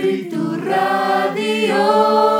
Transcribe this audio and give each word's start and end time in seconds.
Rītu 0.00 0.56
radio. 0.64 2.39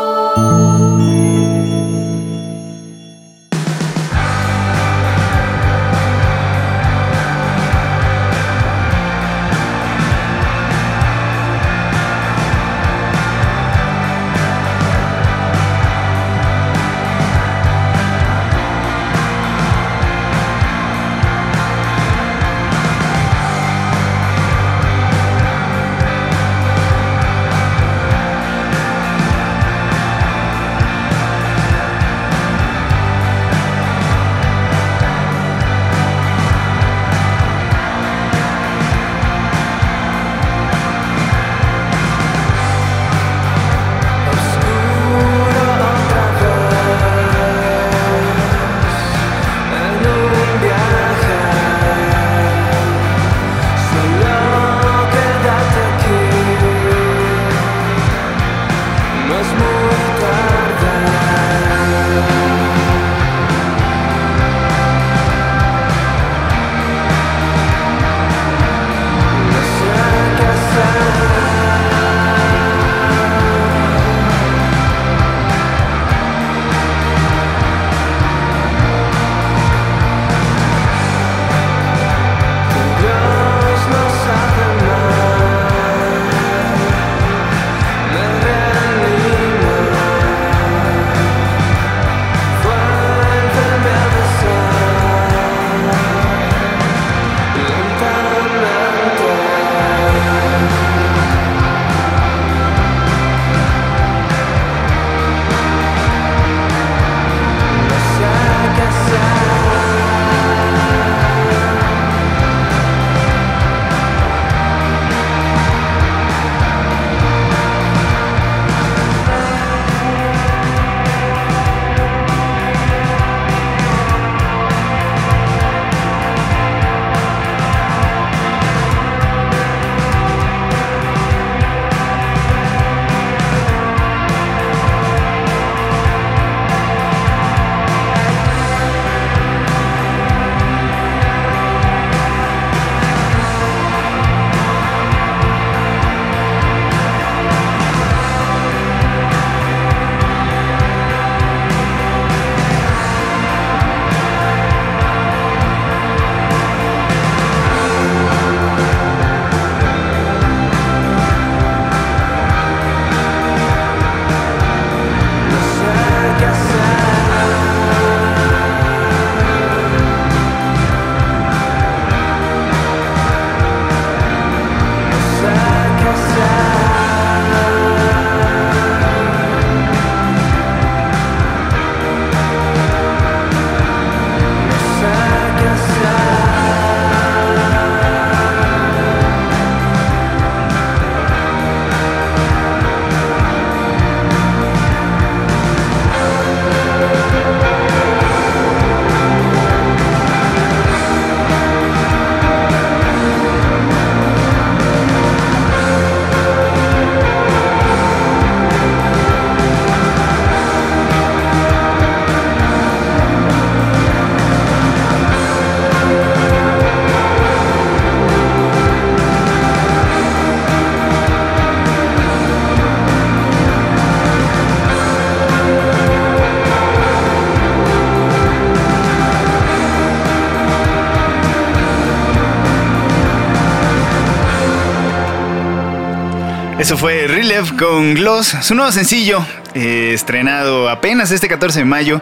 Eso 236.90 236.98
fue 236.98 237.28
Relief 237.28 237.70
con 237.74 238.14
Gloss, 238.14 238.48
su 238.62 238.74
nuevo 238.74 238.90
sencillo, 238.90 239.46
eh, 239.74 240.10
estrenado 240.12 240.88
apenas 240.88 241.30
este 241.30 241.46
14 241.46 241.78
de 241.78 241.84
mayo. 241.84 242.20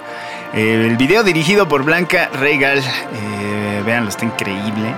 el 0.52 0.94
video 0.98 1.22
dirigido 1.22 1.66
por 1.66 1.84
Blanca 1.84 2.28
Regal, 2.38 2.80
eh, 2.80 3.82
veanlo, 3.86 4.10
está 4.10 4.26
increíble. 4.26 4.92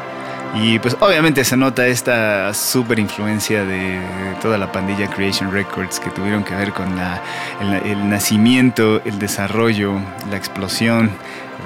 Y 0.57 0.81
pues 0.81 0.97
obviamente 0.99 1.45
se 1.45 1.57
nota 1.57 1.87
esta 1.87 2.53
super 2.53 2.99
influencia 2.99 3.65
de 3.65 4.01
toda 4.43 4.59
la 4.59 4.73
pandilla 4.73 5.09
Creation 5.09 5.53
Records 5.53 6.01
que 6.01 6.11
tuvieron 6.11 6.43
que 6.43 6.57
ver 6.57 6.73
con 6.73 6.89
el, 7.61 8.11
nacimiento, 8.11 9.01
el 9.05 9.21
desarrollo, 9.21 10.01
la 10.33 10.37
explosión 10.37 11.13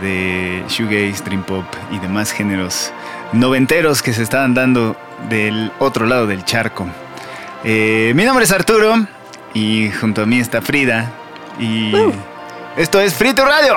de 0.03 0.63
shoegaze, 0.69 1.25
dream 1.25 1.43
pop 1.43 1.65
y 1.91 1.99
demás 2.01 2.33
géneros 2.33 2.93
noventeros 3.33 4.03
que 4.03 4.13
se 4.13 4.23
estaban 4.23 4.53
dando 4.53 4.95
del 5.31 5.73
otro 5.79 6.05
lado 6.05 6.27
del 6.27 6.45
charco. 6.45 6.87
Eh, 7.67 8.13
mi 8.15 8.25
nombre 8.25 8.45
es 8.45 8.53
Arturo 8.53 9.09
y 9.55 9.91
junto 9.99 10.21
a 10.21 10.27
mí 10.27 10.39
está 10.39 10.61
Frida 10.61 11.11
y 11.59 11.95
uh. 11.95 12.13
esto 12.77 13.01
es 13.01 13.15
Frito 13.15 13.43
Radio. 13.43 13.77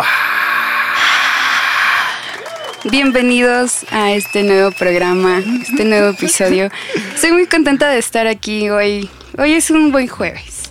Bienvenidos 2.84 3.86
a 3.90 4.12
este 4.12 4.44
nuevo 4.44 4.72
programa, 4.72 5.42
este 5.62 5.86
nuevo 5.86 6.10
episodio. 6.10 6.70
Estoy 7.16 7.32
muy 7.32 7.48
contenta 7.48 7.90
de 7.90 7.98
estar 7.98 8.28
aquí 8.28 8.70
hoy. 8.70 9.10
Hoy 9.38 9.54
es 9.54 9.72
un 9.72 9.94
buen 9.94 10.08
jueves. 10.08 10.64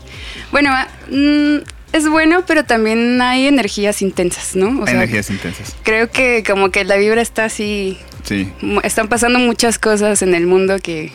Bueno, 0.52 0.70
mm, 1.10 1.64
es 1.94 2.06
bueno, 2.10 2.44
pero 2.46 2.66
también 2.66 3.22
hay 3.22 3.46
energías 3.46 4.02
intensas, 4.02 4.54
¿no? 4.56 4.86
energías 4.86 5.30
intensas. 5.30 5.74
Creo 5.84 6.10
que 6.10 6.44
como 6.46 6.70
que 6.70 6.84
la 6.84 6.96
vibra 6.96 7.22
está 7.22 7.46
así. 7.46 7.98
Sí. 8.24 8.52
Están 8.82 9.08
pasando 9.08 9.38
muchas 9.38 9.78
cosas 9.78 10.20
en 10.20 10.34
el 10.34 10.46
mundo 10.46 10.78
que 10.82 11.12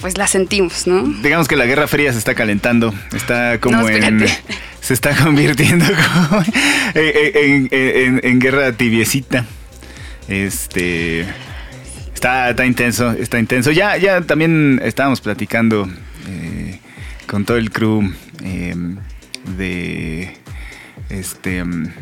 pues 0.00 0.16
la 0.18 0.26
sentimos, 0.26 0.86
¿no? 0.86 1.02
Digamos 1.22 1.46
que 1.48 1.56
la 1.56 1.66
Guerra 1.66 1.86
Fría 1.86 2.12
se 2.12 2.18
está 2.18 2.34
calentando, 2.34 2.94
está 3.12 3.58
como 3.60 3.82
No, 3.82 3.88
en... 3.88 4.24
Se 4.80 4.94
está 4.94 5.14
convirtiendo 5.14 5.84
como 6.30 6.42
en, 6.94 7.34
en- 7.34 7.68
en- 7.70 8.20
en 8.24 8.38
guerra 8.40 8.72
tibiecita. 8.72 9.44
Este... 10.26 11.26
Está, 12.14 12.50
está 12.50 12.64
intenso, 12.66 13.12
está 13.12 13.38
intenso. 13.38 13.70
Ya, 13.72 13.96
ya 13.98 14.22
también 14.22 14.80
estábamos 14.82 15.20
platicando 15.20 15.86
eh, 16.28 16.78
con 17.26 17.44
todo 17.44 17.58
el 17.58 17.70
crew 17.70 18.10
eh, 18.42 18.74
de... 19.58 20.34
Este... 21.10 21.62
mm, 21.62 21.92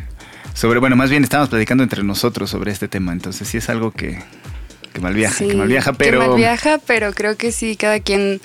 Sobre, 0.54 0.78
bueno, 0.80 0.94
más 0.96 1.10
bien 1.10 1.24
estábamos 1.24 1.50
platicando 1.50 1.82
entre 1.84 2.02
nosotros 2.04 2.48
sobre 2.50 2.70
este 2.72 2.86
tema, 2.88 3.12
entonces 3.12 3.46
sí 3.48 3.58
es 3.58 3.68
algo 3.68 3.90
que, 3.92 4.18
que 4.98 5.02
mal 5.04 5.14
viaja, 5.14 5.38
Sí, 5.38 5.46
que 5.48 5.54
mal 5.54 5.68
viaja, 5.68 5.92
pero... 5.92 6.20
Que 6.20 6.26
mal 6.28 6.36
viaja, 6.36 6.78
pero 6.86 7.12
creo 7.12 7.36
que 7.36 7.52
sí, 7.52 7.76
cada 7.76 8.00
quien 8.00 8.40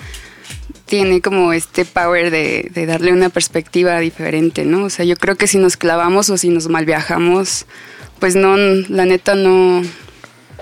tiene 0.86 1.22
como 1.22 1.52
este 1.54 1.86
power 1.86 2.30
de, 2.30 2.70
de 2.74 2.86
darle 2.86 3.12
una 3.12 3.30
perspectiva 3.30 4.00
diferente, 4.00 4.66
¿no? 4.66 4.84
O 4.84 4.90
sea, 4.90 5.06
yo 5.06 5.16
creo 5.16 5.36
que 5.36 5.48
si 5.48 5.58
nos 5.58 5.78
clavamos 5.78 6.30
o 6.30 6.38
si 6.38 6.50
nos 6.50 6.68
mal 6.68 6.86
viajamos, 6.86 7.66
pues 8.20 8.36
no, 8.36 8.56
la 8.58 9.06
neta 9.06 9.34
no, 9.34 9.82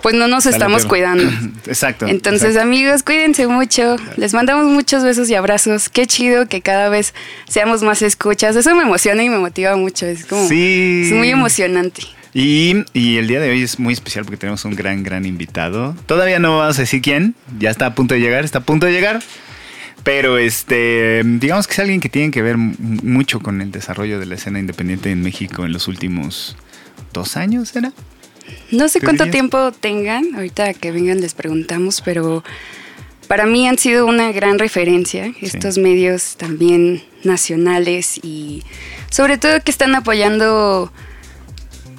pues 0.01 0.15
no 0.15 0.27
nos 0.27 0.45
estamos 0.45 0.85
cuidando. 0.85 1.29
Exacto. 1.67 2.07
Entonces, 2.07 2.49
exacto. 2.51 2.67
amigos, 2.67 3.03
cuídense 3.03 3.47
mucho. 3.47 3.97
Les 4.15 4.33
mandamos 4.33 4.65
muchos 4.67 5.03
besos 5.03 5.29
y 5.29 5.35
abrazos. 5.35 5.89
Qué 5.89 6.07
chido 6.07 6.47
que 6.47 6.61
cada 6.61 6.87
vez 6.89 7.13
seamos 7.47 7.83
más 7.83 8.01
escuchas. 8.01 8.55
Eso 8.55 8.73
me 8.75 8.83
emociona 8.83 9.23
y 9.23 9.29
me 9.29 9.37
motiva 9.37 9.75
mucho. 9.75 10.05
Es 10.05 10.25
como 10.25 10.47
Sí. 10.47 11.03
es 11.07 11.11
muy 11.13 11.29
emocionante. 11.29 12.03
Y, 12.33 12.85
y 12.93 13.17
el 13.17 13.27
día 13.27 13.39
de 13.39 13.49
hoy 13.49 13.61
es 13.61 13.77
muy 13.79 13.93
especial 13.93 14.23
porque 14.23 14.37
tenemos 14.37 14.63
un 14.65 14.75
gran, 14.75 15.03
gran 15.03 15.25
invitado. 15.25 15.95
Todavía 16.05 16.39
no 16.39 16.57
vamos 16.57 16.77
a 16.77 16.81
decir 16.81 17.01
quién, 17.01 17.35
ya 17.59 17.69
está 17.69 17.87
a 17.87 17.95
punto 17.95 18.13
de 18.13 18.21
llegar, 18.21 18.45
está 18.45 18.59
a 18.59 18.63
punto 18.63 18.85
de 18.85 18.93
llegar. 18.93 19.21
Pero 20.03 20.37
este, 20.37 21.21
digamos 21.23 21.67
que 21.67 21.73
es 21.73 21.79
alguien 21.79 21.99
que 21.99 22.09
tiene 22.09 22.31
que 22.31 22.41
ver 22.41 22.57
mucho 22.57 23.39
con 23.39 23.61
el 23.61 23.71
desarrollo 23.71 24.19
de 24.19 24.25
la 24.25 24.35
escena 24.35 24.59
independiente 24.59 25.11
en 25.11 25.21
México 25.21 25.65
en 25.65 25.73
los 25.73 25.87
últimos 25.87 26.55
dos 27.13 27.37
años, 27.37 27.75
¿era? 27.75 27.91
No 28.71 28.87
sé 28.89 28.99
¿Te 28.99 29.05
cuánto 29.05 29.25
dirías? 29.25 29.33
tiempo 29.33 29.71
tengan, 29.71 30.33
ahorita 30.33 30.73
que 30.73 30.91
vengan 30.91 31.21
les 31.21 31.35
preguntamos, 31.35 32.01
pero 32.01 32.43
para 33.27 33.45
mí 33.45 33.67
han 33.67 33.77
sido 33.77 34.07
una 34.07 34.31
gran 34.31 34.57
referencia 34.57 35.31
estos 35.41 35.77
medios 35.77 36.35
también 36.37 37.03
nacionales 37.23 38.19
y 38.23 38.63
sobre 39.09 39.37
todo 39.37 39.61
que 39.63 39.71
están 39.71 39.93
apoyando 39.93 40.91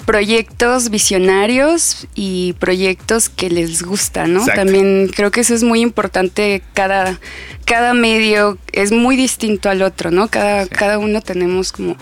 proyectos 0.05 0.89
visionarios 0.89 2.07
y 2.15 2.53
proyectos 2.59 3.29
que 3.29 3.49
les 3.49 3.83
gusta, 3.83 4.27
¿no? 4.27 4.39
Exacto. 4.41 4.61
También 4.61 5.09
creo 5.15 5.31
que 5.31 5.41
eso 5.41 5.53
es 5.53 5.63
muy 5.63 5.81
importante, 5.81 6.61
cada, 6.73 7.19
cada 7.65 7.93
medio 7.93 8.57
es 8.71 8.91
muy 8.91 9.15
distinto 9.15 9.69
al 9.69 9.81
otro, 9.81 10.11
¿no? 10.11 10.27
Cada, 10.27 10.63
Sí. 10.65 10.69
cada 10.71 10.97
uno 10.99 11.21
tenemos 11.21 11.71
como 11.71 11.95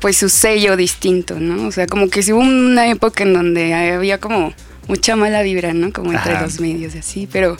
pues 0.00 0.16
su 0.18 0.28
sello 0.28 0.76
distinto, 0.76 1.40
¿no? 1.40 1.66
O 1.66 1.72
sea, 1.72 1.86
como 1.86 2.08
que 2.08 2.22
si 2.22 2.32
hubo 2.32 2.40
una 2.40 2.88
época 2.90 3.22
en 3.24 3.32
donde 3.32 3.72
había 3.74 4.18
como 4.18 4.52
mucha 4.88 5.16
mala 5.16 5.42
vibra, 5.42 5.72
¿no? 5.74 5.92
Como 5.92 6.12
entre 6.12 6.32
Ajá. 6.34 6.42
los 6.42 6.60
medios 6.60 6.94
y 6.94 6.98
así, 6.98 7.28
pero 7.30 7.56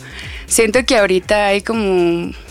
siento 0.46 0.84
que 0.84 0.96
ahorita 0.96 1.46
hay 1.46 1.62
como 1.62 1.82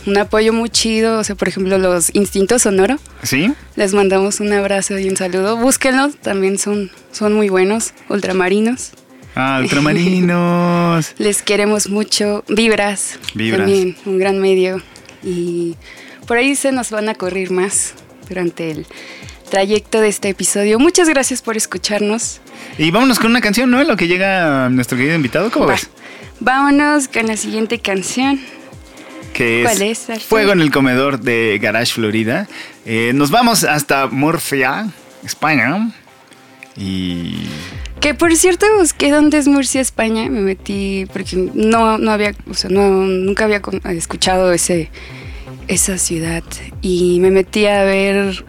un 0.05 0.17
apoyo 0.19 0.51
muy 0.53 0.69
chido, 0.69 1.19
o 1.19 1.23
sea, 1.23 1.35
por 1.35 1.47
ejemplo, 1.47 1.77
los 1.77 2.13
Instintos 2.13 2.63
Sonoro, 2.63 2.97
¿Sí? 3.23 3.51
les 3.75 3.93
mandamos 3.93 4.39
un 4.39 4.51
abrazo 4.53 4.99
y 4.99 5.07
un 5.09 5.15
saludo, 5.17 5.57
búsquenlos, 5.57 6.15
también 6.17 6.57
son, 6.59 6.91
son 7.11 7.33
muy 7.33 7.49
buenos, 7.49 7.93
ultramarinos, 8.09 8.91
Ah, 9.37 9.59
ultramarinos. 9.63 11.13
les 11.17 11.41
queremos 11.41 11.89
mucho, 11.89 12.43
Vibras, 12.47 13.19
Vibras. 13.33 13.59
también, 13.61 13.95
un 14.05 14.17
gran 14.17 14.39
medio, 14.39 14.81
y 15.23 15.75
por 16.27 16.37
ahí 16.37 16.55
se 16.55 16.71
nos 16.71 16.89
van 16.91 17.09
a 17.09 17.15
correr 17.15 17.51
más 17.51 17.93
durante 18.29 18.71
el 18.71 18.85
trayecto 19.45 20.01
de 20.01 20.09
este 20.09 20.29
episodio. 20.29 20.79
Muchas 20.79 21.07
gracias 21.09 21.41
por 21.41 21.57
escucharnos. 21.57 22.41
y 22.77 22.91
vámonos 22.91 23.19
con 23.19 23.31
una 23.31 23.41
canción, 23.41 23.69
¿no? 23.71 23.83
Lo 23.83 23.95
que 23.95 24.07
llega 24.07 24.69
nuestro 24.69 24.97
querido 24.97 25.15
invitado, 25.15 25.51
¿cómo 25.51 25.65
Va. 25.67 25.73
ves? 25.73 25.89
Vámonos 26.39 27.07
con 27.07 27.27
la 27.27 27.37
siguiente 27.37 27.79
canción. 27.79 28.39
que 29.33 29.61
¿Cuál 29.63 29.81
es? 29.81 30.07
Fuego 30.27 30.51
en 30.51 30.61
el 30.61 30.71
Comedor 30.71 31.19
de 31.19 31.59
Garage 31.61 31.93
Florida. 31.93 32.47
Eh, 32.85 33.11
nos 33.15 33.31
vamos 33.31 33.63
hasta 33.63 34.07
Murcia, 34.07 34.87
España. 35.23 35.91
Y 36.77 37.47
Que 38.01 38.13
por 38.13 38.35
cierto 38.35 38.65
busqué 38.77 39.09
dónde 39.11 39.37
es 39.37 39.47
Murcia, 39.47 39.79
España. 39.81 40.29
Me 40.29 40.41
metí 40.41 41.05
porque 41.13 41.37
no, 41.53 41.97
no 41.97 42.11
había, 42.11 42.33
o 42.49 42.53
sea, 42.53 42.69
no, 42.69 42.89
nunca 42.89 43.45
había 43.45 43.61
escuchado 43.91 44.51
ese, 44.51 44.89
esa 45.67 45.97
ciudad. 45.97 46.43
Y 46.81 47.19
me 47.21 47.31
metí 47.31 47.65
a 47.65 47.83
ver 47.83 48.43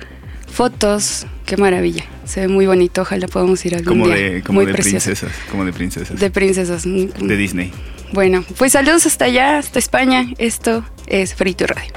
fotos. 0.47 1.27
Qué 1.45 1.57
maravilla. 1.57 2.05
Se 2.25 2.41
ve 2.41 2.49
muy 2.49 2.67
bonito. 2.67 3.03
Ojalá 3.03 3.29
podamos 3.29 3.65
ir 3.67 3.75
algún 3.75 4.01
como 4.01 4.07
día. 4.07 4.17
de, 4.17 4.43
como 4.43 4.61
muy 4.61 4.67
de 4.67 4.73
precioso. 4.73 5.07
princesas, 5.07 5.33
como 5.51 5.65
de 5.65 5.73
princesas. 5.73 6.19
De 6.19 6.31
princesas. 6.31 6.85
De 6.85 7.37
Disney. 7.37 7.73
Bueno, 8.13 8.45
pues 8.57 8.73
saludos 8.73 9.07
hasta 9.07 9.27
allá, 9.27 9.59
hasta 9.59 9.79
España. 9.79 10.27
Esto 10.39 10.85
es 11.07 11.35
Frito 11.35 11.67
Radio. 11.67 11.93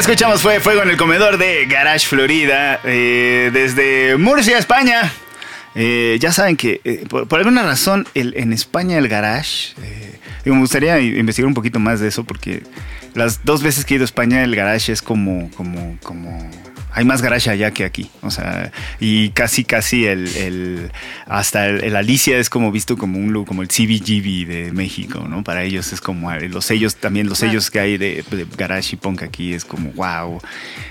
Escuchamos 0.00 0.40
fue 0.42 0.60
Fuego 0.60 0.82
en 0.82 0.90
el 0.90 0.96
Comedor 0.96 1.36
de 1.38 1.66
Garage 1.66 2.06
Florida, 2.06 2.80
eh, 2.84 3.50
desde 3.52 4.16
Murcia, 4.16 4.58
España. 4.58 5.12
Eh, 5.74 6.16
ya 6.20 6.32
saben 6.32 6.56
que 6.56 6.80
eh, 6.84 7.04
por, 7.08 7.38
alguna 7.38 7.62
razón 7.62 8.06
el- 8.14 8.34
en 8.36 8.52
España 8.52 8.98
el 8.98 9.08
garage, 9.08 9.74
me 10.44 10.58
gustaría 10.58 10.98
investigar 11.00 11.46
un 11.46 11.54
poquito 11.54 11.78
más 11.78 12.00
de 12.00 12.08
eso 12.08 12.24
porque 12.24 12.62
las 13.14 13.44
dos 13.44 13.62
veces 13.62 13.84
que 13.84 13.94
he 13.94 13.96
ido 13.96 14.04
a 14.04 14.06
España 14.06 14.42
el 14.42 14.56
garage 14.56 14.90
es 14.92 15.00
como, 15.02 15.50
como, 15.52 15.96
como, 16.02 16.50
hay 16.92 17.04
más 17.04 17.22
garage 17.22 17.50
allá 17.50 17.70
que 17.70 17.84
aquí, 17.84 18.10
o 18.22 18.30
sea, 18.30 18.72
y 18.98 19.30
casi, 19.30 19.64
casi 19.64 20.06
el, 20.06 20.26
el 20.36 20.92
hasta 21.26 21.66
el, 21.66 21.84
el 21.84 21.96
Alicia 21.96 22.38
es 22.38 22.50
como 22.50 22.72
visto 22.72 22.96
como 22.96 23.18
un 23.18 23.44
como 23.44 23.62
el 23.62 23.68
CBGB 23.68 24.46
de 24.46 24.72
México, 24.72 25.26
¿no? 25.28 25.44
Para 25.44 25.62
ellos 25.62 25.92
es 25.92 26.00
como 26.00 26.32
eh, 26.32 26.48
los 26.48 26.64
sellos 26.64 26.96
también 26.96 27.28
los 27.28 27.38
sellos 27.38 27.70
que 27.70 27.80
hay 27.80 27.96
de, 27.96 28.24
de 28.30 28.46
garage 28.56 28.94
y 28.94 28.96
punk 28.96 29.22
aquí 29.22 29.54
es 29.54 29.64
como 29.64 29.90
wow, 29.92 30.40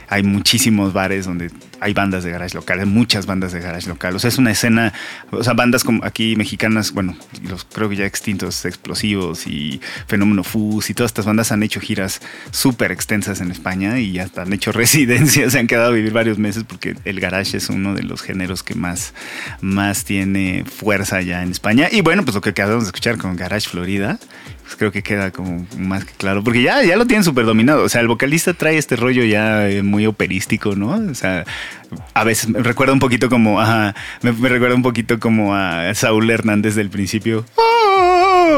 hay 0.08 0.24
muchísimos 0.24 0.94
bares 0.94 1.26
donde 1.26 1.52
hay 1.80 1.94
bandas 1.94 2.24
de 2.24 2.32
garage 2.32 2.56
local, 2.56 2.80
hay 2.80 2.86
muchas 2.86 3.26
bandas 3.26 3.52
de 3.52 3.60
garage 3.60 3.88
local. 3.88 4.16
O 4.16 4.20
sea, 4.20 4.30
es 4.30 4.38
una 4.38 4.52
escena, 4.52 4.94
o 5.32 5.44
sea, 5.44 5.54
bandas 5.54 5.84
como 5.84 6.04
aquí 6.04 6.36
mexicanas, 6.36 6.92
bueno, 6.92 7.16
los 7.44 7.66
creo 7.66 7.90
que 7.90 7.96
ya 7.96 8.06
extintos, 8.06 8.66
explosivos 8.66 9.48
y 9.48 9.82
Fenómeno 10.08 10.44
Fus 10.44 10.90
y 10.90 10.94
todas 10.94 11.10
estas 11.10 11.26
bandas 11.26 11.52
han 11.52 11.64
hecho 11.64 11.80
giras 11.80 12.22
súper 12.52 12.92
extensas 12.92 13.42
en 13.42 13.52
España 13.52 14.00
y 14.00 14.20
hasta 14.20 14.44
han 14.44 14.54
hecho 14.54 14.72
residencias, 14.74 15.54
se 15.54 15.60
han 15.60 15.68
quedado 15.68 15.90
a 15.90 15.94
vivir 15.94 16.12
varios 16.12 16.38
meses 16.38 16.64
porque 16.64 16.96
el 17.06 17.20
garage 17.20 17.58
es 17.58 17.70
uno 17.70 17.94
de 17.94 18.04
los 18.04 18.22
géneros 18.22 18.64
que 18.64 18.76
más, 18.76 19.14
más 19.62 20.04
tiene 20.04 20.66
fuerza 20.66 21.22
ya 21.22 21.44
en 21.44 21.52
España. 21.52 21.88
Y 21.92 22.02
bueno, 22.02 22.24
pues 22.24 22.36
lo 22.36 22.42
que 22.42 22.52
acabamos 22.52 22.84
de 22.84 22.88
escuchar 22.88 23.18
con 23.18 23.36
Garage 23.36 23.70
Florida, 23.70 24.20
pues 24.70 24.78
creo 24.78 24.92
que 24.92 25.02
queda 25.02 25.32
como 25.32 25.66
más 25.78 26.06
que 26.06 26.14
claro, 26.14 26.44
porque 26.44 26.62
ya, 26.62 26.84
ya 26.84 26.96
lo 26.96 27.08
tienen 27.08 27.24
súper 27.24 27.46
dominado. 27.46 27.84
O 27.84 27.90
sea, 27.90 28.02
el 28.02 28.08
vocalista 28.08 28.54
trae 28.54 28.78
este 28.78 28.96
rollo 28.96 29.24
ya 29.24 29.68
eh, 29.68 29.82
muy 29.82 30.06
operístico, 30.06 30.76
¿no? 30.76 30.92
O 30.92 31.16
sea, 31.16 31.44
a 32.14 32.24
veces 32.24 32.50
me 32.50 32.60
recuerda 32.60 32.94
un 32.94 33.00
poquito 33.00 33.30
como, 33.30 33.60
ajá, 33.62 33.96
me, 34.22 34.32
recuerda 34.32 34.76
un 34.76 34.84
poquito 34.84 35.20
como 35.20 35.56
a 35.56 35.94
Saúl 35.94 36.30
Hernández 36.30 36.76
del 36.76 36.90
principio. 36.90 37.46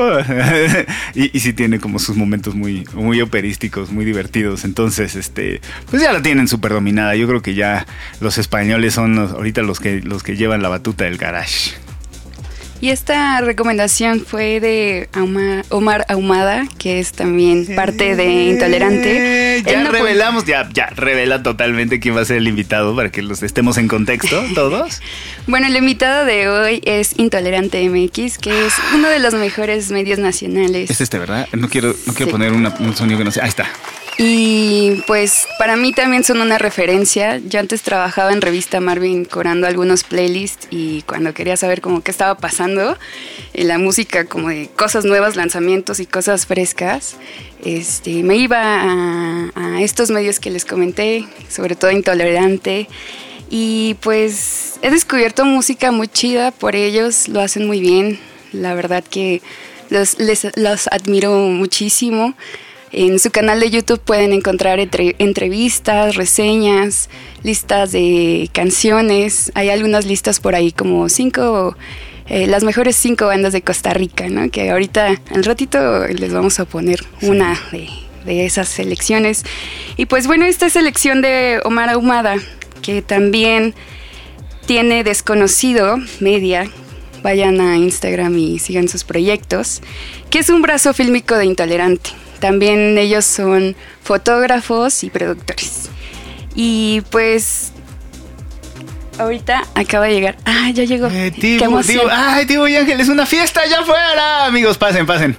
y, 1.16 1.36
y 1.36 1.40
sí 1.40 1.54
tiene 1.54 1.80
como 1.80 2.00
sus 2.00 2.16
momentos 2.16 2.56
muy, 2.56 2.86
operísticos, 3.22 3.92
muy 3.92 4.06
divertidos. 4.06 4.66
Entonces, 4.66 5.16
este, 5.16 5.62
pues 5.90 6.02
ya 6.02 6.12
la 6.12 6.22
tienen 6.22 6.48
súper 6.48 6.74
dominada. 6.74 7.16
Yo 7.16 7.28
creo 7.28 7.42
que 7.42 7.54
ya 7.54 7.86
los 8.20 8.38
españoles 8.38 8.94
son 8.94 9.18
ahorita 9.18 9.62
los 9.62 9.80
que, 9.80 10.02
los 10.02 10.24
que 10.24 10.36
llevan 10.36 10.62
la 10.62 10.70
batuta 10.70 11.06
del 11.06 11.18
garage. 11.18 11.72
Y 12.82 12.90
esta 12.90 13.40
recomendación 13.42 14.26
fue 14.26 14.60
de 14.60 15.08
Omar 15.70 16.06
Ahumada, 16.10 16.68
que 16.80 17.00
es 17.00 17.12
también 17.12 17.68
parte 17.76 18.16
de 18.16 18.26
Intolerante. 18.46 19.58
Eh, 19.58 19.64
Ya 19.64 19.84
no 19.84 19.92
revelamos, 19.92 20.46
ya, 20.46 20.68
ya 20.74 20.88
revela 20.88 21.44
totalmente 21.44 22.00
quién 22.00 22.16
va 22.18 22.22
a 22.22 22.26
ser 22.26 22.38
el 22.38 22.48
invitado 22.48 22.96
para 22.96 23.12
que 23.12 23.22
los 23.22 23.44
estemos 23.44 23.78
en 23.78 23.88
contexto 23.88 24.44
todos. 24.56 25.00
Bueno, 25.46 25.68
el 25.68 25.76
invitado 25.76 26.26
de 26.26 26.50
hoy 26.50 26.82
es 26.84 27.14
Intolerante 27.20 27.88
MX, 27.88 28.40
que 28.40 28.66
es 28.66 28.74
uno 28.96 29.10
de 29.10 29.20
los 29.20 29.36
mejores 29.36 29.92
medios 29.92 30.18
nacionales. 30.18 30.90
Es 30.90 31.02
este, 31.02 31.20
¿verdad? 31.20 31.48
No 31.54 31.70
quiero, 31.70 31.96
no 32.08 32.14
quiero 32.14 32.26
Sí. 32.28 32.32
poner 32.32 32.52
una- 32.52 32.74
un 32.80 32.98
sonido 32.98 33.20
que 33.20 33.26
no 33.26 33.32
sea. 33.32 33.44
Ahí 33.44 33.50
está. 33.50 33.68
Y 34.24 35.02
pues 35.08 35.48
para 35.58 35.76
mí 35.78 35.94
también 35.94 36.24
son 36.24 36.42
una 36.42 36.60
referencia. 36.60 37.40
Yo 37.40 37.60
antes 37.60 37.82
trabajaba 37.82 38.32
en 38.32 38.42
revista 38.42 38.80
Marvin 38.80 39.26
corando 39.26 39.66
algunos 39.66 40.04
playlists 40.04 40.68
y 40.70 41.02
cuando 41.08 41.34
quería 41.34 41.58
saber 41.58 41.82
como 41.82 42.04
qué 42.04 42.12
estaba 42.12 42.38
pasando 42.38 43.00
en 43.54 43.68
la 43.68 43.80
música, 43.80 44.26
como 44.26 44.50
de 44.50 44.70
cosas 44.76 45.06
nuevas, 45.06 45.36
lanzamientos 45.36 46.00
y 46.00 46.06
cosas 46.06 46.46
frescas, 46.46 47.16
este, 47.66 48.22
me 48.22 48.36
iba 48.38 48.60
a, 48.62 49.52
a 49.56 49.82
estos 49.82 50.12
medios 50.12 50.40
que 50.40 50.52
les 50.52 50.66
comenté, 50.66 51.26
sobre 51.50 51.76
todo 51.76 51.90
Intolerante. 51.90 52.88
Y 53.50 53.96
pues 54.02 54.76
he 54.84 54.92
descubierto 54.92 55.46
música 55.46 55.92
muy 55.92 56.08
chida 56.08 56.52
por 56.52 56.76
ellos, 56.76 57.28
lo 57.28 57.42
hacen 57.42 57.66
muy 57.66 57.82
bien. 57.82 58.20
La 58.54 58.76
verdad 58.76 59.04
que 59.04 59.42
los, 59.90 60.20
les- 60.20 60.56
los 60.56 60.88
admiro 60.90 61.32
muchísimo. 61.40 62.36
En 62.94 63.20
su 63.20 63.32
canal 63.32 63.62
de 63.62 63.70
YouTube 63.70 64.02
pueden 64.02 64.34
encontrar 64.34 64.80
entre- 64.80 65.16
entrevistas, 65.18 66.16
reseñas, 66.16 67.10
listas 67.42 67.94
de 67.94 68.50
canciones. 68.52 69.52
Hay 69.56 69.70
algunas 69.70 70.06
listas 70.06 70.42
por 70.42 70.56
ahí 70.56 70.74
como 70.74 71.08
cinco, 71.08 71.78
eh, 72.28 72.48
las 72.48 72.64
mejores 72.64 72.98
cinco 72.98 73.28
bandas 73.28 73.54
de 73.54 73.62
Costa 73.62 73.94
Rica, 73.94 74.28
¿no? 74.28 74.50
Que 74.52 74.72
ahorita 74.72 75.22
al 75.34 75.44
ratito 75.46 76.06
les 76.08 76.34
vamos 76.34 76.60
a 76.60 76.66
poner 76.66 77.06
una 77.22 77.58
de, 77.72 77.88
de 78.26 78.46
esas 78.46 78.68
selecciones. 78.68 79.46
Y 79.96 80.06
pues 80.08 80.28
bueno, 80.28 80.46
esta 80.46 80.70
selección 80.70 81.22
de 81.22 81.62
Omar 81.64 81.90
Ahumada, 81.90 82.36
que 82.82 83.02
también 83.02 83.74
tiene 84.66 85.06
desconocido 85.06 85.98
media. 86.20 86.70
Vayan 87.24 87.62
a 87.62 87.78
Instagram 87.78 88.38
y 88.38 88.60
sigan 88.60 88.90
sus 88.90 89.06
proyectos, 89.06 89.82
que 90.30 90.40
es 90.40 90.50
un 90.50 90.62
brazo 90.62 90.94
fílmico 90.94 91.36
de 91.38 91.46
Intolerante. 91.46 92.10
También 92.42 92.98
ellos 92.98 93.24
son 93.24 93.76
fotógrafos 94.04 95.04
y 95.06 95.10
productores. 95.10 95.90
Y 96.56 97.02
pues 97.12 97.72
ahorita 99.18 99.64
acaba 99.76 100.08
de 100.08 100.14
llegar. 100.16 100.38
Ah, 100.46 100.70
ya 100.74 100.84
llegó. 100.84 101.08
Eh, 101.08 101.32
Qué 101.34 101.42
Tibu. 101.60 101.82
Tibu, 101.82 102.02
ay, 102.12 102.46
Tibu 102.46 102.68
y 102.68 102.76
Ángel, 102.76 103.00
es 103.00 103.08
una 103.08 103.26
fiesta 103.26 103.62
allá 103.62 103.80
afuera. 103.80 104.46
Amigos, 104.46 104.78
pasen, 104.78 105.06
pasen. 105.06 105.38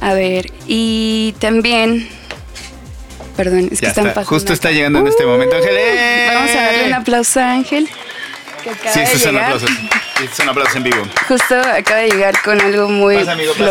A 0.00 0.12
ver, 0.12 0.52
y 0.68 1.34
también 1.40 2.08
Perdón, 3.36 3.68
es 3.72 3.80
que 3.80 3.86
están 3.86 4.08
está, 4.08 4.14
pasando. 4.14 4.28
justo 4.28 4.52
está 4.52 4.70
llegando 4.70 4.98
en 5.00 5.06
este 5.08 5.24
momento, 5.24 5.56
Ángel. 5.56 5.72
Uh, 5.72 5.78
¡Eh! 5.78 6.30
Vamos 6.34 6.50
a 6.50 6.54
darle 6.54 6.86
un 6.86 6.94
aplauso 6.94 7.40
a 7.40 7.50
Ángel. 7.52 7.88
Que 8.62 8.70
acaba 8.70 8.92
Sí, 8.92 8.98
de 9.00 9.04
estos 9.06 9.22
son 9.22 9.38
aplausos. 9.38 9.70
Estos 10.22 10.36
son 10.36 10.48
aplausos 10.48 10.76
en 10.76 10.82
vivo. 10.84 11.02
Justo 11.26 11.54
acaba 11.56 12.00
de 12.00 12.10
llegar 12.10 12.42
con 12.42 12.60
algo 12.60 12.88
muy 12.88 13.16
Pasa, 13.16 13.32
amigo, 13.32 13.52
pasa. 13.54 13.64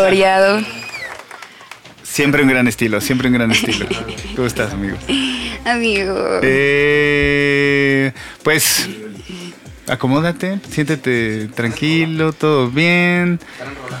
Siempre 2.18 2.42
un 2.42 2.48
gran 2.48 2.66
estilo, 2.66 3.00
siempre 3.00 3.28
un 3.28 3.34
gran 3.34 3.52
estilo. 3.52 3.86
¿Cómo 4.34 4.48
estás, 4.48 4.72
amigo? 4.72 4.96
Amigo. 5.64 6.40
Eh, 6.42 8.10
pues 8.42 8.88
acomódate, 9.86 10.58
siéntete 10.68 11.46
tranquilo, 11.54 12.32
todo 12.32 12.70
bien. 12.72 13.38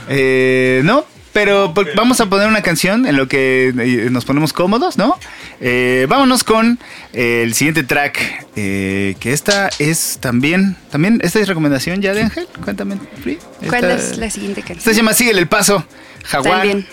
Eh, 0.08 0.80
no, 0.82 1.04
pero 1.32 1.72
por- 1.72 1.94
vamos 1.94 2.20
a 2.20 2.26
poner 2.28 2.48
una 2.48 2.60
canción 2.60 3.06
en 3.06 3.16
lo 3.16 3.28
que 3.28 3.68
eh, 3.68 4.08
nos 4.10 4.24
ponemos 4.24 4.52
cómodos, 4.52 4.98
¿no? 4.98 5.16
Eh, 5.60 6.06
vámonos 6.08 6.42
con 6.42 6.80
eh, 7.12 7.42
el 7.44 7.54
siguiente 7.54 7.84
track, 7.84 8.46
eh, 8.56 9.14
que 9.20 9.32
esta 9.32 9.70
es 9.78 10.18
también, 10.20 10.76
también, 10.90 11.20
esta 11.22 11.38
es 11.38 11.46
recomendación 11.46 12.02
ya 12.02 12.14
de 12.14 12.22
Ángel, 12.22 12.48
cuéntame, 12.64 12.96
Free. 13.22 13.38
¿Cuál 13.68 13.84
Esta- 13.84 13.94
es 13.94 14.18
la 14.18 14.28
siguiente 14.28 14.58
Esta 14.62 14.74
canción? 14.74 14.92
se 14.92 14.98
llama 15.00 15.12
Síguele 15.12 15.38
el 15.38 15.46
Paso, 15.46 15.86
Jaguar. 16.24 16.62
También. 16.66 16.84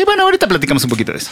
Y 0.00 0.04
bueno, 0.04 0.22
ahorita 0.22 0.48
platicamos 0.48 0.82
un 0.84 0.88
poquito 0.88 1.12
de 1.12 1.18
eso. 1.18 1.30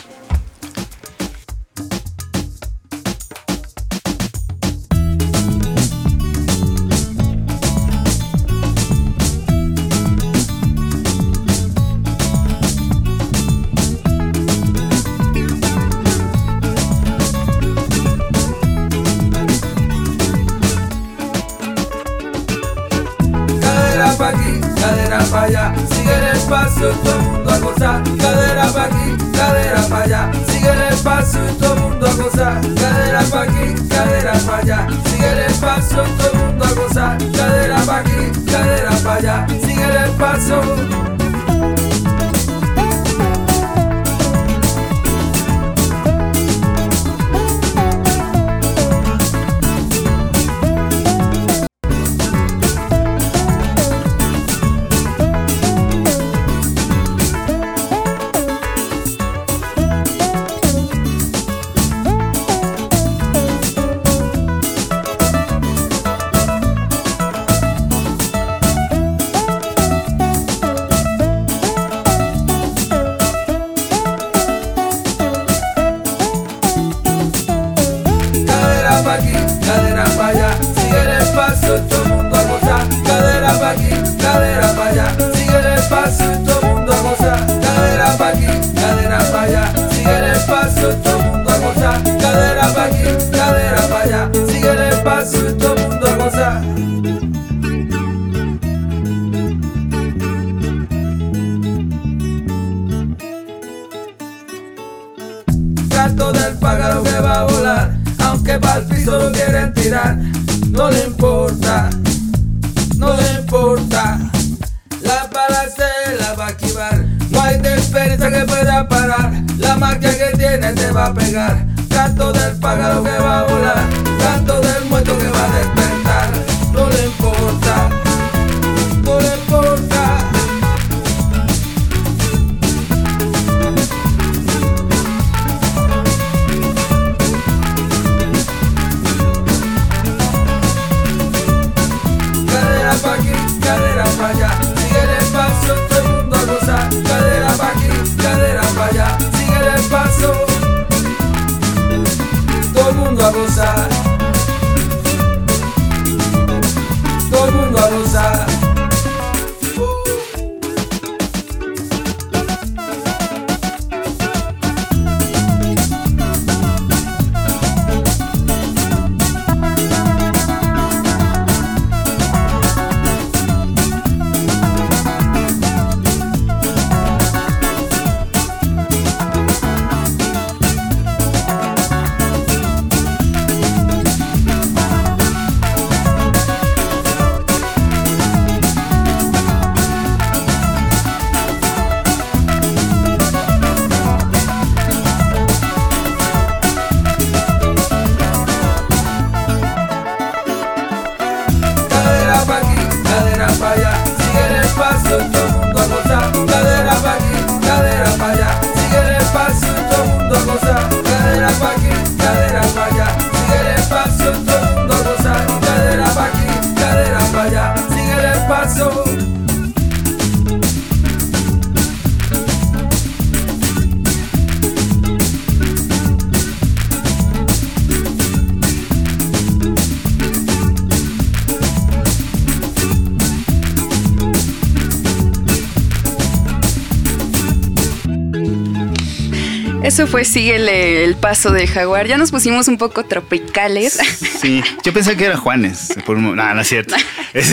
Eso 239.98 240.06
fue 240.06 240.24
Síguele 240.24 241.02
el 241.02 241.16
paso 241.16 241.50
del 241.50 241.68
jaguar. 241.68 242.06
Ya 242.06 242.16
nos 242.18 242.30
pusimos 242.30 242.68
un 242.68 242.78
poco 242.78 243.04
tropicales. 243.04 243.98
Sí, 244.40 244.62
yo 244.84 244.92
pensé 244.92 245.16
que 245.16 245.24
era 245.24 245.37
Juanes. 245.37 245.92
Por 246.06 246.18
un 246.18 246.37
no, 246.37 246.54
no 246.54 246.61
es 246.61 246.68
cierto. 246.68 246.94
Es- 247.34 247.52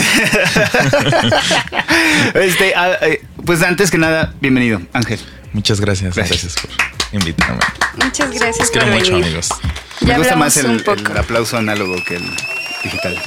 Este, 2.34 2.72
ah, 2.76 2.92
eh, 3.02 3.24
pues 3.44 3.62
antes 3.64 3.90
que 3.90 3.98
nada, 3.98 4.32
bienvenido, 4.40 4.80
Ángel. 4.92 5.18
Muchas 5.54 5.80
gracias, 5.80 6.14
Gracias. 6.14 6.54
gracias, 6.54 6.66
por 7.10 7.18
invitarme. 7.20 7.58
Muchas 7.96 8.30
gracias 8.30 8.58
Los 8.60 8.70
por 8.70 8.82
quiero 8.82 8.96
mucho, 8.96 9.10
venir. 9.10 9.24
amigos. 9.24 9.48
Ya 10.02 10.06
Me 10.12 10.18
gusta 10.18 10.36
más 10.36 10.56
el, 10.58 10.84
el 10.86 11.16
aplauso 11.16 11.56
análogo 11.56 11.96
que 12.06 12.14
el 12.14 12.30
digital. 12.84 13.20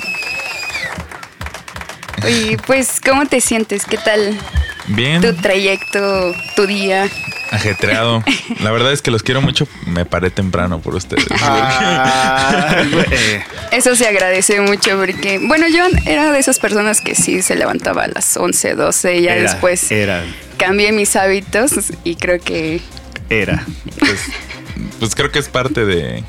Oye, 2.23 2.57
pues, 2.65 3.01
¿cómo 3.05 3.25
te 3.25 3.41
sientes? 3.41 3.83
¿Qué 3.83 3.97
tal 3.97 4.39
Bien, 4.87 5.21
tu 5.21 5.33
trayecto, 5.33 6.33
tu 6.55 6.65
día? 6.67 7.09
Ajetreado. 7.51 8.23
La 8.61 8.71
verdad 8.71 8.91
es 8.91 9.01
que 9.01 9.11
los 9.11 9.23
quiero 9.23 9.41
mucho. 9.41 9.67
Me 9.85 10.05
paré 10.05 10.31
temprano 10.31 10.79
por 10.79 10.95
ustedes. 10.95 11.25
Ah. 11.41 12.83
Eso 13.71 13.95
se 13.95 14.07
agradece 14.07 14.61
mucho 14.61 14.97
porque, 14.97 15.39
bueno, 15.39 15.67
yo 15.67 15.85
era 16.05 16.31
de 16.31 16.39
esas 16.39 16.59
personas 16.59 17.01
que 17.01 17.15
sí 17.15 17.41
se 17.41 17.55
levantaba 17.55 18.03
a 18.03 18.07
las 18.07 18.35
11, 18.37 18.75
12 18.75 19.17
y 19.17 19.21
ya 19.23 19.35
Era, 19.35 19.51
después 19.51 19.91
Era, 19.91 20.23
cambié 20.57 20.91
mis 20.91 21.15
hábitos 21.15 21.71
y 22.03 22.15
creo 22.15 22.39
que 22.39 22.81
era. 23.29 23.65
Pues, 23.97 24.19
pues 24.99 25.15
creo 25.15 25.31
que 25.31 25.39
es 25.39 25.49
parte 25.49 25.85
de, 25.85 26.23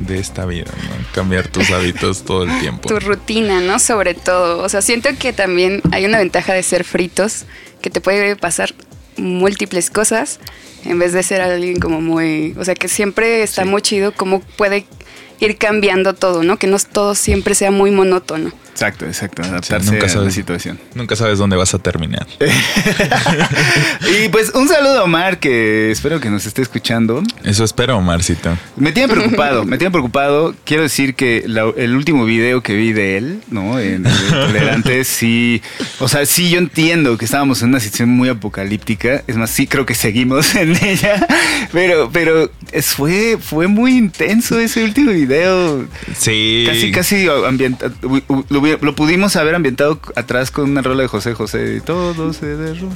de 0.00 0.18
esta 0.18 0.44
vida, 0.46 0.70
¿no? 0.84 1.06
Cambiar 1.12 1.48
tus 1.48 1.70
hábitos 1.70 2.24
todo 2.24 2.44
el 2.44 2.60
tiempo. 2.60 2.88
tu 2.88 2.98
rutina, 3.00 3.60
¿no? 3.60 3.78
Sobre 3.78 4.14
todo, 4.14 4.62
o 4.62 4.68
sea, 4.68 4.82
siento 4.82 5.10
que 5.18 5.32
también 5.32 5.82
hay 5.92 6.04
una 6.04 6.18
ventaja 6.18 6.52
de 6.52 6.62
ser 6.62 6.84
fritos, 6.84 7.44
que 7.80 7.90
te 7.90 8.00
puede 8.00 8.36
pasar 8.36 8.72
múltiples 9.16 9.90
cosas 9.90 10.40
en 10.84 10.98
vez 10.98 11.12
de 11.12 11.22
ser 11.22 11.40
alguien 11.40 11.78
como 11.80 12.00
muy, 12.00 12.54
o 12.58 12.64
sea, 12.64 12.74
que 12.74 12.88
siempre 12.88 13.42
está 13.42 13.62
Sí. 13.62 13.68
muy 13.68 13.80
chido 13.82 14.12
cómo 14.12 14.40
puede 14.40 14.84
ir 15.40 15.56
cambiando 15.58 16.14
todo, 16.14 16.42
¿no? 16.42 16.56
Que 16.58 16.66
no 16.66 16.76
todo 16.78 17.14
siempre 17.14 17.54
sea 17.54 17.70
muy 17.70 17.90
monótono. 17.90 18.52
Exacto, 18.72 19.04
exacto. 19.06 19.42
Adaptarse 19.42 19.92
nunca 19.92 20.06
a 20.06 20.08
la 20.08 20.12
sabes. 20.14 20.34
situación. 20.34 20.80
Nunca 20.96 21.14
sabes 21.14 21.38
dónde 21.38 21.54
vas 21.56 21.72
a 21.74 21.78
terminar. 21.78 22.26
y 24.24 24.28
pues 24.30 24.50
un 24.54 24.68
saludo 24.68 25.00
a 25.00 25.04
Omar, 25.04 25.38
que 25.38 25.90
espero 25.90 26.20
que 26.20 26.30
nos 26.30 26.46
esté 26.46 26.62
escuchando. 26.62 27.22
Eso 27.44 27.64
espero, 27.64 28.00
Marcito. 28.00 28.56
Me 28.76 28.90
tiene 28.92 29.12
preocupado, 29.12 29.64
me 29.66 29.78
tiene 29.78 29.90
preocupado. 29.90 30.54
Quiero 30.64 30.82
decir 30.82 31.14
que 31.14 31.44
la- 31.46 31.72
el 31.76 31.94
último 31.94 32.24
video 32.24 32.62
que 32.62 32.74
vi 32.74 32.92
de 32.92 33.16
él, 33.16 33.40
¿no? 33.48 33.78
En 33.78 34.06
el 34.06 34.12
Tolerante, 34.30 35.04
sí. 35.04 35.62
O 36.00 36.08
sea, 36.08 36.26
sí, 36.26 36.50
yo 36.50 36.58
entiendo 36.58 37.16
que 37.16 37.24
estábamos 37.24 37.62
en 37.62 37.68
una 37.68 37.80
situación 37.80 38.08
muy 38.10 38.28
apocalíptica. 38.28 39.22
Es 39.26 39.36
más, 39.36 39.50
sí 39.50 39.66
creo 39.66 39.86
que 39.86 39.94
seguimos 39.94 40.54
en 40.56 40.74
ella. 40.84 41.26
Pero, 41.72 42.10
pero 42.12 42.50
es- 42.72 42.86
fue, 42.86 43.38
fue 43.40 43.66
muy 43.68 43.96
intenso 43.96 44.58
ese 44.58 44.82
último 44.84 45.12
video. 45.12 45.23
Sí. 46.16 46.64
Casi, 46.66 46.92
casi 46.92 47.26
ambienta- 47.46 47.90
lo, 48.48 48.94
pudimos 48.94 49.36
haber 49.36 49.54
ambientado 49.54 50.00
atrás 50.16 50.50
con 50.50 50.70
una 50.70 50.82
rola 50.82 51.02
de 51.02 51.08
José 51.08 51.34
José. 51.34 51.80
Todo 51.80 52.32
se 52.32 52.46
derrumba. 52.56 52.94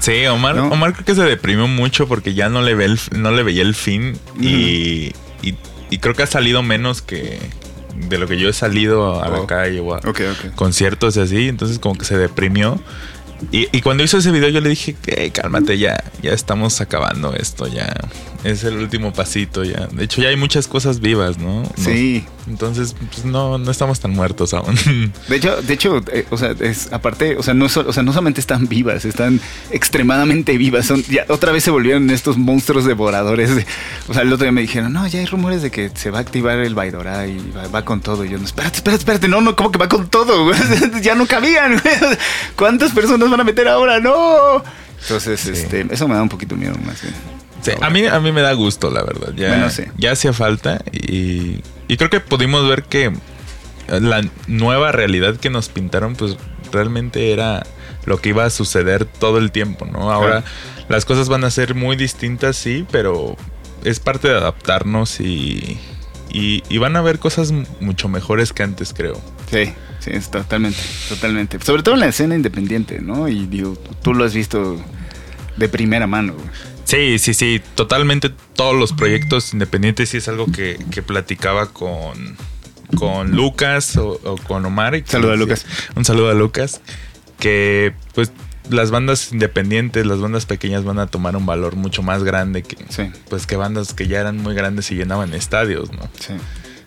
Sí, 0.00 0.24
Omar, 0.26 0.56
¿No? 0.56 0.68
Omar 0.68 0.92
creo 0.94 1.04
que 1.04 1.14
se 1.14 1.22
deprimió 1.22 1.66
mucho 1.68 2.08
porque 2.08 2.34
ya 2.34 2.48
no 2.48 2.62
le, 2.62 2.74
ve 2.74 2.86
el- 2.86 3.00
no 3.16 3.30
le 3.30 3.42
veía 3.42 3.62
el 3.62 3.74
fin 3.74 4.18
y, 4.40 5.12
y- 5.42 5.56
y 5.90 5.98
creo 5.98 6.14
que 6.14 6.22
ha 6.22 6.26
salido 6.26 6.62
menos 6.62 7.02
que 7.02 7.38
de 8.08 8.18
lo 8.18 8.26
que 8.26 8.38
yo 8.38 8.48
he 8.48 8.52
salido 8.54 9.22
a 9.22 9.28
la 9.28 9.40
Oh. 9.40 9.46
calle 9.46 9.80
o 9.80 9.94
a 9.94 10.00
conciertos 10.54 11.16
y 11.16 11.20
así, 11.20 11.48
entonces 11.48 11.78
como 11.78 11.96
que 11.98 12.04
se 12.06 12.16
deprimió. 12.16 12.80
Y, 13.50 13.66
y 13.76 13.80
cuando 13.82 14.02
hizo 14.04 14.18
ese 14.18 14.30
video 14.30 14.48
yo 14.48 14.60
le 14.60 14.70
dije, 14.70 14.96
"Ey, 15.06 15.30
cálmate 15.32 15.76
ya, 15.76 16.02
ya 16.22 16.32
estamos 16.32 16.80
acabando 16.80 17.34
esto, 17.34 17.66
ya 17.66 17.92
es 18.44 18.64
el 18.64 18.76
último 18.78 19.12
pasito, 19.12 19.62
ya. 19.64 19.86
De 19.92 20.04
hecho 20.04 20.20
ya 20.22 20.28
hay 20.30 20.36
muchas 20.36 20.66
cosas 20.68 21.00
vivas, 21.00 21.38
¿no? 21.38 21.62
Nos- 21.62 21.70
Sí. 21.76 22.24
entonces, 22.48 22.94
pues 23.12 23.24
no, 23.24 23.58
no 23.58 23.70
estamos 23.70 24.00
tan 24.00 24.10
muertos 24.12 24.52
aún. 24.54 24.74
De 25.28 25.36
hecho, 25.36 25.62
de 25.62 25.74
hecho, 25.74 26.02
eh, 26.12 26.26
o 26.30 26.36
sea, 26.36 26.54
es 26.60 26.92
aparte, 26.92 27.36
o 27.36 27.42
sea, 27.42 27.54
no 27.54 27.66
o 27.66 27.68
sea, 27.68 28.02
no 28.02 28.12
solamente 28.12 28.40
están 28.40 28.66
vivas, 28.68 29.04
están 29.04 29.40
extremadamente 29.70 30.56
vivas. 30.58 30.86
Son 30.86 31.02
ya 31.04 31.24
otra 31.28 31.52
vez 31.52 31.64
se 31.64 31.70
volvieron 31.70 32.10
estos 32.10 32.36
monstruos 32.38 32.84
devoradores. 32.84 33.54
de- 33.54 33.66
o 34.08 34.12
sea, 34.14 34.22
el 34.22 34.32
otro 34.32 34.44
día 34.44 34.52
me 34.52 34.60
dijeron, 34.62 34.92
no, 34.92 35.06
ya 35.06 35.20
hay 35.20 35.26
rumores 35.26 35.62
de 35.62 35.70
que 35.70 35.90
se 35.94 36.10
va 36.10 36.18
a 36.18 36.20
activar 36.22 36.58
el 36.58 36.74
Baidora 36.74 37.26
y 37.26 37.38
va, 37.56 37.68
va 37.68 37.84
con 37.84 38.00
todo. 38.00 38.24
Y 38.24 38.30
yo, 38.30 38.38
no, 38.38 38.44
espérate, 38.44 38.76
espérate, 38.78 39.00
espérate, 39.00 39.28
no, 39.28 39.40
no, 39.40 39.54
¿cómo 39.56 39.70
que 39.72 39.78
va 39.78 39.88
con 39.88 40.08
todo? 40.08 40.50
ya 41.02 41.14
no 41.14 41.26
cabían. 41.26 41.80
¿Cuántas 42.56 42.92
personas 42.92 43.30
van 43.30 43.40
a 43.40 43.44
meter 43.44 43.68
ahora? 43.68 44.00
No. 44.00 44.62
Entonces, 45.02 45.40
Sí. 45.40 45.50
este, 45.52 45.86
eso 45.90 46.06
me 46.06 46.14
da 46.14 46.22
un 46.22 46.28
poquito 46.28 46.54
miedo 46.56 46.74
más 46.84 47.00
bien. 47.02 47.14
Sí, 47.62 47.70
a 47.80 47.90
mí, 47.90 48.04
a 48.06 48.18
mí 48.20 48.32
me 48.32 48.40
da 48.42 48.52
gusto, 48.52 48.90
la 48.90 49.02
verdad. 49.04 49.32
Ya, 49.36 49.48
Bueno, 49.48 49.70
sí. 49.70 49.84
ya 49.96 50.12
hacía 50.12 50.32
falta 50.32 50.82
y, 50.92 51.60
y 51.88 51.96
creo 51.96 52.10
que 52.10 52.20
pudimos 52.20 52.68
ver 52.68 52.82
que 52.84 53.12
la 53.88 54.22
nueva 54.46 54.92
realidad 54.92 55.36
que 55.36 55.48
nos 55.50 55.68
pintaron, 55.68 56.14
pues 56.16 56.36
realmente 56.72 57.32
era 57.32 57.64
lo 58.04 58.18
que 58.20 58.30
iba 58.30 58.44
a 58.44 58.50
suceder 58.50 59.04
todo 59.04 59.38
el 59.38 59.52
tiempo, 59.52 59.84
¿no? 59.86 60.10
Ahora 60.12 60.42
las 60.88 61.04
cosas 61.04 61.28
van 61.28 61.44
a 61.44 61.50
ser 61.50 61.74
muy 61.74 61.94
distintas, 61.96 62.56
sí, 62.56 62.84
pero 62.90 63.36
es 63.84 64.00
parte 64.00 64.28
de 64.28 64.36
adaptarnos 64.36 65.20
y, 65.20 65.78
y- 66.30 66.62
y 66.68 66.78
van 66.78 66.96
a 66.96 67.00
ver 67.02 67.18
cosas 67.20 67.52
mucho 67.80 68.08
mejores 68.08 68.52
que 68.52 68.62
antes, 68.64 68.92
creo. 68.92 69.20
Sí, 69.50 69.72
sí, 70.00 70.10
es 70.12 70.30
totalmente, 70.30 70.80
totalmente. 71.08 71.58
Sobre 71.64 71.82
todo 71.82 71.94
en 71.94 72.00
la 72.00 72.08
escena 72.08 72.34
independiente, 72.34 73.00
¿no? 73.00 73.28
Y 73.28 73.46
digo, 73.46 73.76
tú 74.02 74.14
lo 74.14 74.24
has 74.24 74.34
visto 74.34 74.80
de 75.56 75.68
primera 75.68 76.06
mano. 76.06 76.32
güey. 76.34 76.46
Sí, 76.92 77.18
sí, 77.18 77.32
sí, 77.32 77.62
totalmente 77.74 78.28
todos 78.54 78.76
los 78.76 78.92
proyectos 78.92 79.54
independientes 79.54 80.10
sí 80.10 80.18
es 80.18 80.28
algo 80.28 80.44
que, 80.44 80.78
que 80.90 81.00
platicaba 81.00 81.72
con, 81.72 82.36
con 82.96 83.30
Lucas 83.30 83.96
o, 83.96 84.20
o 84.22 84.36
con 84.36 84.66
Omar. 84.66 84.94
y 84.94 85.02
Saludo 85.06 85.32
a 85.32 85.36
Lucas. 85.36 85.64
Un 85.96 86.04
saludo 86.04 86.28
a 86.30 86.34
Lucas. 86.34 86.82
Que 87.38 87.94
pues 88.14 88.30
las 88.68 88.90
bandas 88.90 89.32
independientes, 89.32 90.04
las 90.04 90.20
bandas 90.20 90.44
pequeñas 90.44 90.84
van 90.84 90.98
a 90.98 91.06
tomar 91.06 91.34
un 91.34 91.46
valor 91.46 91.76
mucho 91.76 92.02
más 92.02 92.24
grande 92.24 92.62
que, 92.62 92.76
Sí, 92.90 93.10
pues, 93.30 93.46
que 93.46 93.56
bandas 93.56 93.94
que 93.94 94.06
ya 94.06 94.20
eran 94.20 94.36
muy 94.36 94.54
grandes 94.54 94.90
y 94.90 94.94
llenaban 94.94 95.32
estadios, 95.32 95.90
¿no? 95.92 96.10
sí. 96.20 96.34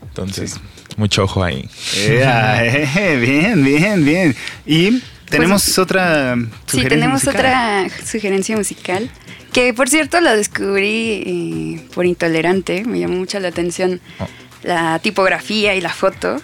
Entonces, 0.03 0.51
Sí. 0.53 0.59
mucho 0.97 1.23
ojo 1.23 1.43
ahí. 1.43 1.67
Ea, 1.97 2.63
eh, 2.65 3.17
bien, 3.19 3.63
bien, 3.65 4.05
bien. 4.05 4.35
Y 4.67 5.01
tenemos 5.29 5.77
otra 5.77 6.35
Sí, 6.35 6.41
sugerencia 6.77 6.89
tenemos 6.89 7.23
musical. 7.23 7.35
otra 7.35 7.87
sugerencia 8.05 8.57
musical. 8.57 9.09
Que 9.53 9.73
por 9.73 9.87
cierto 9.89 10.19
la 10.21 10.35
descubrí 10.35 11.23
eh, 11.79 11.87
por 11.93 12.05
intolerante. 12.05 12.83
Me 12.85 12.99
llamó 12.99 13.15
mucho 13.17 13.39
la 13.39 13.47
atención 13.49 14.01
Oh. 14.19 14.27
la 14.63 14.99
tipografía 14.99 15.75
y 15.75 15.81
la 15.81 15.89
foto. 15.93 16.41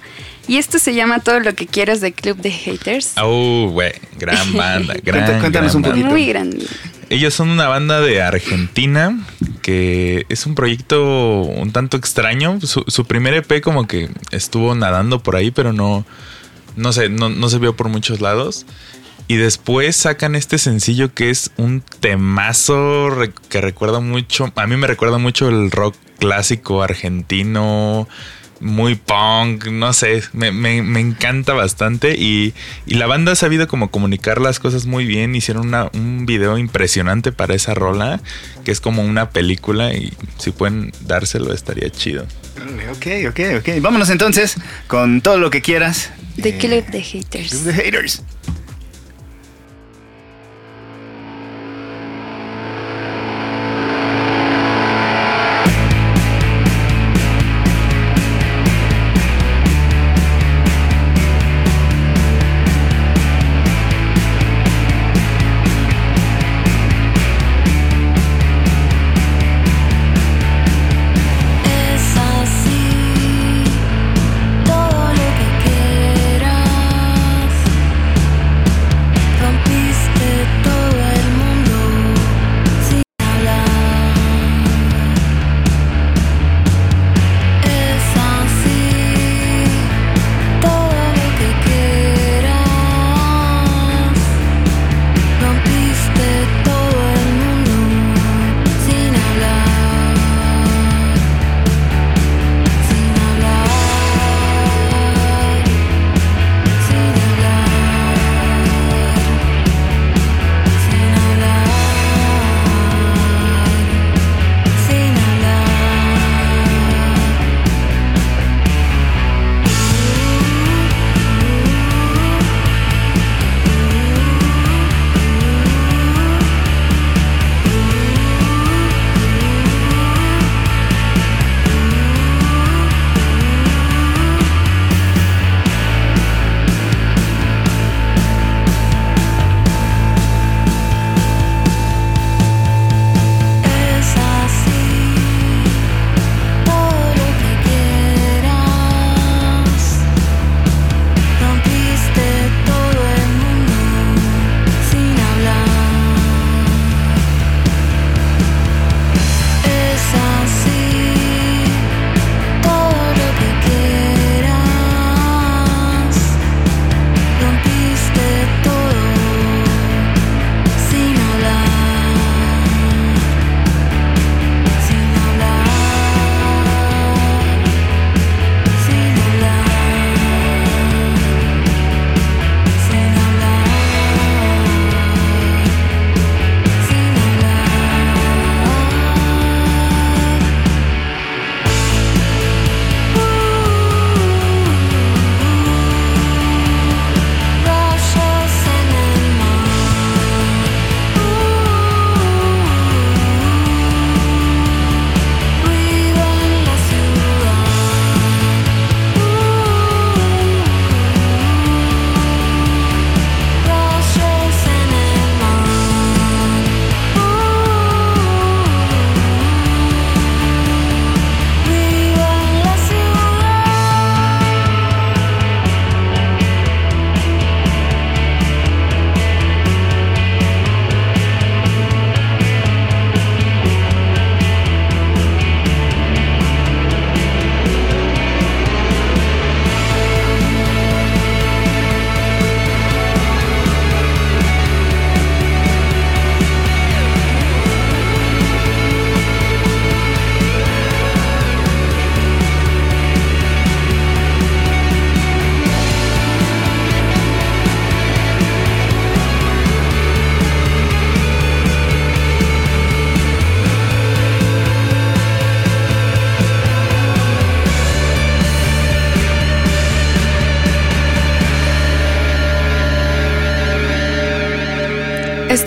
Y 0.48 0.58
esto 0.58 0.80
se 0.80 0.94
llama 0.96 1.20
Todo 1.20 1.40
lo 1.40 1.54
que 1.54 1.68
quieras 1.68 2.02
de 2.02 2.14
Club 2.14 2.38
de 2.38 2.52
Haters. 2.52 3.14
Oh, 3.22 3.70
güey, 3.72 3.92
gran 4.18 4.54
banda, 4.58 4.96
gran, 5.04 5.40
cuéntanos 5.40 5.52
gran 5.52 5.76
un 5.76 5.82
banda. 5.82 5.90
poquito. 5.90 6.10
Muy 6.10 6.26
grande. 6.26 6.66
Ellos 7.10 7.34
son 7.34 7.50
una 7.50 7.68
banda 7.68 8.00
de 8.02 8.22
Argentina 8.22 9.20
que 9.62 10.26
es 10.30 10.46
un 10.46 10.56
proyecto 10.56 11.42
un 11.42 11.72
tanto 11.72 11.98
extraño. 11.98 12.60
Su, 12.62 12.84
su 12.88 13.06
primer 13.06 13.34
EP 13.34 13.62
como 13.62 13.86
que 13.86 14.10
estuvo 14.32 14.74
nadando 14.76 15.22
por 15.22 15.36
ahí, 15.36 15.52
pero 15.52 15.74
no, 15.74 16.06
no 16.76 16.94
sé, 16.94 17.10
no, 17.10 17.30
no 17.30 17.50
se 17.50 17.60
vio 17.60 17.76
por 17.76 17.90
muchos 17.90 18.22
lados. 18.22 18.66
Y 19.28 19.38
después 19.38 19.96
sacan 19.96 20.36
este 20.36 20.58
sencillo 20.58 21.14
que 21.14 21.30
es 21.30 21.52
un 21.56 21.82
temazo 22.02 23.10
que 23.48 23.62
recuerda 23.62 24.02
mucho, 24.02 24.52
a 24.56 24.68
mí 24.68 24.76
me 24.76 24.88
recuerda 24.88 25.20
mucho 25.20 25.48
el 25.48 25.72
rock 25.72 25.96
clásico 26.20 26.84
argentino, 26.84 28.10
muy 28.62 28.96
punk, 28.96 29.66
no 29.68 29.92
sé, 29.94 30.24
me, 30.34 30.52
me- 30.52 30.82
me 30.84 31.00
encanta 31.00 31.54
bastante 31.54 32.16
y, 32.18 32.54
y 32.86 32.94
la 32.96 33.08
banda 33.08 33.32
ha 33.34 33.36
sabido 33.36 33.68
como 33.68 33.92
comunicar 33.92 34.40
las 34.40 34.60
cosas 34.60 34.86
muy 34.86 35.06
bien, 35.06 35.36
hicieron 35.36 35.68
una- 35.68 35.90
un 35.94 36.26
video 36.26 36.58
impresionante 36.58 37.32
para 37.32 37.56
esa 37.56 37.74
rola, 37.74 38.22
que 38.64 38.72
es 38.72 38.80
como 38.80 39.02
una 39.04 39.32
película 39.32 39.94
y 39.94 40.14
si 40.38 40.52
pueden 40.52 40.94
dárselo 41.02 41.54
estaría 41.54 41.90
chido. 41.90 42.26
Ok, 42.92 43.08
ok, 43.30 43.40
ok. 43.60 43.70
Vámonos 43.82 44.10
entonces 44.10 44.56
con 44.88 45.22
todo 45.22 45.38
lo 45.38 45.50
que 45.50 45.62
quieras. 45.62 46.12
Eh, 46.38 46.58
Club 46.58 46.86
de 46.88 47.02
Haters. 47.02 47.50
Club 47.50 47.64
de 47.64 47.74
Haters. 47.74 48.24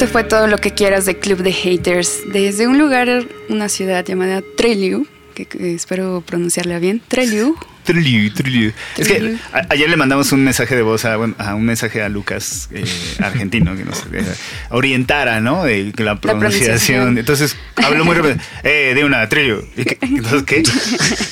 Esto 0.05 0.13
fue 0.13 0.25
todo 0.25 0.47
lo 0.47 0.59
que 0.59 0.73
quieras 0.73 1.07
de 1.07 1.17
Club 1.19 1.39
de 1.39 1.53
Haters. 1.53 2.21
Desde 2.33 2.67
un 2.67 2.79
lugar, 2.79 3.25
una 3.49 3.69
ciudad 3.71 4.05
llamada 4.05 4.43
Treliu, 4.57 5.07
que, 5.35 5.47
que 5.47 5.75
espero 5.75 6.23
pronunciarla 6.27 6.79
bien. 6.79 7.01
Treliu. 7.09 7.57
Triliu, 7.85 8.33
triliu. 8.33 8.73
Es 8.97 9.09
que 9.09 9.37
a- 9.53 9.67
ayer 9.71 9.89
le 9.91 9.97
mandamos 9.97 10.33
un 10.33 10.43
mensaje 10.45 10.75
de 10.75 10.83
voz 10.83 11.05
a, 11.05 11.17
bueno, 11.17 11.35
a 11.39 11.55
un 11.55 11.65
mensaje 11.67 12.03
a 12.03 12.09
Lucas 12.09 12.69
eh, 12.73 12.85
argentino 13.19 13.77
que 13.77 13.85
nos 13.85 13.99
eh, 14.13 14.25
orientara, 14.71 15.41
¿no? 15.41 15.65
De 15.65 15.93
que 15.93 16.03
la 16.03 16.19
pronunciación. 16.21 16.59
pronunciación. 16.65 17.19
Entonces 17.19 17.57
habló 17.77 18.05
muy 18.05 18.15
rápido. 18.17 18.37
Eh, 18.63 18.93
de 18.95 19.05
una 19.05 19.27
triliu. 19.29 19.65
¿Y 19.77 19.85
qué? 19.85 19.99
Entonces, 20.01 20.43
¿qué? 20.45 20.63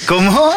¿Cómo? 0.06 0.30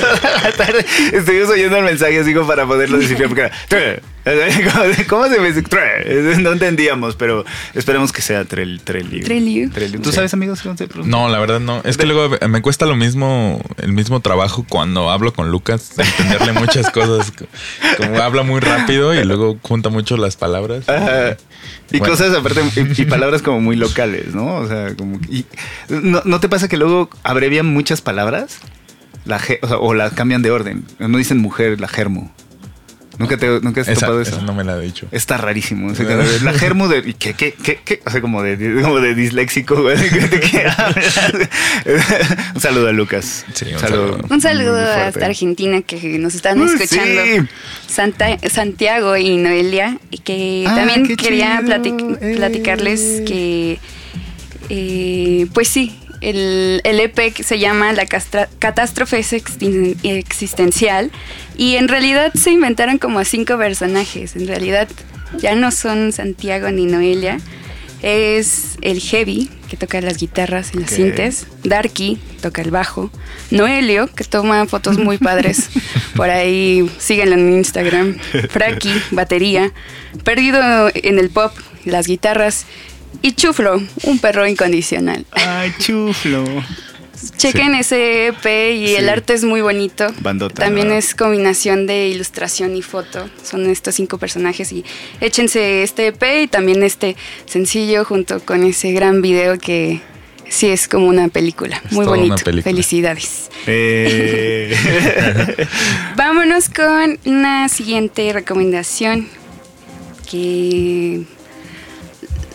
Toda 0.00 0.40
la 0.42 0.52
tarde 0.52 0.84
estuvimos 1.12 1.50
oyendo 1.50 1.78
el 1.78 1.84
mensaje 1.84 2.18
así 2.20 2.32
como 2.34 2.46
para 2.46 2.64
poderlo 2.66 2.98
descifrar 2.98 3.28
porque 3.28 3.50
era. 3.70 4.00
¿Cómo 5.08 5.28
se 5.28 5.38
me 5.38 5.48
dice? 5.48 5.62
Tre. 5.62 6.36
No 6.38 6.52
entendíamos, 6.52 7.14
pero 7.16 7.44
esperemos 7.74 8.12
que 8.12 8.22
sea 8.22 8.44
trel, 8.44 8.80
treliu. 8.82 9.22
Treliu. 9.24 9.70
Treliu. 9.70 10.00
¿Tú 10.02 10.10
Sí. 10.10 10.16
sabes, 10.16 10.34
amigos, 10.34 10.60
cómo 10.62 10.76
se 10.76 10.88
pronuncia? 10.88 11.10
No, 11.10 11.28
la 11.28 11.38
verdad 11.38 11.60
no. 11.60 11.80
Es 11.84 11.96
que 11.96 12.06
luego 12.06 12.36
me 12.48 12.60
cuesta 12.62 12.86
lo 12.86 12.96
mismo, 12.96 13.60
el 13.78 13.92
mismo 13.92 14.20
trabajo 14.20 14.66
cuando 14.68 15.10
hablo 15.10 15.32
con 15.32 15.50
Lucas, 15.50 15.92
entenderle 15.96 16.52
muchas 16.54 16.90
cosas. 16.90 17.32
Como 17.96 18.16
habla 18.18 18.42
muy 18.42 18.60
rápido 18.60 19.14
y 19.14 19.24
luego 19.24 19.58
junta 19.62 19.90
mucho 19.90 20.16
las 20.16 20.36
palabras. 20.36 20.88
Ajá. 20.88 21.36
Y 21.92 21.98
Bueno. 21.98 22.12
cosas 22.14 22.34
aparte, 22.34 22.62
y, 22.76 23.02
y 23.02 23.04
palabras 23.06 23.42
como 23.42 23.60
muy 23.60 23.76
locales, 23.76 24.34
¿no? 24.34 24.56
O 24.56 24.66
sea, 24.66 24.94
como. 24.96 25.20
y- 25.30 25.46
¿no, 25.88 26.22
¿no 26.24 26.40
te 26.40 26.48
pasa 26.48 26.68
que 26.68 26.76
luego 26.76 27.10
abrevian 27.22 27.66
muchas 27.66 28.00
palabras? 28.00 28.58
La 29.24 29.36
o, 29.62 29.66
sea, 29.68 29.78
o 29.78 29.94
las 29.94 30.12
cambian 30.14 30.42
de 30.42 30.50
orden. 30.50 30.84
No 30.98 31.16
dicen 31.18 31.38
mujer, 31.38 31.80
la 31.80 31.88
germo. 31.88 32.32
¿Nunca 33.18 33.36
te 33.36 33.46
nunca 33.60 33.80
has 33.80 33.88
Esa, 33.88 34.00
topado 34.00 34.20
esa 34.20 34.36
eso? 34.36 34.42
no 34.42 34.54
me 34.54 34.64
la 34.64 34.76
he 34.76 34.80
dicho. 34.80 35.06
Está 35.10 35.36
rarísimo. 35.38 35.88
O 35.90 35.94
sea, 35.94 36.04
la 36.42 36.52
germo 36.58 36.88
de. 36.88 36.98
¿y 37.08 37.14
¿Qué, 37.14 37.34
qué, 37.34 37.52
qué, 37.54 37.80
qué? 37.84 38.00
O 38.04 38.10
sea, 38.10 38.20
como 38.20 38.42
de, 38.42 38.56
como 38.82 39.00
de 39.00 39.14
disléxico, 39.14 39.82
güey. 39.82 39.96
Un 42.54 42.60
saludo 42.60 42.88
a 42.88 42.92
Lucas. 42.92 43.44
Sí, 43.54 43.66
un 43.72 43.78
saludo. 43.80 44.18
Un 44.28 44.40
saludo 44.40 44.72
muy 44.72 44.82
fuerte. 44.84 45.00
hasta 45.02 45.26
Argentina 45.26 45.82
que 45.82 46.18
nos 46.18 46.34
están 46.34 46.60
escuchando. 46.62 47.22
sí. 47.24 47.40
Santa- 47.88 48.38
Santiago 48.50 49.16
y 49.16 49.36
Noelia. 49.36 49.98
Y 50.10 50.18
que 50.18 50.64
Ah, 50.68 50.74
también 50.76 51.06
qué 51.06 51.16
quería 51.16 51.60
platic- 51.62 52.18
Eh. 52.20 52.34
platicarles 52.36 53.22
que, 53.26 53.78
eh, 54.68 55.46
pues 55.52 55.68
sí, 55.68 55.96
el, 56.20 56.80
el 56.84 57.00
EP 57.00 57.32
que 57.32 57.42
se 57.42 57.58
llama 57.58 57.92
La 57.92 58.06
Castra- 58.06 58.48
Catástrofe 58.58 59.18
Existencial. 60.02 61.10
Y 61.56 61.76
en 61.76 61.88
realidad 61.88 62.32
se 62.34 62.50
inventaron 62.50 62.98
como 62.98 63.18
a 63.18 63.24
cinco 63.24 63.56
personajes. 63.58 64.36
En 64.36 64.46
realidad 64.46 64.88
ya 65.38 65.54
no 65.54 65.70
son 65.70 66.12
Santiago 66.12 66.70
ni 66.70 66.86
Noelia. 66.86 67.38
Es 68.02 68.76
el 68.82 69.00
Heavy, 69.00 69.50
que 69.70 69.76
toca 69.78 70.00
las 70.02 70.18
guitarras 70.18 70.72
y 70.74 70.78
las 70.78 70.90
Ok. 70.90 70.96
sintes. 70.96 71.46
Darky, 71.64 72.18
toca 72.42 72.60
el 72.60 72.70
bajo. 72.70 73.10
Noelio, 73.50 74.06
que 74.08 74.22
toma 74.24 74.66
fotos 74.66 74.98
muy 74.98 75.16
padres. 75.16 75.70
Por 76.14 76.28
ahí 76.28 76.88
síguenlo 76.98 77.34
en 77.36 77.52
Instagram. 77.54 78.18
Fraki, 78.50 78.92
batería. 79.12 79.72
Perdido 80.24 80.90
en 80.94 81.18
el 81.18 81.30
pop, 81.30 81.52
las 81.84 82.06
guitarras. 82.06 82.66
Y 83.22 83.32
Chuflo, 83.32 83.82
un 84.04 84.18
perro 84.18 84.46
incondicional. 84.46 85.24
Ay, 85.32 85.72
chuflo. 85.78 86.44
Chequen 87.38 87.74
ese 87.74 88.28
EP 88.28 88.74
y 88.76 88.94
el 88.94 89.08
arte 89.08 89.32
es 89.32 89.42
muy 89.42 89.62
bonito. 89.62 90.06
Bandota, 90.20 90.64
También 90.64 90.92
es 90.92 91.14
combinación 91.14 91.86
de 91.86 92.08
ilustración 92.08 92.76
y 92.76 92.82
foto. 92.82 93.28
Son 93.42 93.68
estos 93.70 93.94
cinco 93.94 94.18
personajes 94.18 94.70
y 94.70 94.84
échense 95.20 95.82
este 95.82 96.08
EP 96.08 96.22
y 96.42 96.46
también 96.46 96.82
este 96.82 97.16
sencillo 97.46 98.04
junto 98.04 98.40
con 98.40 98.62
ese 98.64 98.92
gran 98.92 99.22
video 99.22 99.58
que 99.58 100.00
sí 100.48 100.68
es 100.68 100.88
como 100.88 101.06
una 101.08 101.28
película. 101.28 101.82
Es 101.86 101.92
muy 101.92 102.04
toda 102.04 102.18
una 102.18 102.26
bonito. 102.28 102.44
película. 102.44 102.70
Felicidades. 102.70 103.50
Eh, 103.66 104.76
Vámonos 106.16 106.68
con 106.68 107.18
una 107.24 107.68
siguiente 107.70 108.30
recomendación 108.32 109.26
que 110.30 111.22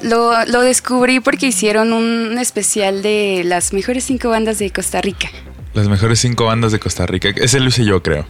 lo, 0.03 0.45
lo 0.45 0.61
descubrí 0.61 1.19
porque 1.19 1.47
hicieron 1.47 1.93
un 1.93 2.37
especial 2.37 3.01
de 3.01 3.43
las 3.45 3.73
mejores 3.73 4.03
cinco 4.03 4.29
bandas 4.29 4.59
de 4.59 4.71
Costa 4.71 5.01
Rica. 5.01 5.29
Las 5.73 5.87
mejores 5.87 6.19
cinco 6.19 6.45
bandas 6.45 6.71
de 6.71 6.79
Costa 6.79 7.05
Rica. 7.05 7.29
Ese 7.35 7.59
lo 7.59 7.67
hice 7.69 7.85
yo, 7.85 8.03
creo. 8.03 8.25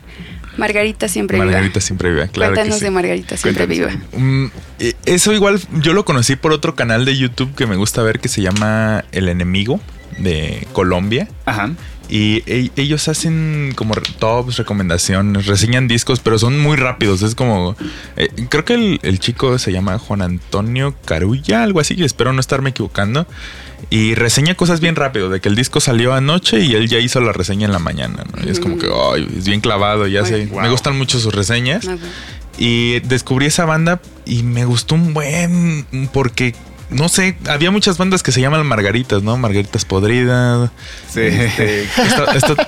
Margarita 0.57 1.07
siempre 1.07 1.37
Margarita 1.37 1.69
viva. 1.69 1.81
siempre 1.81 2.11
viva, 2.11 2.27
claro. 2.27 2.51
que 2.51 2.55
Cuéntanos 2.59 2.79
sí. 2.79 2.85
de 2.85 2.91
Margarita 2.91 3.37
siempre 3.37 3.65
Cuéntanos. 3.67 3.95
viva. 4.11 4.19
Mm, 4.21 4.51
eh, 4.79 4.93
eso 5.05 5.31
igual 5.33 5.59
yo 5.79 5.93
lo 5.93 6.03
conocí 6.05 6.35
por 6.35 6.51
otro 6.51 6.75
canal 6.75 7.05
de 7.05 7.17
YouTube 7.17 7.55
que 7.55 7.65
me 7.67 7.77
gusta 7.77 8.03
ver 8.03 8.19
que 8.19 8.27
se 8.27 8.41
llama 8.41 9.05
El 9.13 9.29
Enemigo 9.29 9.79
de 10.17 10.67
Colombia. 10.73 11.29
Ajá. 11.45 11.71
Y 12.11 12.43
e- 12.45 12.71
ellos 12.75 13.07
hacen 13.07 13.71
como 13.73 13.95
tops, 14.19 14.57
recomendaciones, 14.57 15.45
reseñan 15.45 15.87
discos, 15.87 16.19
pero 16.19 16.37
son 16.37 16.59
muy 16.59 16.75
rápidos. 16.75 17.21
Es 17.21 17.35
como. 17.35 17.77
eh, 18.17 18.27
creo 18.49 18.65
que 18.65 18.73
el, 18.73 18.99
el 19.01 19.19
chico 19.19 19.57
se 19.57 19.71
llama 19.71 19.97
Juan 19.97 20.21
Antonio 20.21 20.93
Carulla, 21.05 21.63
algo 21.63 21.79
así, 21.79 21.95
espero 22.03 22.33
no 22.33 22.41
estarme 22.41 22.71
equivocando. 22.71 23.25
Y 23.89 24.13
reseña 24.15 24.55
cosas 24.55 24.81
bien 24.81 24.95
rápido, 24.97 25.29
de 25.29 25.39
que 25.39 25.47
el 25.49 25.55
disco 25.55 25.79
salió 25.79 26.13
anoche 26.13 26.59
y 26.59 26.75
él 26.75 26.89
ya 26.89 26.99
hizo 26.99 27.21
la 27.21 27.31
reseña 27.31 27.65
en 27.65 27.71
la 27.71 27.79
mañana. 27.79 28.23
¿no? 28.35 28.45
Y 28.45 28.49
es 28.49 28.59
como 28.59 28.77
que, 28.77 28.87
ay, 28.87 29.27
es 29.37 29.45
bien 29.45 29.61
clavado, 29.61 30.05
ya 30.05 30.25
sé. 30.25 30.47
Wow. 30.47 30.61
Me 30.61 30.69
gustan 30.69 30.97
mucho 30.97 31.17
sus 31.19 31.33
reseñas. 31.33 31.87
Y 32.57 32.99
descubrí 32.99 33.45
esa 33.47 33.65
banda 33.65 34.01
y 34.25 34.43
me 34.43 34.65
gustó 34.65 34.95
un 34.95 35.13
buen 35.13 35.85
porque 36.13 36.53
no 36.91 37.09
sé, 37.09 37.37
había 37.47 37.71
muchas 37.71 37.97
bandas 37.97 38.21
que 38.21 38.31
se 38.31 38.41
llaman 38.41 38.65
Margaritas, 38.65 39.23
¿no? 39.23 39.37
Margaritas 39.37 39.85
Podridas. 39.85 40.69
Sí. 41.11 41.21
Este, 41.21 41.87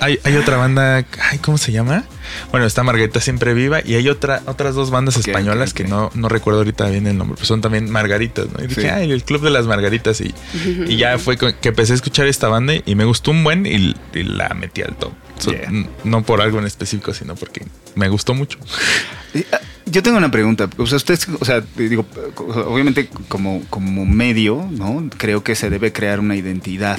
hay, 0.00 0.18
hay 0.24 0.36
otra 0.36 0.56
banda, 0.56 1.04
ay, 1.30 1.38
¿cómo 1.38 1.56
se 1.58 1.72
llama? 1.72 2.04
Bueno, 2.50 2.66
está 2.66 2.82
Margarita 2.82 3.20
Siempre 3.20 3.54
Viva 3.54 3.80
y 3.84 3.94
hay 3.94 4.08
otra, 4.08 4.42
otras 4.46 4.74
dos 4.74 4.90
bandas 4.90 5.16
españolas 5.16 5.72
que 5.74 5.84
no, 5.84 6.10
no 6.14 6.28
recuerdo 6.28 6.60
ahorita 6.60 6.88
bien 6.88 7.06
el 7.06 7.16
nombre, 7.18 7.36
pero 7.36 7.46
son 7.46 7.60
también 7.60 7.90
Margaritas, 7.90 8.46
¿no? 8.52 8.64
Y 8.64 8.66
dije, 8.68 8.80
Sí. 8.82 8.86
ay, 8.88 9.12
el 9.12 9.22
Club 9.24 9.42
de 9.42 9.50
las 9.50 9.66
Margaritas 9.66 10.20
y, 10.20 10.34
y 10.88 10.96
ya 10.96 11.18
fue 11.18 11.36
que 11.36 11.68
empecé 11.68 11.92
a 11.92 11.96
escuchar 11.96 12.26
esta 12.26 12.48
banda 12.48 12.74
y 12.84 12.94
me 12.94 13.04
gustó 13.04 13.30
un 13.30 13.44
buen 13.44 13.66
y, 13.66 13.94
y 14.14 14.22
la 14.24 14.48
metí 14.50 14.82
al 14.82 14.96
top. 14.96 15.12
So, 15.38 15.50
Yeah. 15.52 15.68
n- 15.68 15.88
No 16.04 16.22
por 16.22 16.40
algo 16.40 16.58
en 16.58 16.66
específico, 16.66 17.12
sino 17.12 17.34
porque 17.34 17.66
me 17.96 18.08
gustó 18.08 18.34
mucho. 18.34 18.58
Ah, 19.52 19.58
Yo 19.86 20.02
tengo 20.02 20.16
una 20.16 20.30
pregunta. 20.30 20.68
O 20.78 20.86
sea, 20.86 20.96
usted, 20.96 21.18
o 21.40 21.44
sea, 21.44 21.62
digo, 21.76 22.06
obviamente 22.66 23.08
como, 23.28 23.62
como 23.68 24.06
medio, 24.06 24.66
¿no? 24.70 25.08
Creo 25.18 25.42
que 25.44 25.54
se 25.54 25.70
debe 25.70 25.92
crear 25.92 26.20
una 26.20 26.36
identidad. 26.36 26.98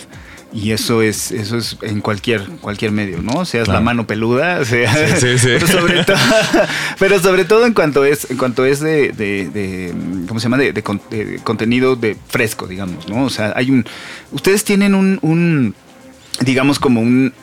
Y 0.54 0.71
eso 0.71 1.02
es, 1.02 1.32
eso 1.32 1.58
es 1.58 1.78
en 1.82 2.00
cualquier, 2.00 2.41
cualquier 2.62 2.91
medio, 2.91 3.21
¿no? 3.21 3.43
Seas 3.43 3.65
Claro. 3.65 3.80
la 3.80 3.84
mano 3.84 4.08
peluda, 4.08 4.63
sea, 4.65 5.17
Sí, 5.17 5.38
sí, 5.38 5.38
sí. 5.39 5.48
Pero, 5.60 5.67
sobre 5.67 6.04
todo, 6.06 6.17
pero 7.00 7.19
sobre 7.19 7.45
todo 7.45 7.65
en 7.65 7.74
cuanto 7.74 8.06
es, 8.06 8.30
en 8.30 8.38
cuanto 8.38 8.65
es 8.65 8.80
de, 8.80 9.12
de- 9.12 9.50
de, 9.50 9.93
¿cómo 10.28 10.39
se 10.39 10.45
llama? 10.45 10.58
De, 10.58 10.71
de 10.71 10.82
con- 10.84 11.02
de 11.10 11.39
contenido 11.43 11.95
de 11.98 12.15
fresco, 12.30 12.67
digamos, 12.67 13.08
¿no? 13.10 13.24
O 13.26 13.30
sea, 13.30 13.52
hay 13.56 13.69
un, 13.71 13.86
ustedes 14.32 14.63
tienen 14.63 14.95
un, 14.95 15.19
un 15.24 15.76
digamos 16.41 16.80
como 16.80 17.02
un, 17.02 17.34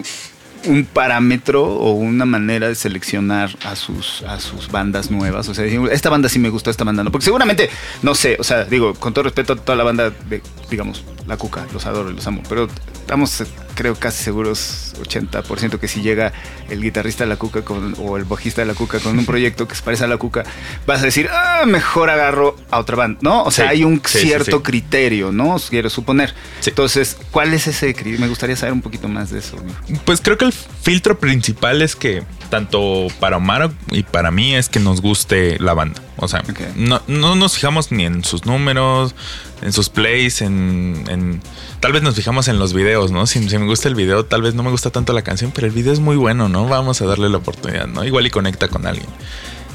un 0.67 0.85
parámetro 0.85 1.65
o 1.65 1.93
una 1.93 2.25
manera 2.25 2.69
de 2.69 2.75
seleccionar 2.75 3.51
a 3.65 3.77
sus, 3.77 4.23
a 4.23 4.41
sus 4.41 4.71
bandas 4.71 5.11
nuevas. 5.11 5.49
O 5.49 5.55
sea, 5.55 5.65
esta 5.65 6.11
banda 6.11 6.29
sí 6.29 6.39
me 6.39 6.49
gustó, 6.49 6.71
esta 6.71 6.85
banda 6.85 7.05
no. 7.05 7.11
Porque 7.11 7.25
seguramente, 7.25 7.71
no 8.03 8.15
sé, 8.15 8.37
o 8.39 8.45
sea, 8.45 8.65
digo, 8.65 8.95
con 8.95 9.13
todo 9.13 9.25
respeto 9.25 9.55
a 9.55 9.57
toda 9.57 9.77
la 9.77 9.85
banda 9.85 10.11
de, 10.11 10.43
digamos, 10.71 11.05
La 11.27 11.37
Cuca, 11.37 11.67
los 11.73 11.87
adoro 11.87 12.11
los 12.11 12.27
amo. 12.27 12.43
Pero 12.49 12.69
estamos, 12.95 13.45
creo, 13.83 13.97
casi 13.97 14.23
seguros, 14.23 14.95
80% 15.03 15.79
que 15.81 15.89
si 15.89 16.03
llega 16.03 16.33
el 16.71 16.81
guitarrista 16.81 17.25
de 17.25 17.29
La 17.31 17.37
Cuca 17.37 17.63
con- 17.65 17.97
o 17.99 18.17
el 18.17 18.23
bajista 18.25 18.61
de 18.63 18.67
La 18.69 18.75
Cuca 18.75 19.01
con 19.01 19.19
un 19.19 19.27
proyecto 19.33 19.67
que 19.67 19.75
se 19.75 19.83
parece 19.83 20.05
a 20.05 20.07
La 20.07 20.19
Cuca, 20.19 20.45
vas 20.87 21.03
a 21.03 21.05
decir, 21.07 21.29
ah, 21.33 21.65
mejor 21.67 22.09
agarro 22.11 22.57
a 22.71 22.79
otra 22.79 22.95
banda, 22.97 23.19
¿no? 23.23 23.43
O 23.43 23.51
sea, 23.51 23.65
Sí, 23.67 23.71
hay 23.73 23.85
un 23.85 24.01
sí, 24.05 24.19
cierto 24.21 24.59
sí. 24.59 24.63
criterio, 24.63 25.33
¿no? 25.33 25.57
Quiero 25.69 25.91
suponer. 25.91 26.33
Entonces, 26.65 27.17
¿cuál 27.33 27.53
es 27.55 27.67
ese 27.67 27.93
criterio? 27.93 28.21
Me 28.21 28.29
gustaría 28.29 28.55
saber 28.55 28.73
un 28.73 28.83
poquito 28.83 29.09
más 29.09 29.31
de 29.31 29.41
eso. 29.41 29.57
Pues 30.05 30.21
creo 30.21 30.39
que 30.39 30.45
el 30.45 30.53
filtro 30.53 31.19
principal 31.19 31.83
es 31.83 31.97
que 31.97 32.23
tanto 32.51 33.09
para 33.19 33.39
Omar 33.39 33.71
y 33.91 34.03
para 34.05 34.31
mí 34.31 34.55
es 34.55 34.69
que 34.69 34.79
nos 34.79 35.01
guste 35.01 35.59
la 35.59 35.75
banda. 35.75 36.01
O 36.19 36.29
sea, 36.29 36.45
no, 36.77 37.03
no 37.09 37.35
nos 37.35 37.55
fijamos 37.55 37.91
ni 37.91 38.05
en 38.05 38.23
sus 38.23 38.45
números, 38.47 39.15
en 39.63 39.73
sus 39.73 39.89
plays, 39.89 40.41
en, 40.43 41.03
en- 41.09 41.41
Tal 41.83 41.91
vez 41.91 42.05
nos 42.05 42.15
fijamos 42.15 42.47
en 42.47 42.61
los 42.61 42.75
videos, 42.75 43.11
¿no? 43.11 43.27
Si, 43.27 43.41
me 43.41 43.67
gusta 43.67 43.89
el 43.89 43.97
video, 43.97 44.25
tal 44.25 44.41
vez 44.41 44.55
no 44.55 44.63
me 44.63 44.71
gusta 44.71 44.91
tanto 44.91 45.13
la 45.13 45.23
canción, 45.23 45.51
pero 45.53 45.67
el 45.67 45.73
video 45.73 45.93
es 45.93 45.99
muy 45.99 46.15
bueno, 46.15 46.49
¿no? 46.49 46.69
Vamos 46.69 47.03
a 47.03 47.07
darle 47.07 47.29
la 47.29 47.39
oportunidad, 47.39 47.89
¿no? 47.89 48.05
Igual 48.05 48.25
y 48.25 48.31
conecta 48.31 48.69
con 48.69 48.87
alguien. 48.87 49.09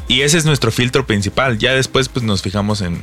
Y 0.08 0.22
ese 0.22 0.38
es 0.38 0.46
nuestro 0.46 0.72
filtro 0.72 1.06
principal. 1.06 1.58
Ya 1.58 1.74
después 1.74 2.08
pues 2.08 2.24
nos 2.24 2.42
fijamos 2.42 2.80
en 2.80 3.02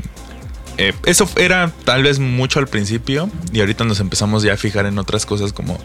eh, 0.79 0.93
eso 1.07 1.29
era 1.37 1.73
tal 1.85 2.03
vez 2.03 2.19
mucho 2.19 2.59
al 2.59 2.67
principio 2.67 3.31
y 3.53 3.61
ahorita 3.61 3.85
nos 3.85 4.01
empezamos 4.01 4.43
ya 4.43 4.55
a 4.55 4.57
fijar 4.57 4.87
en 4.87 4.99
otras 4.99 5.25
cosas 5.27 5.53
como 5.53 5.79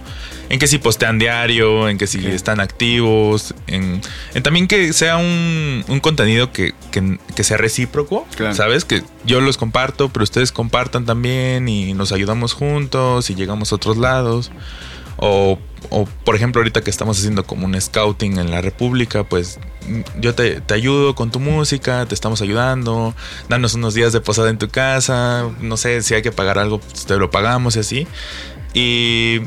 en 0.49 0.58
que 0.60 0.67
si 0.67 0.80
postean 0.80 1.19
diario, 1.19 1.88
en 1.89 1.97
que 1.99 2.08
si 2.08 2.25
están 2.25 2.60
activos, 2.60 3.54
en, 3.67 4.02
en 4.34 4.43
también 4.43 4.67
que 4.67 4.93
sea 4.93 5.17
un, 5.17 5.86
un 5.88 5.99
contenido 5.99 6.52
que, 6.52 6.73
que- 6.91 7.19
que 7.36 7.43
sea 7.43 7.58
recíproco, 7.58 8.25
Claro. 8.36 8.56
¿sabes? 8.56 8.84
Que 8.86 9.04
yo 9.25 9.41
los 9.41 9.58
comparto, 9.58 10.10
pero 10.10 10.23
ustedes 10.23 10.52
compartan 10.52 11.06
también 11.06 11.67
y 11.69 11.93
nos 11.93 12.12
ayudamos 12.12 12.54
juntos 12.54 13.30
y 13.30 13.36
llegamos 13.36 13.71
a 13.71 13.75
otros 13.75 13.97
lados. 13.97 14.52
O, 15.22 15.60
o, 15.90 16.06
por 16.24 16.36
ejemplo, 16.36 16.62
ahorita 16.62 16.82
que 16.82 16.90
estamos 16.90 17.18
haciendo 17.20 17.46
como 17.46 17.66
un 17.66 17.80
scouting 17.80 18.38
en 18.40 18.52
la 18.52 18.62
República, 18.62 19.26
pues 19.26 19.60
mm, 19.88 20.22
yo 20.22 20.34
te, 20.34 20.62
te 20.62 20.74
ayudo 20.74 21.14
con 21.14 21.30
tu 21.30 21.40
música, 21.42 22.06
te 22.06 22.16
estamos 22.16 22.42
ayudando, 22.42 23.14
danos 23.50 23.74
unos 23.74 23.94
días 23.94 24.14
de 24.14 24.22
posada 24.22 24.50
en 24.50 24.58
tu 24.58 24.70
casa, 24.70 25.50
no 25.60 25.76
sé, 25.76 26.02
si 26.04 26.14
hay 26.14 26.22
que 26.22 26.32
pagar 26.32 26.58
algo, 26.58 26.80
pues 26.80 27.06
te 27.06 27.18
lo 27.18 27.30
pagamos 27.32 27.76
y 27.76 27.80
así. 27.80 28.08
Y, 28.74 29.42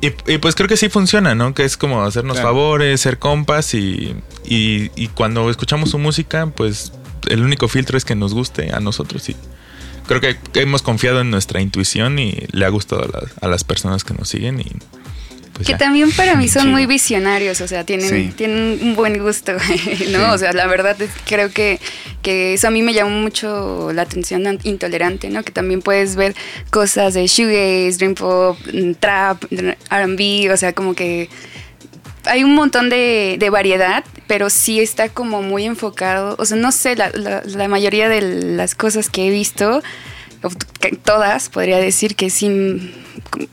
y, 0.00 0.12
y, 0.32 0.38
pues 0.38 0.54
creo 0.54 0.68
que 0.68 0.76
sí 0.76 0.88
funciona, 0.88 1.34
¿no? 1.34 1.52
Que 1.54 1.64
es 1.64 1.76
como 1.76 2.04
hacernos 2.04 2.34
Claro. 2.36 2.48
favores, 2.50 3.00
ser 3.00 3.18
compas 3.18 3.74
y, 3.74 4.14
y, 4.44 4.90
y 4.94 5.08
cuando 5.08 5.50
escuchamos 5.50 5.90
su 5.90 5.98
música, 5.98 6.46
pues 6.46 6.92
el 7.28 7.42
único 7.42 7.66
filtro 7.66 7.98
es 7.98 8.04
que 8.04 8.14
nos 8.14 8.34
guste 8.34 8.72
a 8.72 8.78
nosotros 8.80 9.28
y 9.28 9.36
creo 10.06 10.20
que 10.20 10.36
hemos 10.54 10.82
confiado 10.82 11.20
en 11.20 11.30
nuestra 11.30 11.60
intuición 11.60 12.18
y 12.18 12.46
le 12.52 12.64
ha 12.64 12.68
gustado 12.68 13.02
a 13.02 13.08
las, 13.20 13.32
a 13.42 13.48
las 13.48 13.64
personas 13.64 14.04
que 14.04 14.14
nos 14.14 14.28
siguen 14.28 14.60
y 14.60 14.66
pues 15.58 15.66
que 15.66 15.72
ya. 15.74 15.78
también 15.78 16.10
para 16.12 16.34
mí 16.36 16.48
son 16.48 16.70
muy 16.70 16.86
visionarios, 16.86 17.60
o 17.60 17.68
sea, 17.68 17.84
tienen, 17.84 18.08
Sí. 18.08 18.32
tienen 18.36 18.78
un 18.80 18.94
buen 18.96 19.18
gusto, 19.22 19.52
¿no? 20.10 20.18
Sí. 20.18 20.30
O 20.32 20.38
sea, 20.38 20.52
la 20.52 20.66
verdad 20.66 20.96
creo 21.26 21.50
que, 21.50 21.78
que 22.22 22.54
eso 22.54 22.68
a 22.68 22.70
mí 22.70 22.82
me 22.82 22.94
llamó 22.94 23.10
mucho 23.10 23.90
la 23.92 24.02
atención 24.02 24.46
an- 24.46 24.58
intolerante, 24.64 25.28
¿no? 25.30 25.42
Que 25.42 25.52
también 25.52 25.82
puedes 25.82 26.16
ver 26.16 26.34
cosas 26.70 27.14
de 27.14 27.26
shoegaze, 27.26 27.96
dream 27.98 28.14
pop, 28.14 28.56
mm, 28.72 28.92
trap, 28.94 29.44
R&B, 29.90 30.50
o 30.52 30.56
sea, 30.56 30.72
como 30.72 30.94
que 30.94 31.28
hay 32.24 32.44
un 32.44 32.54
montón 32.54 32.88
de, 32.90 33.36
de 33.38 33.50
variedad, 33.50 34.04
pero 34.26 34.50
sí 34.50 34.80
está 34.80 35.08
como 35.08 35.40
muy 35.42 35.64
enfocado, 35.64 36.36
o 36.38 36.44
sea, 36.44 36.56
no 36.58 36.72
sé, 36.72 36.94
la, 36.96 37.10
la- 37.14 37.42
la 37.44 37.68
mayoría 37.68 38.08
de 38.08 38.20
las 38.20 38.74
cosas 38.74 39.08
que 39.08 39.26
he 39.28 39.30
visto, 39.30 39.82
todas, 41.04 41.48
podría 41.48 41.78
decir 41.78 42.14
que 42.14 42.30
sí, 42.30 42.92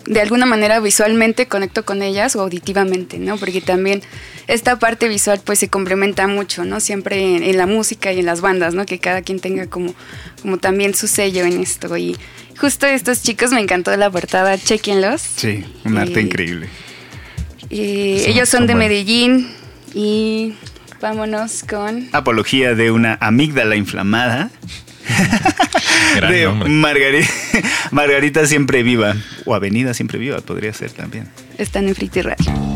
de 0.05 0.21
alguna 0.21 0.45
manera 0.45 0.79
visualmente 0.79 1.47
conecto 1.47 1.83
con 1.85 2.01
ellas 2.03 2.35
o 2.35 2.41
auditivamente, 2.41 3.17
¿no? 3.17 3.37
Porque 3.37 3.61
también 3.61 4.01
esta 4.47 4.77
parte 4.77 5.07
visual 5.07 5.41
pues 5.43 5.59
se 5.59 5.69
complementa 5.69 6.27
mucho, 6.27 6.63
¿no? 6.65 6.79
Siempre 6.79 7.35
en, 7.37 7.43
en 7.43 7.57
la 7.57 7.65
música 7.65 8.13
y 8.13 8.19
en 8.19 8.25
las 8.25 8.41
bandas, 8.41 8.73
¿no? 8.73 8.85
Que 8.85 8.99
cada 8.99 9.21
quien 9.23 9.39
tenga 9.39 9.67
como, 9.67 9.95
como 10.41 10.57
también 10.57 10.93
su 10.93 11.07
sello 11.07 11.45
en 11.45 11.59
esto. 11.61 11.97
Y 11.97 12.15
justo 12.59 12.85
estos 12.85 13.23
chicos 13.23 13.51
me 13.51 13.61
encantó 13.61 13.95
la 13.97 14.09
portada, 14.09 14.57
chequenlos. 14.57 15.21
Sí, 15.21 15.63
un 15.85 15.97
arte 15.97 16.21
increíble. 16.21 16.69
Son- 17.61 17.69
ellos 17.71 18.47
son, 18.49 18.59
son 18.59 18.67
de 18.67 18.73
buenos. 18.75 18.89
Medellín 18.89 19.47
y 19.95 20.53
vámonos 21.01 21.63
con... 21.63 22.07
Apología 22.11 22.75
de 22.75 22.91
una 22.91 23.17
amígdala 23.19 23.75
inflamada. 23.75 24.51
Gran 26.15 26.31
de 26.31 26.43
nombre. 26.43 26.69
Margarita, 26.69 27.29
Margarita 27.91 28.45
Siempre 28.45 28.83
Viva. 28.83 29.15
O 29.45 29.53
Avenida 29.53 29.93
Siempre 29.93 30.17
Viva, 30.19 30.39
podría 30.39 30.73
ser 30.73 30.91
también. 30.91 31.27
Están 31.57 31.87
en 31.87 31.95
Friti 31.95 32.21
Radio. 32.21 32.74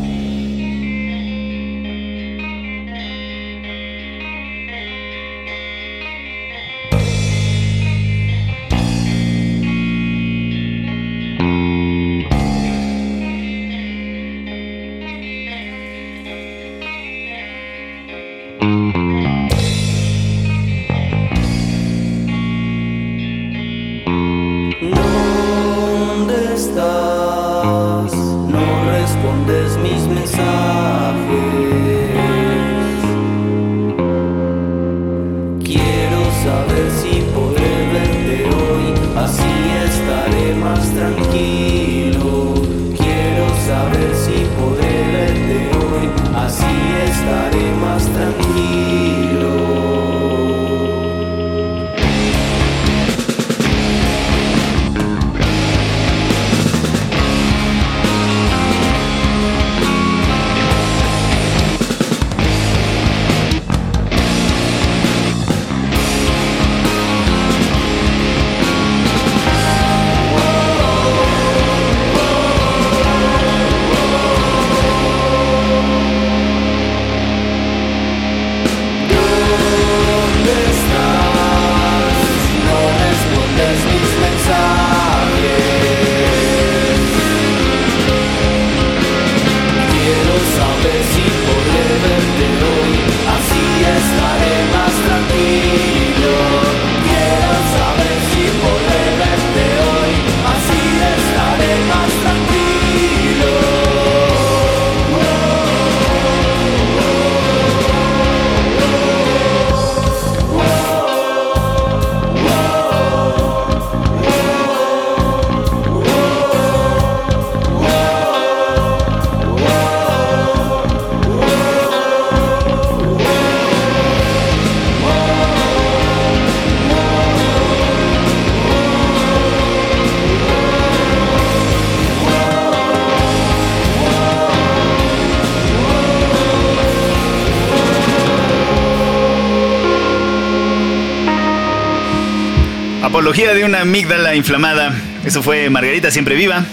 Apología 143.30 143.54
de 143.54 143.64
una 143.64 143.82
amígdala 143.82 144.34
inflamada. 144.34 144.92
Eso 145.24 145.40
fue 145.40 145.70
Margarita 145.70 146.10
Siempre 146.10 146.34
Viva. 146.34 146.64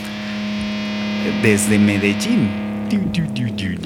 Desde 1.43 1.77
Medellín. 1.77 2.49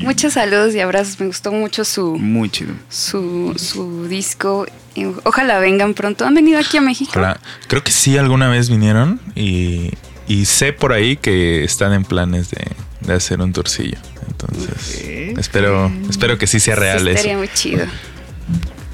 Muchos 0.01 0.31
saludos 0.35 0.73
y 0.73 0.79
abrazos, 0.79 1.19
me 1.19 1.25
gustó 1.25 1.51
mucho 1.51 1.83
su, 1.83 2.15
Muy 2.17 2.49
chido. 2.49 2.71
su, 2.87 3.53
su 3.57 4.07
disco. 4.07 4.65
Y 4.95 5.03
Ojalá 5.25 5.59
vengan 5.59 5.93
pronto. 5.93 6.23
¿Han 6.25 6.33
venido 6.33 6.59
aquí 6.59 6.77
a 6.77 6.81
México? 6.81 7.11
Ojalá. 7.11 7.41
Creo 7.67 7.83
que 7.83 7.91
sí 7.91 8.17
alguna 8.17 8.47
vez 8.47 8.69
vinieron 8.69 9.19
y, 9.35 9.91
y 10.29 10.45
sé 10.45 10.71
por 10.71 10.93
ahí 10.93 11.17
que 11.17 11.65
están 11.65 11.91
en 11.91 12.05
planes 12.05 12.51
de, 12.51 12.65
de 13.01 13.13
hacer 13.13 13.41
un 13.41 13.51
tourcillo. 13.51 13.97
Entonces, 14.29 15.31
Ok. 15.33 15.39
espero, 15.39 15.91
espero 16.09 16.37
que 16.37 16.47
sí 16.47 16.61
sea 16.61 16.75
real 16.77 16.99
Sí, 16.99 17.07
eso. 17.09 17.15
Estaría 17.17 17.37
muy 17.37 17.49
chido. 17.49 17.85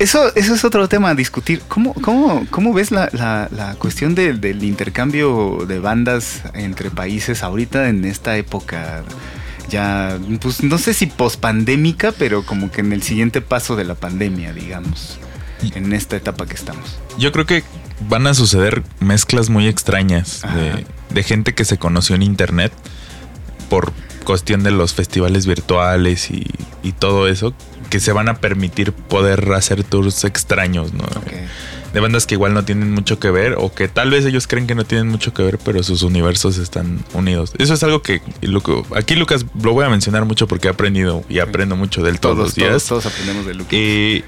Eso, 0.07 0.33
eso 0.35 0.53
es 0.55 0.63
otro 0.63 0.87
tema 0.87 1.09
a 1.09 1.15
discutir. 1.15 1.61
¿Cómo, 1.67 1.93
cómo, 1.95 2.47
cómo 2.49 2.71
ves 2.71 2.91
la, 2.91 3.09
la- 3.11 3.49
la 3.51 3.75
cuestión 3.75 4.15
del- 4.15 4.39
del 4.39 4.63
intercambio 4.63 5.65
de 5.67 5.79
bandas 5.79 6.43
entre 6.53 6.89
países 6.89 7.43
ahorita 7.43 7.89
en 7.89 8.05
esta 8.05 8.37
época? 8.37 9.03
Ya, 9.69 10.17
pues 10.39 10.63
no 10.63 10.77
sé 10.77 10.93
si 10.93 11.07
pospandémica, 11.07 12.13
pero 12.13 12.45
como 12.45 12.71
que 12.71 12.79
en 12.79 12.93
el 12.93 13.03
siguiente 13.03 13.41
paso 13.41 13.75
de 13.75 13.83
la 13.83 13.95
pandemia, 13.95 14.53
digamos. 14.53 15.19
En 15.75 15.91
esta 15.91 16.15
etapa 16.15 16.45
que 16.45 16.53
estamos. 16.53 16.97
Yo 17.19 17.33
creo 17.33 17.45
que 17.45 17.65
van 18.07 18.27
a 18.27 18.33
suceder 18.33 18.83
mezclas 19.01 19.49
muy 19.49 19.67
extrañas 19.67 20.41
de, 20.55 20.85
de 21.13 21.23
gente 21.23 21.53
que 21.53 21.65
se 21.65 21.77
conoció 21.77 22.15
en 22.15 22.21
internet 22.23 22.71
por 23.69 23.91
cuestión 24.23 24.63
de 24.63 24.71
los 24.71 24.93
festivales 24.93 25.45
virtuales 25.47 26.31
y, 26.31 26.45
y 26.81 26.93
todo 26.93 27.27
eso, 27.27 27.53
que 27.89 27.99
se 27.99 28.11
van 28.11 28.29
a 28.29 28.35
permitir 28.35 28.91
poder 28.93 29.51
hacer 29.53 29.83
tours 29.83 30.23
extraños, 30.23 30.93
¿no? 30.93 31.05
De 31.93 31.99
bandas 31.99 32.25
que 32.25 32.35
igual 32.35 32.53
no 32.53 32.63
tienen 32.65 32.91
mucho 32.91 33.19
que 33.19 33.31
ver 33.31 33.55
o 33.57 33.73
que 33.73 33.87
tal 33.87 34.09
vez 34.11 34.25
ellos 34.25 34.45
creen 34.47 34.67
que 34.67 34.75
no 34.75 34.83
tienen 34.85 35.07
mucho 35.07 35.33
que 35.33 35.41
ver, 35.41 35.57
pero 35.57 35.81
sus 35.83 36.03
universos 36.03 36.57
están 36.57 37.03
unidos. 37.13 37.53
Eso 37.57 37.73
es 37.73 37.83
algo 37.83 38.01
que, 38.01 38.21
aquí 38.95 39.15
Lucas 39.15 39.45
lo 39.61 39.73
voy 39.73 39.85
a 39.85 39.89
mencionar 39.89 40.25
mucho 40.25 40.47
porque 40.47 40.67
he 40.67 40.71
aprendido 40.71 41.23
y 41.29 41.39
aprendo 41.39 41.75
mucho 41.75 42.03
de 42.03 42.09
él 42.11 42.19
todos, 42.19 42.35
Todos, 42.35 42.47
los 42.49 42.55
días. 42.55 42.85
todos, 42.85 43.03
todos 43.03 43.05
aprendemos 43.07 43.45
de 43.45 43.53
Lucas. 43.53 43.73
Y, 43.73 44.23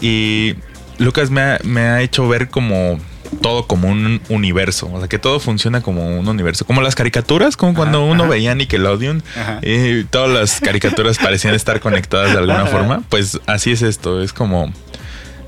y 0.00 0.54
Lucas 0.98 1.30
me 1.30 1.40
ha, 1.40 1.60
me 1.64 1.80
ha 1.82 2.02
hecho 2.02 2.28
ver 2.28 2.48
como 2.48 2.98
todo 3.40 3.66
como 3.66 3.88
un 3.88 4.20
universo, 4.28 4.90
o 4.92 4.98
sea, 4.98 5.08
que 5.08 5.18
todo 5.18 5.40
funciona 5.40 5.80
como 5.82 6.18
un 6.18 6.28
universo, 6.28 6.64
como 6.64 6.82
las 6.82 6.94
caricaturas, 6.94 7.56
como 7.56 7.74
cuando 7.74 7.98
Ajá, 7.98 8.12
uno 8.12 8.24
ajá. 8.24 8.30
veía 8.30 8.54
Nickelodeon 8.54 9.22
y 9.62 10.04
todas 10.04 10.30
las 10.30 10.60
caricaturas 10.60 11.18
parecían 11.18 11.54
estar 11.54 11.80
conectadas 11.80 12.32
de 12.32 12.38
alguna 12.38 12.66
forma, 12.66 13.02
pues 13.08 13.40
así 13.46 13.72
es 13.72 13.82
esto, 13.82 14.22
es 14.22 14.32
como 14.32 14.72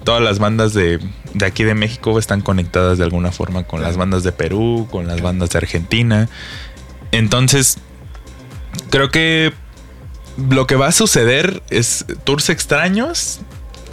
todas 0.04 0.22
las 0.22 0.38
bandas 0.38 0.74
de, 0.74 1.00
de 1.34 1.46
aquí 1.46 1.64
de 1.64 1.74
México 1.74 2.18
están 2.18 2.40
conectadas 2.40 2.98
de 2.98 3.04
alguna 3.04 3.32
forma 3.32 3.64
con 3.64 3.82
las 3.82 3.96
bandas 3.96 4.22
de 4.22 4.32
Perú, 4.32 4.86
con 4.90 5.06
las 5.06 5.22
bandas 5.22 5.50
de 5.50 5.58
Argentina. 5.58 6.28
Entonces, 7.10 7.78
creo 8.90 9.10
que 9.10 9.52
lo 10.50 10.66
que 10.66 10.76
va 10.76 10.88
a 10.88 10.92
suceder 10.92 11.62
es 11.70 12.04
tours 12.24 12.50
extraños 12.50 13.40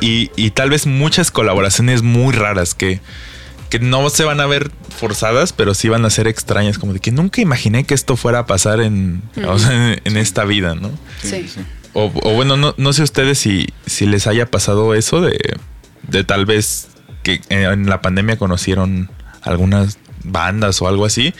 y, 0.01 0.31
y 0.35 0.51
tal 0.51 0.69
vez 0.69 0.85
muchas 0.85 1.31
colaboraciones 1.31 2.01
muy 2.01 2.33
raras 2.33 2.73
que, 2.73 2.99
que 3.71 3.79
no 3.79 4.09
se 4.09 4.25
van 4.25 4.41
a 4.41 4.45
ver 4.45 4.69
forzadas, 4.95 5.53
pero 5.53 5.73
sí 5.73 5.87
van 5.87 6.03
a 6.03 6.09
ser 6.09 6.27
extrañas, 6.27 6.77
como 6.77 6.91
de 6.93 6.99
que 6.99 7.11
nunca 7.11 7.39
imaginé 7.39 7.85
que 7.85 7.93
esto 7.93 8.17
fuera 8.17 8.39
a 8.39 8.45
pasar 8.45 8.81
en, 8.81 9.23
o 9.47 9.57
sea, 9.57 9.93
en, 9.93 10.01
en 10.03 10.17
esta 10.17 10.43
vida, 10.43 10.75
¿no? 10.75 10.91
Sí. 11.23 11.47
O, 11.93 12.11
o 12.21 12.33
bueno, 12.33 12.57
no, 12.57 12.75
no 12.77 12.93
sé 12.93 13.01
ustedes 13.01 13.39
si, 13.39 13.69
si 13.85 14.05
les 14.05 14.27
haya 14.27 14.45
pasado 14.45 14.93
eso 14.93 15.21
de, 15.21 15.39
de 16.03 16.23
tal 16.25 16.45
vez 16.45 16.89
que 17.23 17.39
en 17.47 17.87
la 17.87 18.01
pandemia 18.01 18.37
conocieron 18.37 19.09
algunas 19.41 19.97
bandas 20.23 20.81
o 20.81 20.87
algo 20.89 21.05
así 21.05 21.33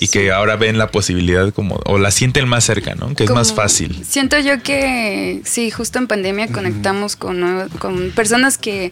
y 0.00 0.08
que 0.08 0.32
ahora 0.32 0.56
ven 0.56 0.78
la 0.78 0.90
posibilidad 0.90 1.52
como, 1.52 1.80
o 1.84 1.98
la 1.98 2.10
sienten 2.10 2.48
más 2.48 2.64
cerca, 2.64 2.94
¿no? 2.94 3.14
Que 3.14 3.24
es 3.24 3.30
más 3.30 3.52
fácil. 3.52 4.04
Siento 4.04 4.38
yo 4.40 4.62
que 4.62 5.42
sí, 5.44 5.70
justo 5.70 5.98
en 5.98 6.06
pandemia 6.06 6.48
conectamos 6.48 7.14
con, 7.14 7.68
con 7.78 8.10
personas 8.10 8.56
que, 8.56 8.90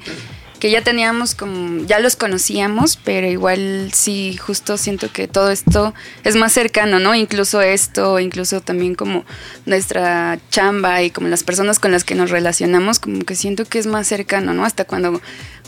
que 0.63 0.71
ya 0.71 0.85
teníamos 0.85 1.35
como, 1.35 1.85
ya 1.87 1.99
los 1.99 2.15
conocíamos, 2.15 2.97
pero 2.97 3.27
igual 3.27 3.91
sí, 3.93 4.37
justo 4.37 4.79
siento 4.79 5.11
que 5.13 5.27
todo 5.27 5.51
esto 5.51 5.93
es 6.23 6.37
más 6.37 6.53
cercano, 6.53 7.01
¿no? 7.01 7.17
Incluso 7.17 7.61
esto, 7.61 8.21
incluso 8.21 8.61
también 8.61 8.95
como 8.95 9.25
nuestra 9.67 10.39
chamba 10.51 11.03
y 11.03 11.11
como 11.11 11.27
las 11.27 11.43
personas 11.43 11.81
con 11.81 11.91
las 11.91 12.05
que 12.05 12.15
nos 12.15 12.31
relacionamos, 12.31 13.01
como 13.01 13.25
que 13.25 13.35
siento 13.35 13.65
que 13.65 13.81
es 13.81 13.89
más 13.89 14.07
cercano, 14.07 14.55
¿no? 14.55 14.65
Hasta 14.65 14.85
cuando 14.85 15.21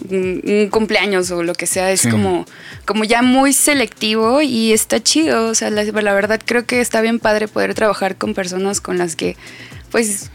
un, 0.09 0.41
un 0.45 0.69
cumpleaños 0.71 1.29
o 1.33 1.43
lo 1.43 1.55
que 1.55 1.67
sea 1.67 1.91
es 1.91 2.03
Sí. 2.03 2.11
como, 2.11 2.47
como 2.85 3.03
ya 3.03 3.21
muy 3.21 3.53
selectivo 3.53 4.43
y 4.43 4.73
está 4.73 5.03
chido, 5.03 5.49
o 5.49 5.57
sea, 5.57 5.71
la, 5.71 5.83
la 5.83 6.15
verdad 6.15 6.41
creo 6.45 6.67
que 6.67 6.81
está 6.81 7.01
bien 7.01 7.19
padre 7.19 7.49
poder 7.49 7.75
trabajar 7.75 8.15
con 8.15 8.33
personas 8.33 8.81
con 8.81 8.97
las 8.99 9.17
que 9.17 9.37
pues 9.91 10.31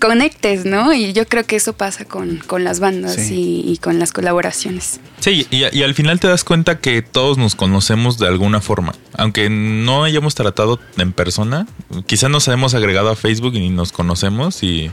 conectes, 0.00 0.64
¿no? 0.64 0.92
Y 0.92 1.12
yo 1.12 1.26
creo 1.28 1.44
que 1.44 1.54
eso 1.56 1.74
pasa 1.74 2.04
con, 2.04 2.38
con 2.46 2.64
las 2.64 2.80
bandas 2.80 3.14
Sí. 3.14 3.62
y, 3.66 3.72
y 3.72 3.76
con 3.78 3.98
las 4.00 4.12
colaboraciones. 4.12 4.98
Sí, 5.20 5.46
y, 5.50 5.64
y 5.76 5.82
al 5.84 5.94
final 5.94 6.18
te 6.18 6.26
das 6.26 6.42
cuenta 6.42 6.80
que 6.80 7.02
todos 7.02 7.38
nos 7.38 7.54
conocemos 7.54 8.18
de 8.18 8.26
alguna 8.26 8.60
forma. 8.60 8.94
Aunque 9.16 9.48
no 9.50 10.02
hayamos 10.04 10.34
tratado 10.34 10.80
en 10.96 11.12
persona, 11.12 11.66
quizá 12.06 12.28
nos 12.28 12.48
hemos 12.48 12.74
agregado 12.74 13.10
a 13.10 13.16
Facebook 13.16 13.54
y 13.54 13.68
nos 13.68 13.92
conocemos 13.92 14.62
y, 14.62 14.90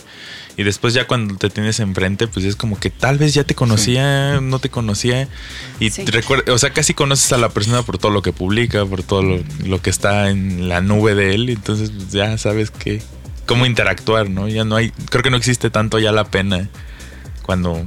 y 0.57 0.63
después 0.63 0.93
ya 0.93 1.07
cuando 1.07 1.35
te 1.37 1.49
tienes 1.49 1.79
enfrente, 1.79 2.27
pues 2.27 2.45
es 2.45 2.55
como 2.55 2.79
que 2.79 2.89
tal 2.89 3.17
vez 3.17 3.33
ya 3.33 3.43
te 3.45 3.55
conocía, 3.55 4.41
no 4.41 4.59
te 4.59 4.69
conocía. 4.69 5.27
Y 5.79 5.89
Sí. 5.91 6.03
te 6.03 6.11
recuerda, 6.11 6.51
o 6.53 6.57
sea, 6.57 6.71
casi 6.71 6.93
conoces 6.93 7.31
a 7.31 7.37
la 7.37 7.49
persona 7.49 7.81
por 7.83 7.97
todo 7.97 8.11
lo 8.11 8.21
que 8.21 8.33
publica, 8.33 8.85
por 8.85 9.03
todo 9.03 9.21
lo, 9.23 9.39
lo 9.65 9.81
que 9.81 9.89
está 9.89 10.29
en 10.29 10.67
la 10.67 10.81
nube 10.81 11.15
de 11.15 11.33
él. 11.35 11.49
Entonces 11.49 11.91
pues, 11.95 12.11
ya 12.11 12.37
sabes 12.37 12.69
que 12.71 13.01
cómo 13.47 13.65
interactuar, 13.65 14.29
¿no? 14.29 14.47
Ya 14.47 14.63
no 14.63 14.75
hay, 14.75 14.91
creo 15.09 15.23
que 15.23 15.31
no 15.31 15.37
existe 15.37 15.69
tanto 15.71 15.97
ya 15.97 16.11
la 16.11 16.25
pena 16.25 16.69
cuando 17.41 17.83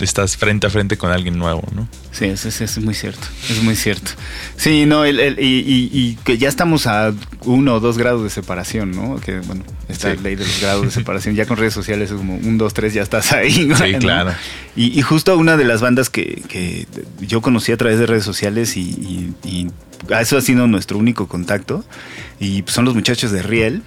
estás 0.00 0.36
frente 0.38 0.66
a 0.66 0.70
frente 0.70 0.96
con 0.96 1.10
alguien 1.12 1.38
nuevo, 1.38 1.62
¿no? 1.74 1.86
Sí, 2.10 2.24
eso, 2.24 2.48
es- 2.48 2.60
es 2.62 2.78
muy 2.78 2.94
cierto, 2.94 3.20
es 3.50 3.62
muy 3.62 3.76
cierto. 3.76 4.10
Sí, 4.56 4.86
no, 4.86 5.04
el- 5.04 5.20
el- 5.20 5.38
y, 5.38 5.58
y- 5.60 5.90
y 5.92 6.14
que 6.24 6.38
ya 6.38 6.48
estamos 6.48 6.86
a 6.86 7.12
uno 7.44 7.74
o 7.74 7.80
dos 7.80 7.98
grados 7.98 8.22
de 8.24 8.30
separación, 8.30 8.92
¿no? 8.92 9.20
Que 9.20 9.40
bueno, 9.40 9.62
esta 9.88 10.12
Sí. 10.14 10.18
ley 10.22 10.36
de 10.36 10.44
los 10.44 10.60
grados 10.60 10.84
de 10.86 10.90
separación, 10.90 11.34
ya 11.34 11.44
con 11.46 11.56
redes 11.58 11.74
sociales 11.74 12.10
es 12.10 12.16
como 12.16 12.36
un, 12.36 12.56
dos, 12.58 12.72
tres, 12.72 12.94
ya 12.94 13.02
estás 13.02 13.32
ahí. 13.32 13.66
¿no? 13.66 13.76
Sí, 13.76 13.92
claro. 14.00 14.32
Y, 14.74 14.98
y 14.98 15.02
justo 15.02 15.36
una 15.36 15.56
de 15.58 15.64
las 15.64 15.82
bandas 15.82 16.08
que, 16.08 16.42
que 16.48 16.86
yo 17.20 17.42
conocí 17.42 17.70
a 17.70 17.76
través 17.76 17.98
de 17.98 18.06
redes 18.06 18.24
sociales 18.24 18.76
y, 18.76 19.30
eso 20.18 20.38
ha 20.38 20.40
sido 20.40 20.66
nuestro 20.66 20.96
único 20.98 21.28
contacto, 21.28 21.84
y 22.40 22.64
son 22.66 22.86
los 22.86 22.94
muchachos 22.94 23.30
de 23.32 23.42
Riel. 23.42 23.82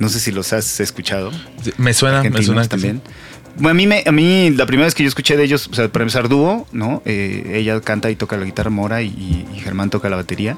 No 0.00 0.08
sé 0.08 0.18
si 0.18 0.32
los 0.32 0.52
has 0.52 0.80
escuchado 0.80 1.30
Me 1.78 1.94
suena, 1.94 2.22
me 2.24 2.42
suena 2.42 2.66
también. 2.66 3.00
sí. 3.04 3.12
Bueno, 3.56 3.70
a 3.70 3.74
mí, 3.74 3.86
me, 3.86 4.02
a 4.06 4.12
mí 4.12 4.50
la 4.50 4.64
primera 4.66 4.86
vez 4.86 4.94
que 4.94 5.02
yo 5.02 5.08
escuché 5.08 5.36
de 5.36 5.44
ellos, 5.44 5.68
o 5.70 5.74
sea, 5.74 5.88
para 5.88 6.04
empezar 6.04 6.28
dúo, 6.28 6.66
¿no? 6.72 7.02
Eh, 7.04 7.52
ella 7.54 7.80
canta 7.80 8.10
y 8.10 8.16
toca 8.16 8.36
la 8.36 8.44
guitarra 8.44 8.70
mora 8.70 9.02
y 9.02 9.46
Germán 9.62 9.90
toca 9.90 10.08
la 10.08 10.16
batería. 10.16 10.56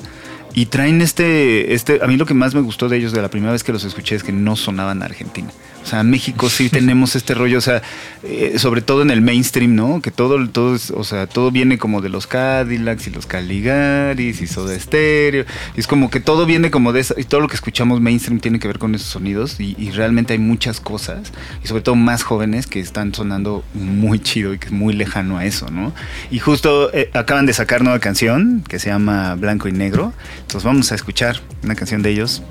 Y 0.55 0.67
traen 0.67 1.01
este, 1.01 1.75
este, 1.75 2.01
a 2.03 2.07
mí 2.07 2.17
lo 2.17 2.27
que 2.27 2.35
más 2.35 2.55
me 2.55 2.61
gustó 2.61 2.89
de 2.89 2.99
ellos 2.99 3.13
de 3.13 3.23
la 3.23 3.29
primera 3.29 3.53
vez 3.53 3.65
que 3.65 3.73
los 3.73 3.85
escuché 3.85 4.17
es 4.17 4.23
que 4.23 4.33
no 4.33 4.57
sonaban 4.57 5.03
a 5.03 5.07
Argentina. 5.07 5.49
O 5.83 5.87
sea, 5.87 6.03
México 6.03 6.49
sí 6.49 6.69
tenemos 6.71 7.17
este 7.17 7.35
rollo, 7.35 7.59
o 7.59 7.61
sea, 7.61 7.83
eh, 8.23 8.55
sobre 8.59 8.83
todo 8.83 9.03
en 9.03 9.11
el 9.11 9.21
mainstream, 9.21 9.75
¿no? 9.75 10.01
Que 10.01 10.11
todo, 10.11 10.49
todo, 10.49 10.75
es- 10.77 10.91
o 10.91 11.05
sea, 11.05 11.27
todo 11.27 11.51
viene 11.51 11.79
como 11.79 12.01
de 12.01 12.09
los 12.09 12.27
Cadillacs 12.27 13.07
y 13.09 13.11
los 13.11 13.27
Caligaris 13.27 14.41
y 14.41 14.47
Soda 14.47 14.79
Stereo. 14.79 15.45
Y 15.77 15.81
es 15.81 15.87
como 15.87 16.11
que 16.11 16.21
todo 16.21 16.47
viene 16.47 16.71
como 16.71 16.93
de 16.93 17.01
esa, 17.01 17.15
y 17.19 17.25
todo 17.25 17.41
lo 17.41 17.49
que 17.49 17.55
escuchamos 17.57 18.01
mainstream 18.01 18.41
tiene 18.41 18.59
que 18.59 18.69
ver 18.69 18.79
con 18.79 18.95
esos 18.95 19.09
sonidos 19.09 19.59
y, 19.61 19.75
y 19.79 19.91
realmente 19.91 20.33
hay 20.35 20.39
muchas 20.39 20.81
cosas, 20.81 21.33
y 21.65 21.67
sobre 21.69 21.83
todo 21.83 21.95
más 21.97 22.23
jóvenes 22.23 22.67
que 22.67 22.81
están 22.81 23.15
sonando 23.15 23.65
muy 23.75 24.19
chido 24.21 24.55
y 24.55 24.59
que 24.59 24.67
es 24.67 24.73
muy 24.73 24.95
lejano 24.95 25.39
a 25.39 25.45
eso, 25.45 25.69
¿no? 25.71 25.93
Y 26.31 26.39
justo 26.39 26.93
eh, 26.95 27.11
acaban 27.15 27.47
de 27.47 27.53
sacar 27.53 27.83
nueva 27.83 27.99
canción 27.99 28.63
que 28.69 28.79
se 28.79 28.89
llama 28.89 29.35
Blanco 29.35 29.69
y 29.69 29.73
Negro. 29.73 30.13
Entonces 30.41 30.65
vamos 30.65 30.93
a 30.93 30.95
escuchar 30.95 31.41
una 31.65 31.75
canción 31.75 32.03
de 32.03 32.11
ellos 32.11 32.43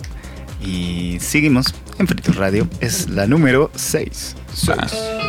y 0.64 1.18
seguimos 1.20 1.74
en 1.98 2.08
Fritos 2.08 2.36
Radio, 2.36 2.68
es 2.80 3.10
la 3.10 3.28
número 3.28 3.72
6. 3.76 4.36
6. 4.54 5.21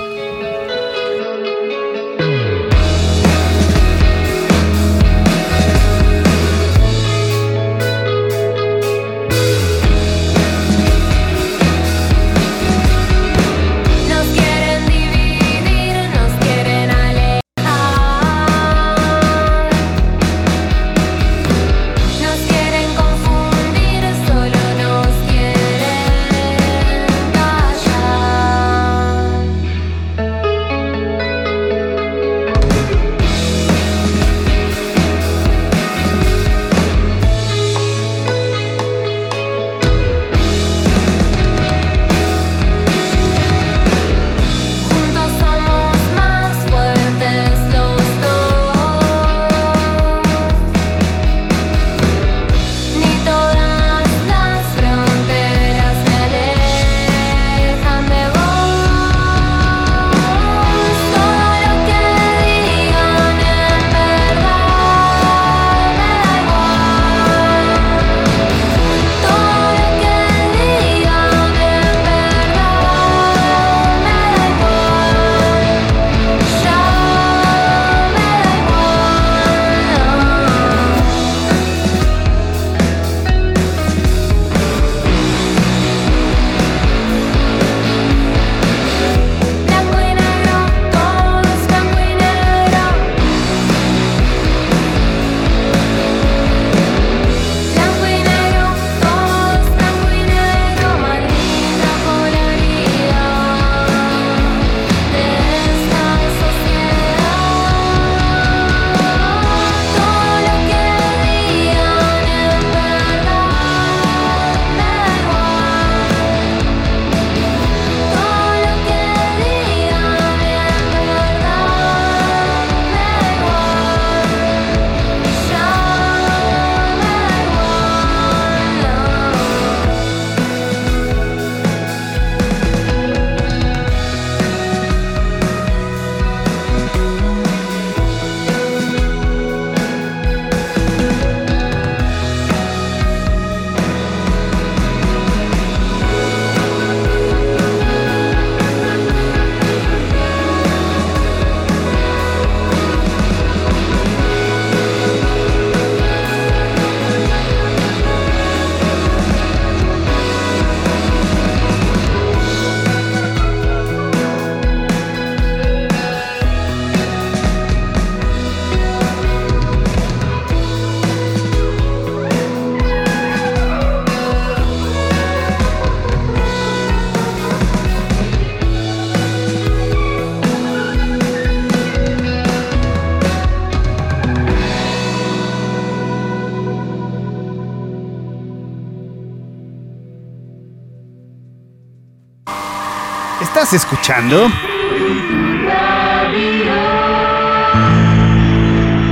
Estás 193.73 193.85
escuchando 193.91 194.51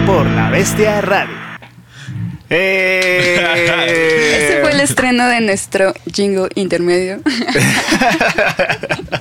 por 0.06 0.26
la 0.26 0.50
Bestia 0.50 1.00
Radio. 1.00 1.34
¡Eh! 2.50 4.44
Ese 4.50 4.60
fue 4.60 4.72
el 4.72 4.80
estreno 4.80 5.26
de 5.28 5.40
nuestro 5.40 5.94
jingle 6.12 6.48
intermedio. 6.56 7.20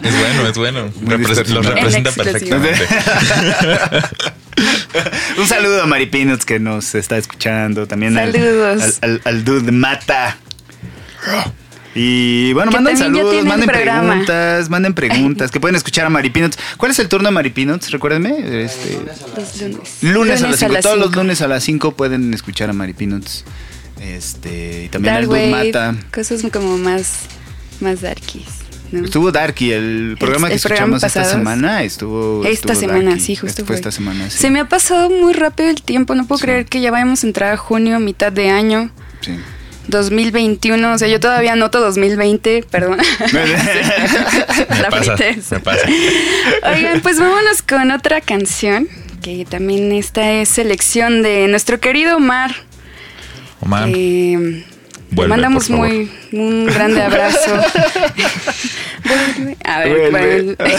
Es 0.02 0.18
bueno, 0.18 0.48
es 0.48 0.58
bueno. 0.58 0.90
Repres- 1.06 1.48
lo 1.48 1.62
representa 1.62 2.12
perfectamente. 2.12 2.86
Un 5.38 5.48
saludo 5.48 5.84
a 5.84 5.86
Mari 5.86 6.08
Peanuts 6.08 6.44
que 6.46 6.60
nos 6.60 6.96
está 6.96 7.18
escuchando. 7.18 7.88
También 7.88 8.18
al- 8.18 8.34
Saludos. 8.34 9.00
Al, 9.02 9.12
al, 9.12 9.22
al 9.24 9.46
dude 9.46 9.72
Mata. 9.72 10.36
Y 12.02 12.54
bueno, 12.54 12.72
Que 12.72 12.78
ya 12.82 12.96
saludos, 12.96 13.44
manden 13.44 13.68
preguntas, 13.68 14.70
manden 14.70 14.94
preguntas, 14.96 15.52
que 15.52 15.60
pueden 15.60 15.76
escuchar 15.76 16.06
a 16.06 16.10
Mari 16.10 16.30
Peanuts. 16.30 16.58
¿Cuál 16.78 16.92
es 16.92 17.00
el 17.00 17.10
turno 17.10 17.28
de 17.28 17.34
Mari 17.34 17.50
Peanuts? 17.50 17.92
Recuérdenme. 17.92 18.64
Este, 18.64 19.00
Los 19.36 19.62
lunes. 19.62 19.98
lunes, 20.02 20.44
a 20.44 20.48
las 20.48 20.60
5. 20.60 20.72
las 20.74 20.84
Todos 20.84 20.98
los 20.98 21.14
lunes 21.14 21.42
a 21.42 21.48
las 21.50 21.62
5 21.64 21.92
pueden 21.96 22.34
escuchar 22.34 22.70
a 22.70 22.74
Mari 22.74 22.94
Peanuts. 22.94 23.44
Este, 24.02 24.86
y 24.86 24.90
también 24.90 25.14
Dark 25.16 25.28
Wave, 25.30 25.50
Mata. 25.52 25.96
cosas 26.14 26.42
como 26.54 26.78
más, 26.78 27.24
más 27.82 28.00
darkies. 28.00 28.46
¿no? 28.94 29.04
Estuvo 29.04 29.32
Darky, 29.32 29.72
el 29.74 30.16
programa 30.20 30.48
que 30.48 30.54
el 30.54 30.58
escuchamos 30.58 31.04
esta 31.04 31.26
semana 31.26 31.84
estuvo. 31.84 32.44
Esta 32.46 32.72
estuvo 32.74 32.76
semana, 32.76 33.10
Darky. 33.12 33.20
sí, 33.26 33.36
justo 33.36 33.58
fue 33.58 33.68
fue. 33.68 33.76
esta 33.76 33.92
semana, 33.92 34.30
sí. 34.30 34.38
Se 34.40 34.50
me 34.50 34.60
ha 34.62 34.70
pasado 34.70 35.10
muy 35.12 35.34
rápido 35.34 35.70
el 35.70 35.82
tiempo, 35.84 36.16
no 36.16 36.26
puedo 36.26 36.40
Sí. 36.40 36.46
creer 36.46 36.66
que 36.66 36.80
ya 36.82 36.90
vayamos 36.92 37.24
a 37.24 37.28
entrar 37.28 37.54
a 37.54 37.58
junio, 37.58 38.00
mitad 38.00 38.32
de 38.32 38.50
año. 38.50 38.90
Sí. 39.22 39.34
2021, 39.90 40.94
o 40.94 40.98
sea, 40.98 41.08
yo 41.08 41.20
todavía 41.20 41.54
anoto 41.54 41.80
2020, 41.82 42.64
perdón. 42.70 42.98
Me 43.34 43.48
La 44.82 44.90
pasa, 44.90 45.16
tristeza. 45.16 45.56
me 45.56 45.62
pasa. 45.62 45.88
Oigan, 46.74 47.02
pues 47.02 47.20
vámonos 47.20 47.62
con 47.62 47.92
otra 47.92 48.22
canción, 48.22 48.88
que 49.22 49.46
también 49.50 49.92
esta 49.92 50.32
es 50.32 50.50
selección 50.50 51.22
de 51.24 51.48
nuestro 51.48 51.80
querido 51.80 52.18
Omar. 52.18 52.52
Omar, 53.62 53.90
Eh, 53.94 54.66
Vuelve, 55.12 55.30
mandamos 55.30 55.70
muy 55.72 56.12
un 56.32 56.68
grande 56.68 57.02
abrazo. 57.02 57.52
A 59.66 59.80
ver, 59.80 60.12
Vuelve. 60.12 60.56
bueno. 60.56 60.74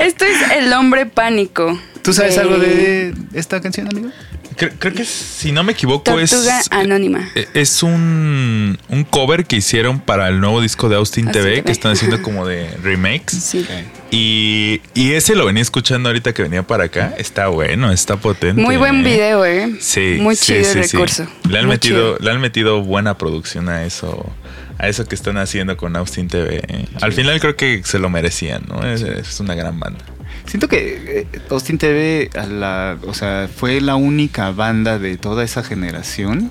Esto 0.00 0.24
es 0.24 0.36
El 0.56 0.72
Hombre 0.72 1.06
Pánico. 1.06 1.78
¿Tú 2.02 2.12
sabes 2.12 2.34
de 2.34 2.40
algo 2.40 2.58
de 2.58 3.14
esta 3.34 3.60
canción, 3.60 3.88
amigo? 3.88 4.10
creo, 4.56 4.70
creo 4.78 4.92
que 4.92 5.04
si 5.04 5.50
no 5.52 5.62
me 5.64 5.72
equivoco 5.72 6.02
Tortuga 6.02 6.60
es... 6.60 6.66
Anónima. 6.70 7.28
eh, 7.34 7.46
Es 7.54 7.82
un, 7.82 8.78
un 8.88 9.04
cover 9.04 9.46
que 9.46 9.56
hicieron 9.56 10.00
para 10.00 10.28
el 10.28 10.40
nuevo 10.40 10.60
disco 10.60 10.88
de 10.88 10.96
Austin 10.96 11.28
Austin 11.28 11.42
TV, 11.42 11.54
TV. 11.56 11.64
que 11.64 11.72
están 11.72 11.92
haciendo 11.92 12.20
como 12.22 12.46
de 12.46 12.68
remakes. 12.82 13.32
Sí. 13.42 13.66
Y, 14.10 14.80
y 14.94 15.12
ese 15.12 15.34
lo 15.36 15.46
venía 15.46 15.62
escuchando 15.62 16.08
ahorita 16.08 16.34
que 16.34 16.42
venía 16.42 16.62
para 16.66 16.84
acá. 16.84 17.14
Está 17.16 17.46
bueno, 17.48 17.90
está 17.92 18.16
potente. 18.16 18.60
Muy 18.60 18.76
buen 18.76 19.00
¿eh? 19.00 19.02
video, 19.04 19.44
¿eh? 19.46 19.76
Sí. 19.80 20.18
Muy 20.20 20.36
sí, 20.36 20.46
chido 20.54 20.64
sí, 20.72 20.78
el 20.78 20.84
sí. 20.84 20.96
recurso. 20.96 21.26
Le 21.48 21.58
han 21.58 21.66
Muy 21.66 21.74
metido, 21.76 22.16
chido. 22.16 22.24
le 22.26 22.30
han 22.30 22.40
metido 22.40 22.82
buena 22.82 23.16
producción 23.16 23.68
a 23.68 23.84
eso, 23.84 24.30
a 24.78 24.88
eso 24.88 25.06
que 25.06 25.14
están 25.14 25.38
haciendo 25.38 25.76
con 25.76 25.96
Austin 25.96 26.28
TV. 26.28 26.62
¿eh? 26.66 26.86
Al 27.00 27.12
final 27.12 27.40
creo 27.40 27.56
que 27.56 27.82
se 27.84 27.98
lo 27.98 28.10
merecían, 28.10 28.64
¿no? 28.68 28.84
Es, 28.86 29.00
es 29.02 29.40
una 29.40 29.54
gran 29.54 29.78
banda. 29.80 30.04
Siento 30.46 30.68
que 30.68 31.26
eh, 31.32 31.40
Austin 31.50 31.78
TV, 31.78 32.30
a 32.34 32.46
la, 32.46 32.98
o 33.06 33.14
sea, 33.14 33.48
fue 33.54 33.80
la 33.80 33.96
única 33.96 34.50
banda 34.50 34.98
de 34.98 35.16
toda 35.16 35.44
esa 35.44 35.62
generación 35.62 36.50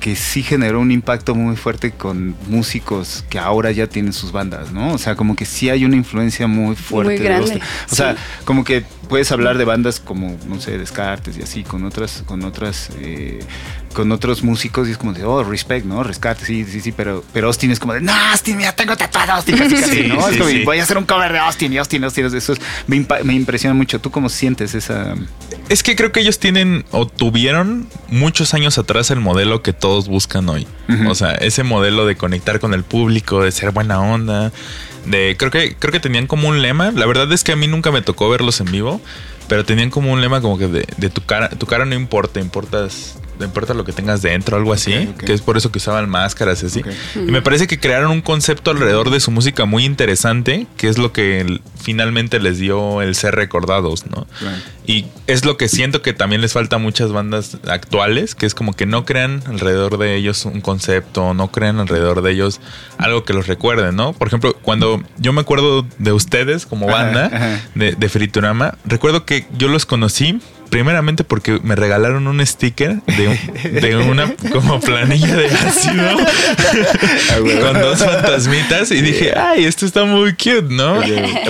que 0.00 0.14
sí 0.16 0.42
generó 0.42 0.80
un 0.80 0.90
impacto 0.90 1.34
muy 1.34 1.56
fuerte 1.56 1.90
con 1.90 2.36
músicos 2.48 3.24
que 3.28 3.38
ahora 3.38 3.72
ya 3.72 3.88
tienen 3.88 4.12
sus 4.12 4.32
bandas, 4.32 4.70
¿no? 4.70 4.92
O 4.92 4.98
sea, 4.98 5.16
como 5.16 5.34
que 5.34 5.44
sí 5.44 5.70
hay 5.70 5.84
una 5.84 5.96
influencia 5.96 6.46
muy 6.46 6.76
fuerte. 6.76 7.14
Muy 7.14 7.18
de 7.18 7.24
grande, 7.24 7.52
Austin. 7.52 7.62
O 7.90 7.94
sea, 7.94 8.12
sí. 8.14 8.18
como 8.44 8.64
que 8.64 8.84
puedes 9.08 9.32
hablar 9.32 9.58
de 9.58 9.64
bandas 9.64 9.98
como, 9.98 10.36
no 10.48 10.60
sé, 10.60 10.78
Descartes 10.78 11.36
y 11.36 11.42
así, 11.42 11.64
con 11.64 11.84
otras, 11.84 12.22
con 12.26 12.44
otras, 12.44 12.90
eh, 13.00 13.40
con 13.98 14.12
otros 14.12 14.44
músicos 14.44 14.86
y 14.86 14.92
es 14.92 14.96
como 14.96 15.12
de, 15.12 15.24
oh, 15.24 15.42
respect, 15.42 15.84
¿no? 15.84 16.04
Rescate, 16.04 16.44
sí, 16.44 16.64
sí, 16.64 16.80
sí, 16.80 16.92
pero, 16.92 17.24
pero 17.32 17.48
Austin 17.48 17.72
es 17.72 17.80
como 17.80 17.94
de, 17.94 18.00
no, 18.00 18.12
Austin, 18.12 18.56
mira, 18.56 18.70
tengo 18.70 18.96
tatuado 18.96 19.32
Austin, 19.32 19.56
casi, 19.58 19.74
casi, 19.74 19.90
Sí, 19.90 20.02
¿no? 20.06 20.28
es 20.28 20.36
como, 20.36 20.48
sí. 20.50 20.62
voy 20.62 20.78
a 20.78 20.84
hacer 20.84 20.96
un 20.98 21.04
cover 21.04 21.32
de 21.32 21.40
Austin 21.40 21.72
y 21.72 21.78
Austin, 21.78 22.04
Austin, 22.04 22.26
eso 22.26 22.52
es- 22.52 22.60
me, 22.86 23.34
impresiona 23.34 23.74
mucho. 23.74 24.00
¿Tú 24.00 24.12
cómo 24.12 24.28
sientes 24.28 24.76
esa...? 24.76 25.16
Es 25.68 25.82
que 25.82 25.96
creo 25.96 26.12
que 26.12 26.20
ellos 26.20 26.38
tienen 26.38 26.84
o 26.92 27.08
tuvieron 27.08 27.88
muchos 28.06 28.54
años 28.54 28.78
atrás 28.78 29.10
el 29.10 29.18
modelo 29.18 29.62
que 29.64 29.72
todos 29.72 30.06
buscan 30.06 30.48
hoy. 30.48 30.68
O 31.08 31.16
sea, 31.16 31.32
ese 31.32 31.64
modelo 31.64 32.06
de 32.06 32.14
conectar 32.14 32.60
con 32.60 32.74
el 32.74 32.84
público, 32.84 33.42
de 33.42 33.50
ser 33.50 33.72
buena 33.72 34.00
onda, 34.00 34.52
de 35.06 35.34
creo 35.36 35.50
que 35.50 35.74
creo 35.76 35.90
que 35.90 35.98
tenían 35.98 36.28
como 36.28 36.48
un 36.48 36.62
lema. 36.62 36.92
La 36.92 37.06
verdad 37.06 37.32
es 37.32 37.42
que 37.42 37.50
a 37.50 37.56
mí 37.56 37.66
nunca 37.66 37.90
me 37.90 38.00
tocó 38.00 38.30
verlos 38.30 38.60
en 38.60 38.70
vivo, 38.70 39.00
pero 39.48 39.64
tenían 39.64 39.90
como 39.90 40.12
un 40.12 40.20
lema 40.20 40.40
como 40.40 40.56
que 40.56 40.68
de, 40.68 40.86
de 40.96 41.10
tu 41.10 41.20
cara, 41.24 41.48
tu 41.48 41.66
cara 41.66 41.84
no 41.84 41.96
importa, 41.96 42.38
importas 42.38 43.18
no 43.38 43.44
importa 43.44 43.74
lo 43.74 43.84
que 43.84 43.92
tengas 43.92 44.22
dentro, 44.22 44.56
algo 44.56 44.72
así, 44.72 45.14
que 45.18 45.32
es 45.32 45.40
por 45.40 45.56
eso 45.56 45.70
que 45.70 45.78
usaban 45.78 46.08
máscaras 46.08 46.62
y 46.62 46.66
así. 46.66 46.82
Y 47.14 47.30
me 47.30 47.42
parece 47.42 47.66
que 47.66 47.78
crearon 47.78 48.10
un 48.10 48.20
concepto 48.20 48.70
alrededor 48.70 49.10
de 49.10 49.20
su 49.20 49.30
música 49.30 49.64
muy 49.64 49.84
interesante, 49.84 50.66
que 50.76 50.88
es 50.88 50.98
lo 50.98 51.12
que 51.12 51.60
finalmente 51.80 52.40
les 52.40 52.58
dio 52.58 53.02
el 53.02 53.14
ser 53.14 53.34
recordados, 53.34 54.06
¿no? 54.06 54.26
Y 54.86 55.04
es 55.26 55.44
lo 55.44 55.56
que 55.58 55.68
siento 55.68 56.00
que 56.00 56.14
también 56.14 56.40
les 56.40 56.54
falta 56.54 56.76
a 56.76 56.78
muchas 56.78 57.12
bandas 57.12 57.58
actuales, 57.68 58.34
que 58.34 58.46
es 58.46 58.54
como 58.54 58.74
que 58.74 58.86
no 58.86 59.04
crean 59.04 59.42
alrededor 59.46 59.98
de 59.98 60.16
ellos 60.16 60.44
un 60.46 60.60
concepto, 60.60 61.34
no 61.34 61.52
crean 61.52 61.78
alrededor 61.78 62.22
de 62.22 62.32
ellos 62.32 62.60
algo 62.96 63.24
que 63.24 63.34
los 63.34 63.46
recuerde, 63.46 63.92
¿no? 63.92 64.14
Por 64.14 64.28
ejemplo, 64.28 64.56
cuando 64.62 65.02
yo 65.18 65.32
me 65.32 65.42
acuerdo 65.42 65.86
de 65.98 66.12
ustedes 66.12 66.66
como 66.66 66.88
Ajá, 66.88 67.02
banda 67.04 67.26
ajá. 67.26 67.60
de, 67.74 67.92
de 67.92 68.08
Friturama, 68.08 68.78
recuerdo 68.84 69.24
que 69.26 69.46
yo 69.56 69.68
los 69.68 69.84
conocí 69.84 70.40
primeramente 70.70 71.24
porque 71.24 71.58
me 71.62 71.74
regalaron 71.76 72.26
un 72.26 72.44
sticker 72.46 72.96
de, 73.16 73.28
un- 73.28 73.80
de 73.80 73.96
una 73.96 74.34
como 74.52 74.80
planilla 74.80 75.34
de 75.36 75.46
ácido 75.46 76.16
con 77.62 77.80
dos 77.80 77.98
fantasmitas 77.98 78.90
y 78.90 79.00
dije, 79.00 79.32
ay, 79.36 79.64
esto 79.64 79.86
está 79.86 80.04
muy 80.04 80.32
cute, 80.32 80.66
¿no? 80.68 81.00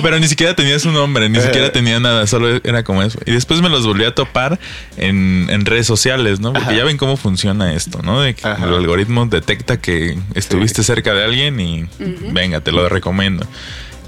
Pero 0.01 0.19
ni 0.19 0.27
siquiera 0.27 0.55
tenía 0.55 0.79
su 0.79 0.91
nombre, 0.91 1.29
ni 1.29 1.39
siquiera 1.41 1.71
tenía 1.71 1.99
nada, 1.99 2.27
solo 2.27 2.59
era 2.63 2.83
como 2.83 3.03
eso. 3.03 3.19
Y 3.25 3.31
después 3.31 3.61
me 3.61 3.69
los 3.69 3.85
volví 3.85 4.03
a 4.05 4.13
topar 4.15 4.59
en, 4.97 5.47
en 5.49 5.65
redes 5.65 5.87
sociales, 5.87 6.39
¿no? 6.39 6.53
Porque 6.53 6.69
Ajá. 6.69 6.77
ya 6.77 6.83
ven 6.83 6.97
cómo 6.97 7.17
funciona 7.17 7.73
esto, 7.73 8.01
¿no? 8.03 8.21
De 8.21 8.33
que 8.35 8.47
Ajá. 8.47 8.65
el 8.65 8.73
algoritmo 8.73 9.25
detecta 9.25 9.79
que 9.79 10.17
estuviste 10.35 10.83
cerca 10.83 11.13
de 11.13 11.23
alguien 11.23 11.59
y 11.59 11.85
venga, 12.31 12.61
te 12.61 12.71
lo 12.71 12.87
recomiendo. 12.89 13.45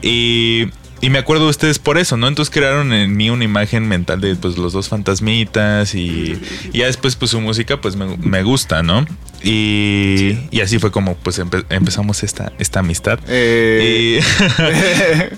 Y, 0.01 0.67
y 1.01 1.09
me 1.09 1.17
acuerdo 1.19 1.45
de 1.45 1.49
ustedes 1.49 1.79
por 1.79 1.97
eso, 1.97 2.15
¿no? 2.17 2.27
Entonces 2.27 2.53
crearon 2.53 2.93
en 2.93 3.15
mí 3.17 3.29
una 3.29 3.43
imagen 3.43 3.87
mental 3.87 4.21
de 4.21 4.35
pues 4.35 4.57
los 4.57 4.71
dos 4.73 4.87
fantasmitas 4.89 5.95
y, 5.95 6.39
y 6.71 6.77
ya 6.79 6.85
después 6.85 7.15
pues 7.15 7.31
su 7.31 7.41
música 7.41 7.81
pues 7.81 7.95
me, 7.95 8.17
me 8.17 8.43
gusta, 8.43 8.83
¿no? 8.83 9.05
Y, 9.43 10.37
y 10.51 10.61
así 10.61 10.77
fue 10.77 10.91
como 10.91 11.15
pues 11.15 11.39
empe- 11.39 11.65
empezamos 11.69 12.23
esta, 12.23 12.51
esta 12.59 12.81
amistad. 12.81 13.19
Eh, 13.27 14.21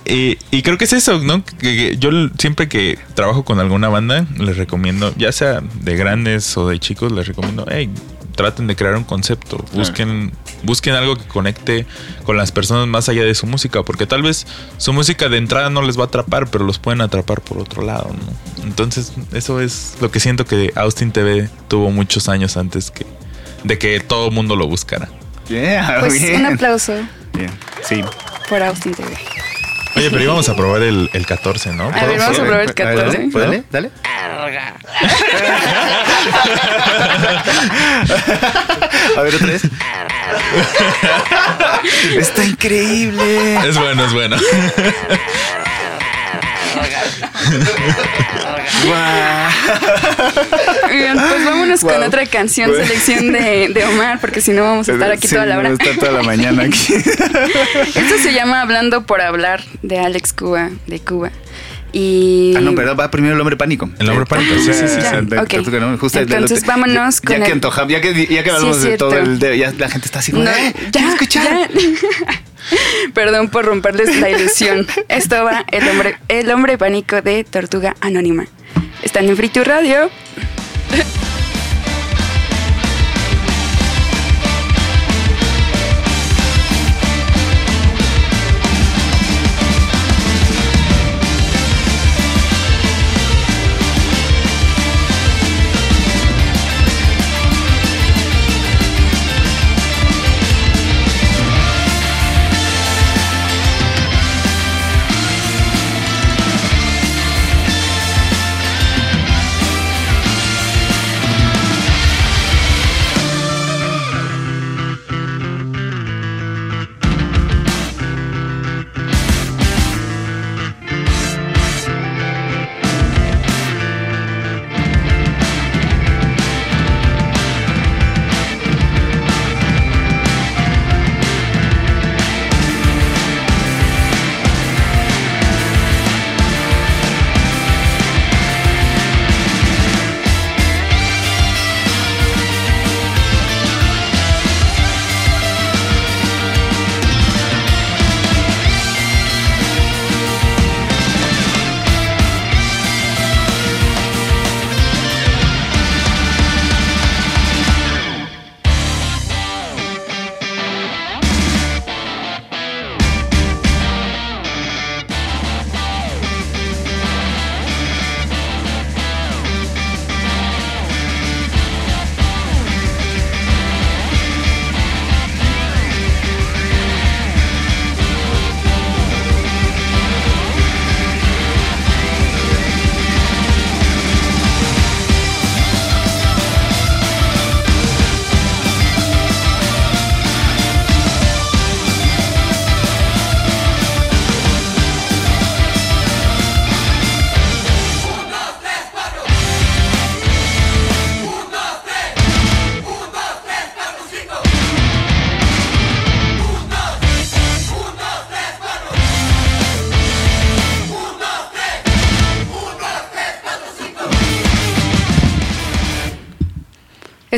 Y, 0.05 0.13
y- 0.13 0.37
y 0.51 0.61
creo 0.61 0.77
que 0.77 0.83
es 0.85 0.93
eso, 0.93 1.19
¿no? 1.19 1.43
Que, 1.45 1.53
que 1.59 1.97
yo 1.97 2.09
siempre 2.37 2.67
que 2.67 2.99
trabajo 3.15 3.43
con 3.45 3.59
alguna 3.59 3.87
banda, 3.89 4.25
les 4.37 4.57
recomiendo, 4.57 5.13
ya 5.17 5.31
sea 5.31 5.61
de 5.81 5.95
grandes 5.95 6.57
o 6.57 6.67
de 6.67 6.79
chicos, 6.79 7.11
les 7.11 7.27
recomiendo, 7.27 7.65
hey, 7.71 7.89
traten 8.35 8.67
de 8.67 8.75
crear 8.75 8.95
un 8.95 9.03
concepto, 9.03 9.63
busquen, 9.73 10.31
busquen 10.63 10.93
algo 10.95 11.15
que 11.15 11.23
conecte 11.25 11.85
con 12.25 12.35
las 12.37 12.51
personas 12.51 12.87
más 12.87 13.09
allá 13.09 13.23
de 13.23 13.33
su 13.35 13.45
música, 13.47 13.83
porque 13.83 14.05
tal 14.07 14.21
vez 14.23 14.45
su 14.77 14.91
música 14.93 15.29
de 15.29 15.37
entrada 15.37 15.69
no 15.69 15.81
les 15.81 15.97
va 15.97 16.03
a 16.03 16.07
atrapar, 16.07 16.47
pero 16.49 16.65
los 16.65 16.79
pueden 16.79 17.01
atrapar 17.01 17.41
por 17.41 17.59
otro 17.59 17.83
lado, 17.83 18.09
¿no? 18.09 18.63
Entonces, 18.63 19.13
eso 19.33 19.61
es 19.61 19.95
lo 20.01 20.09
que 20.11 20.19
siento 20.19 20.45
que 20.45 20.71
Austin 20.75 21.11
TV 21.11 21.49
tuvo 21.67 21.91
muchos 21.91 22.29
años 22.29 22.57
antes 22.57 22.91
que 22.91 23.05
de 23.63 23.77
que 23.77 23.99
todo 24.01 24.27
el 24.27 24.33
mundo 24.33 24.55
lo 24.55 24.67
buscara. 24.67 25.07
yeah, 25.47 25.97
Pues 26.01 26.21
bien. 26.21 26.45
un 26.45 26.53
aplauso 26.53 26.93
Bien, 27.33 27.49
sí. 27.83 28.01
por 28.49 28.61
Austin 28.61 28.93
TV. 28.93 29.09
Oye, 29.95 30.09
pero 30.09 30.23
íbamos 30.23 30.49
a 30.49 30.55
probar 30.55 30.81
el, 30.81 31.09
el 31.13 31.25
14, 31.25 31.71
¿no? 31.73 31.83
A 31.85 32.05
ver, 32.05 32.17
vamos 32.17 32.39
a 32.39 32.41
probar 32.43 32.61
el 32.61 32.73
14. 32.73 33.29
Dale, 33.31 33.63
dale. 33.71 33.91
A 39.17 39.21
ver, 39.21 39.35
otra 39.35 39.47
vez. 39.47 39.61
Está 42.17 42.43
increíble. 42.43 43.55
Es 43.67 43.77
bueno, 43.77 44.05
es 44.05 44.13
bueno. 44.13 44.37
Bien, 50.91 51.17
pues 51.17 51.45
vámonos 51.45 51.81
con 51.81 52.03
otra 52.03 52.25
canción, 52.25 52.71
selección 52.75 53.31
de, 53.31 53.69
de 53.69 53.85
Omar, 53.85 54.19
porque 54.19 54.41
si 54.41 54.51
no 54.51 54.63
vamos 54.63 54.87
a 54.89 54.93
estar 54.93 55.11
aquí 55.11 55.27
Sí, 55.27 55.33
toda 55.35 55.45
la 55.45 55.57
hora. 55.57 55.69
vamos 55.69 55.79
a 55.79 55.83
estar 55.83 55.99
toda 55.99 56.11
la 56.11 56.23
mañana 56.23 56.63
aquí. 56.63 56.93
Esto 56.93 58.17
se 58.21 58.33
llama 58.33 58.61
Hablando 58.61 59.05
por 59.05 59.21
Hablar, 59.21 59.63
de 59.81 59.99
Alex 59.99 60.33
Cuba, 60.33 60.69
de 60.87 60.99
Cuba. 60.99 61.31
Y... 61.93 62.53
Ah, 62.57 62.61
no, 62.61 62.73
perdón, 62.73 62.97
va 62.99 63.09
primero 63.11 63.35
el 63.35 63.39
hombre 63.39 63.55
pánico. 63.55 63.87
El 63.99 64.09
hombre 64.09 64.25
pánico, 64.25 64.55
sí, 64.55 64.73
sí, 64.73 64.87
sí, 64.87 64.99
Ya, 64.99 65.45
justo 65.99 66.19
Entonces, 66.19 66.65
vámonos 66.65 67.21
ya, 67.21 67.27
con 67.27 67.37
Ya 67.39 67.45
que 67.45 67.51
antojamos, 67.51 67.91
ya 67.91 68.01
que, 68.01 68.25
ya 68.27 68.43
que 68.43 68.49
hablamos 68.49 68.81
de 68.81 68.97
todo 68.97 69.15
el... 69.17 69.37
de- 69.39 69.57
ya 69.59 69.71
la 69.77 69.89
gente 69.89 70.07
está 70.07 70.19
así 70.19 70.31
como, 70.31 70.43
No, 70.43 70.49
"Eh, 70.51 70.73
ya, 70.91 71.09
escuchar. 71.13 71.69
Perdón 73.13 73.49
por 73.49 73.65
romperles 73.65 74.19
la 74.19 74.29
ilusión. 74.29 74.87
Esto 75.07 75.43
va 75.43 75.65
el 75.71 75.87
hombre, 75.87 76.15
el 76.29 76.49
hombre 76.51 76.77
pánico 76.77 77.21
de 77.21 77.43
Tortuga 77.43 77.95
Anónima. 78.01 78.45
Están 79.03 79.25
en 79.29 79.35
Free 79.37 79.49
to 79.49 79.63
Radio. 79.63 80.09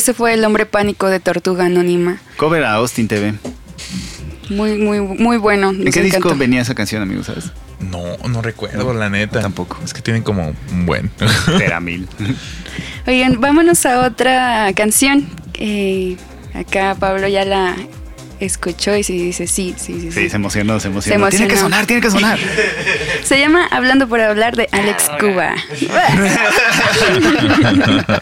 Ese 0.05 0.13
fue 0.13 0.35
el 0.35 0.45
hombre 0.45 0.67
pánico 0.67 1.07
de 1.07 1.19
Tortuga 1.19 1.65
Anónima. 1.65 2.21
Cover 2.37 2.63
a 2.63 2.73
Austin 2.73 3.07
TV. 3.07 3.33
Muy, 4.49 4.77
muy, 4.77 5.01
muy 5.01 5.37
bueno. 5.37 5.71
¿En 5.71 5.91
qué 5.91 6.03
disco 6.03 6.35
venía 6.35 6.61
esa 6.61 6.75
canción, 6.75 7.01
amigo? 7.01 7.23
¿Sabes? 7.23 7.45
No, 7.79 8.15
no 8.29 8.43
recuerdo, 8.43 8.93
la 8.93 9.09
neta. 9.09 9.41
Tampoco. 9.41 9.79
Es 9.83 9.95
que 9.95 10.03
tienen 10.03 10.21
como 10.21 10.53
un 10.71 10.85
buen. 10.85 11.09
Era 11.59 11.79
mil. 11.79 12.07
Oigan, 13.07 13.41
vámonos 13.41 13.83
a 13.87 14.05
otra 14.05 14.71
canción. 14.75 15.27
Eh, 15.55 16.17
acá 16.53 16.95
Pablo 16.99 17.27
ya 17.27 17.43
la 17.43 17.75
escuchó 18.39 18.95
y 18.95 19.01
sí 19.01 19.17
dice 19.17 19.47
sí, 19.47 19.73
sí, 19.75 19.99
sí. 20.01 20.11
Sí, 20.11 20.29
se 20.29 20.35
emocionó, 20.35 20.79
se 20.79 20.89
emocionó. 20.89 21.01
Se 21.01 21.15
emocionó. 21.15 21.29
Tiene 21.29 21.47
que 21.47 21.57
sonar, 21.59 21.85
tiene 21.87 22.01
que 22.03 22.11
sonar. 22.11 22.37
Se 23.25 23.39
llama 23.39 23.67
Hablando 23.71 24.07
por 24.07 24.21
hablar 24.21 24.55
de 24.55 24.69
Alex 24.71 25.09
Cuba. 25.19 25.55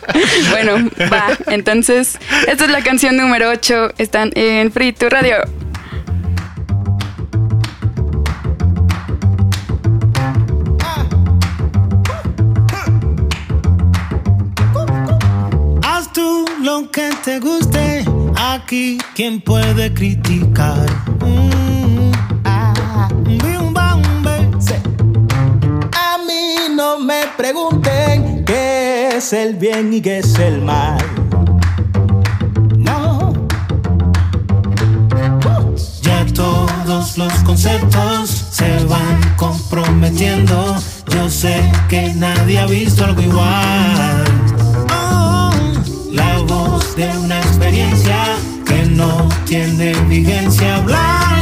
bueno, 0.49 0.89
va. 1.11 1.37
Entonces, 1.47 2.17
esta 2.47 2.63
es 2.63 2.71
la 2.71 2.81
canción 2.81 3.17
número 3.17 3.49
8. 3.49 3.95
Están 3.97 4.31
en 4.33 4.71
Free 4.71 4.93
to 4.93 5.09
Radio. 5.09 5.35
Haz 15.83 16.13
tú 16.13 16.45
lo 16.61 16.89
que 16.89 17.09
te 17.25 17.41
guste. 17.41 18.05
Aquí, 18.37 18.99
¿quién 19.15 19.41
puede 19.41 19.93
criticar? 19.93 20.89
Mm, 21.19 22.13
ah, 22.15 22.32
es 29.23 29.31
el 29.31 29.55
bien 29.55 29.93
y 29.93 30.01
qué 30.01 30.17
es 30.17 30.37
el 30.37 30.61
mal. 30.61 30.97
No. 32.77 33.31
Ya 36.01 36.25
todos 36.33 37.17
los 37.17 37.33
conceptos 37.45 38.29
se 38.51 38.83
van 38.83 39.21
comprometiendo. 39.37 40.75
Yo 41.07 41.29
sé 41.29 41.55
que 41.87 42.13
nadie 42.15 42.59
ha 42.59 42.65
visto 42.65 43.05
algo 43.05 43.21
igual. 43.21 44.25
La 46.11 46.39
voz 46.39 46.93
de 46.97 47.07
una 47.17 47.39
experiencia 47.39 48.35
que 48.65 48.83
no 48.87 49.29
tiene 49.45 49.93
vigencia. 50.09 50.75
Hablando 50.75 51.32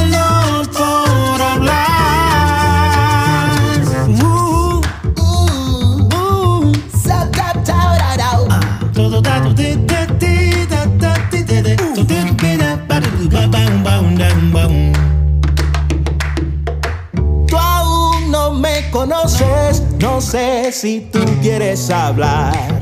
no 20.02 20.20
sé 20.20 20.72
si 20.72 21.02
tú 21.12 21.20
quieres 21.42 21.90
hablar. 21.92 22.82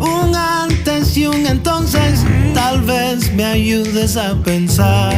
Un 0.00 0.34
antes 0.34 1.16
y 1.16 1.26
un 1.26 1.46
entonces, 1.46 2.24
tal 2.54 2.82
vez 2.82 3.32
me 3.34 3.44
ayudes 3.44 4.16
a 4.16 4.34
pensar. 4.42 5.12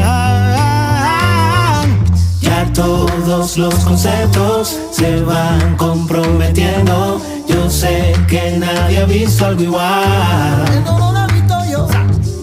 Ya 2.40 2.70
todos 2.74 3.56
los 3.56 3.74
conceptos 3.76 4.76
se 4.90 5.22
van 5.22 5.76
comprometiendo. 5.76 7.20
Yo 7.48 7.70
sé 7.70 8.12
que 8.28 8.56
nadie 8.58 8.98
ha 8.98 9.04
visto 9.04 9.46
algo 9.46 9.62
igual. 9.62 10.64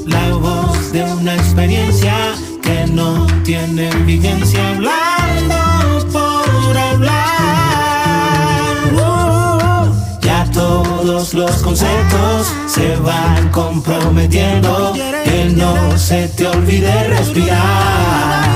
La 0.06 0.30
voz 0.34 0.92
de 0.94 1.04
una 1.04 1.36
experiencia 1.36 2.34
no 2.92 3.26
tiene 3.44 3.90
vigencia. 4.06 4.70
Hablando 4.70 6.08
por 6.12 6.78
hablar. 6.78 7.14
Uh, 8.94 10.22
ya 10.22 10.46
todos 10.52 11.34
los 11.34 11.52
conceptos 11.64 12.54
se 12.68 12.96
van 12.98 13.50
comprometiendo. 13.50 14.94
Que 15.24 15.46
no 15.56 15.98
se 15.98 16.28
te 16.30 16.48
olvide 16.48 17.08
respirar. 17.10 18.48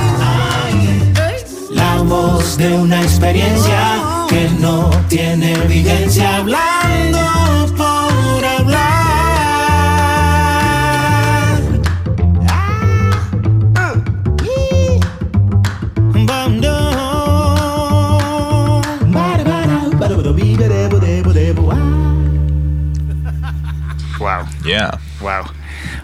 La 1.70 2.02
voz 2.02 2.58
de 2.58 2.74
una 2.74 3.02
experiencia 3.02 4.26
que 4.30 4.50
no 4.60 4.90
tiene 5.10 5.58
vigencia. 5.68 6.38
Hablar. 6.38 6.71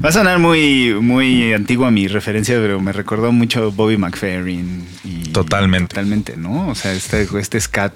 Va 0.07 0.11
a 0.11 0.13
sonar 0.13 0.39
muy, 0.39 0.93
muy 0.93 1.51
antigua 1.51 1.91
mi 1.91 2.07
referencia, 2.07 2.55
pero 2.55 2.79
me 2.79 2.93
recordó 2.93 3.33
mucho 3.33 3.73
Bobby 3.73 3.97
McFerrin. 3.97 4.87
Y 5.03 5.33
Totalmente. 5.33 5.89
Totalmente, 5.89 6.37
¿no? 6.37 6.69
O 6.69 6.75
sea, 6.75 6.93
este, 6.93 7.27
este 7.37 7.59
scat 7.59 7.91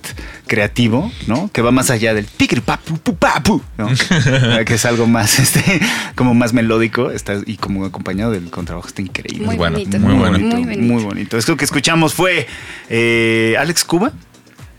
creativo, 0.46 1.10
¿no? 1.28 1.50
Que 1.54 1.62
va 1.62 1.72
más 1.72 1.90
allá 1.90 2.14
del 2.14 2.26
tigre 2.26 2.60
papu, 2.60 2.98
pu, 2.98 3.16
papu, 3.16 3.62
¿no? 3.78 3.88
que 4.66 4.74
es 4.74 4.84
algo 4.84 5.08
más, 5.08 5.40
este, 5.40 5.80
como 6.16 6.34
más 6.34 6.52
melódico 6.52 7.12
está, 7.12 7.38
y 7.46 7.56
como 7.56 7.86
acompañado 7.86 8.34
del 8.34 8.52
contrabajo. 8.52 8.90
Está 8.90 9.02
increíble. 9.02 9.46
Muy 9.46 9.56
bueno, 9.56 9.78
bonito. 9.78 9.98
muy 9.98 10.16
bueno. 10.16 10.38
Muy 10.38 10.50
bonito. 10.50 10.82
Muy 10.82 11.04
bonito. 11.04 11.38
Esto 11.38 11.56
que 11.56 11.64
escuchamos 11.64 12.14
fue 12.14 12.46
eh, 12.90 13.56
Alex 13.58 13.86
Cuba 13.86 14.12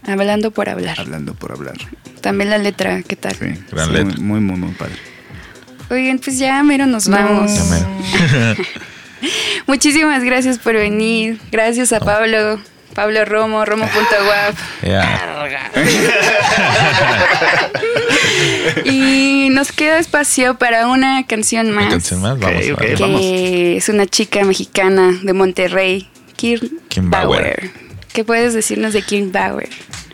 Hablando 0.06 0.50
por 0.50 0.68
hablar. 0.68 1.00
hablando 1.00 1.32
por 1.32 1.52
hablar. 1.52 1.76
También 2.20 2.50
la 2.50 2.58
letra, 2.58 3.02
¿qué 3.02 3.16
tal? 3.16 3.34
Sí, 3.36 3.58
Gran 3.70 3.86
sí, 3.86 3.92
letra. 3.94 4.20
Muy, 4.20 4.40
muy, 4.40 4.58
muy 4.58 4.72
padre. 4.72 5.11
Oigan, 5.92 6.18
pues 6.18 6.38
ya 6.38 6.62
mero 6.62 6.86
nos 6.86 7.06
vamos. 7.06 7.54
Ya 7.54 7.64
mero. 7.64 7.86
Muchísimas 9.66 10.24
gracias 10.24 10.58
por 10.58 10.72
venir. 10.72 11.38
Gracias 11.50 11.92
a 11.92 12.00
Pablo, 12.00 12.58
Pablo 12.94 13.26
Romo, 13.26 13.62
romo.wap. 13.66 14.56
Yeah. 14.82 15.70
Y 18.84 19.48
nos 19.50 19.70
queda 19.70 19.98
espacio 19.98 20.56
para 20.56 20.86
una 20.88 21.26
canción 21.26 21.70
más. 21.72 21.84
Una 21.84 21.90
canción 21.92 22.22
más, 22.22 22.38
vamos. 22.38 22.62
Que 22.62 22.96
vamos. 22.98 23.20
es 23.22 23.88
una 23.90 24.06
chica 24.06 24.44
mexicana 24.44 25.18
de 25.22 25.32
Monterrey, 25.34 26.08
Kirn 26.36 26.80
Kim 26.88 27.10
Bauer. 27.10 27.70
¿Qué 28.14 28.24
puedes 28.24 28.54
decirnos 28.54 28.94
de 28.94 29.02
Kirn 29.02 29.30
Bauer? 29.30 29.68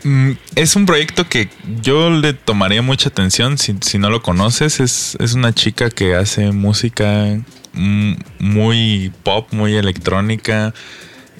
Mm, 0.04 0.32
Es 0.54 0.76
un 0.76 0.86
proyecto 0.86 1.28
que 1.28 1.48
yo 1.82 2.10
le 2.10 2.32
tomaría 2.32 2.82
mucha 2.82 3.08
atención 3.08 3.58
si, 3.58 3.98
no 3.98 4.10
lo 4.10 4.22
conoces. 4.22 4.80
Es, 4.80 5.16
es 5.20 5.34
una 5.34 5.52
chica 5.52 5.90
que 5.90 6.14
hace 6.14 6.52
música 6.52 7.38
mm, 7.72 8.12
muy 8.38 9.12
pop, 9.22 9.48
muy 9.52 9.74
electrónica 9.76 10.74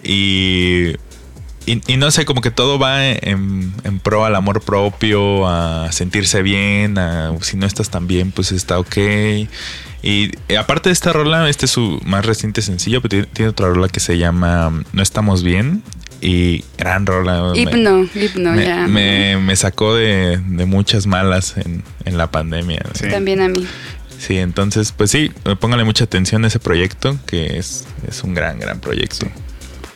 y, 0.02 0.94
y, 1.66 1.96
no 1.96 2.10
sé, 2.10 2.24
como 2.24 2.40
que 2.40 2.50
todo 2.50 2.78
va 2.78 3.06
en, 3.06 3.72
en 3.84 3.98
pro 4.00 4.24
al 4.24 4.34
amor 4.36 4.62
propio, 4.62 5.46
a 5.46 5.92
sentirse 5.92 6.42
bien, 6.42 6.98
a 6.98 7.32
si 7.42 7.56
no 7.56 7.66
estás 7.66 7.90
tan 7.90 8.06
bien, 8.06 8.32
pues 8.32 8.52
está 8.52 8.78
ok. 8.78 8.96
Y 10.02 10.30
aparte 10.56 10.88
de 10.88 10.92
esta 10.92 11.12
rola, 11.12 11.48
este 11.48 11.66
es 11.66 11.72
su 11.72 12.00
más 12.04 12.24
reciente 12.24 12.62
sencillo, 12.62 13.02
pero 13.02 13.26
tiene, 13.26 13.50
otra 13.50 13.68
rola 13.68 13.88
que 13.88 14.00
se 14.00 14.16
llama 14.16 14.84
No 14.92 15.02
estamos 15.02 15.42
bien. 15.42 15.82
Y 16.20 16.64
gran 16.76 17.06
rola. 17.06 17.52
me- 17.54 17.60
Hipno, 17.60 18.08
hipno, 18.14 18.52
me, 18.52 18.64
ya. 18.64 18.86
me- 18.88 19.36
me 19.36 19.54
sacó 19.56 19.94
de, 19.94 20.38
de 20.44 20.66
muchas 20.66 21.06
malas 21.06 21.56
en, 21.56 21.82
en 22.04 22.18
la 22.18 22.28
pandemia. 22.30 22.82
Sí. 22.94 23.08
También 23.08 23.40
a 23.40 23.48
mí. 23.48 23.66
Sí, 24.18 24.36
entonces, 24.38 24.90
pues 24.90 25.12
sí, 25.12 25.30
póngale 25.60 25.84
mucha 25.84 26.02
atención 26.04 26.42
a 26.44 26.48
ese 26.48 26.58
proyecto, 26.58 27.16
que 27.26 27.56
es, 27.58 27.86
es 28.08 28.24
un 28.24 28.34
gran, 28.34 28.58
gran 28.58 28.80
proyecto. 28.80 29.26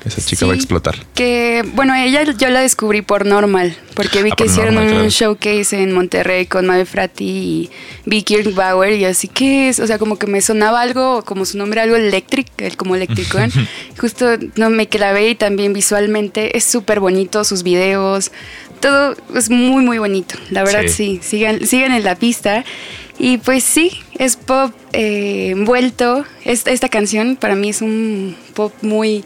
Esa 0.05 0.21
chica 0.21 0.41
Sí. 0.41 0.45
va 0.47 0.53
a 0.53 0.57
explotar. 0.57 0.97
Que, 1.15 1.65
bueno, 1.75 1.95
ella 1.95 2.25
yo 2.25 2.49
la 2.51 2.61
descubrí 2.61 3.03
por 3.03 3.25
Normal, 3.25 3.77
porque 3.95 4.23
vi 4.23 4.31
Ah, 4.33 4.37
que 4.37 4.47
hicieron 4.47 4.75
Normal, 4.75 4.93
un 4.93 4.99
claro. 4.99 5.11
showcase 5.11 5.81
en 5.83 5.93
Monterrey 5.93 6.47
con 6.47 6.67
Mabe 6.67 6.85
Frati 6.87 7.25
y 7.25 7.71
Vicky 8.07 8.37
Bauer 8.43 8.95
y 8.95 9.05
así 9.05 9.29
que 9.29 9.69
es, 9.69 9.79
o 9.79 9.87
sea, 9.87 9.99
como 9.99 10.19
que 10.19 10.27
me 10.27 10.41
sonaba 10.41 10.81
algo, 10.81 11.23
como 11.25 11.45
su 11.45 11.57
nombre, 11.59 11.81
algo 11.81 11.95
electric, 11.97 12.49
el- 12.59 12.77
como 12.77 12.97
electricón. 12.97 13.51
Justo 14.01 14.27
no 14.57 14.71
me 14.71 14.89
clavé 14.89 15.31
y 15.31 15.35
también 15.37 15.73
visualmente 15.73 16.57
es 16.57 16.65
súper 16.65 16.99
bonito, 17.01 17.45
sus 17.45 17.63
videos, 17.63 18.33
todo 18.81 19.15
es 19.37 19.51
muy, 19.51 19.85
muy 19.85 19.99
bonito. 19.99 20.35
La 20.51 20.65
verdad, 20.65 20.83
sí, 20.89 21.21
Sí. 21.23 21.39
sigan, 21.39 21.65
sigan 21.67 21.93
en 21.93 22.03
la 22.03 22.17
pista. 22.17 22.65
Y 23.19 23.39
pues 23.39 23.63
sí, 23.63 23.93
es 24.19 24.35
pop 24.37 24.73
eh, 24.93 25.51
envuelto. 25.51 26.25
Esta, 26.45 26.73
esta 26.73 26.89
canción 26.89 27.37
para 27.37 27.55
mí 27.55 27.69
es 27.69 27.81
un 27.83 28.35
pop 28.55 28.73
muy 28.83 29.23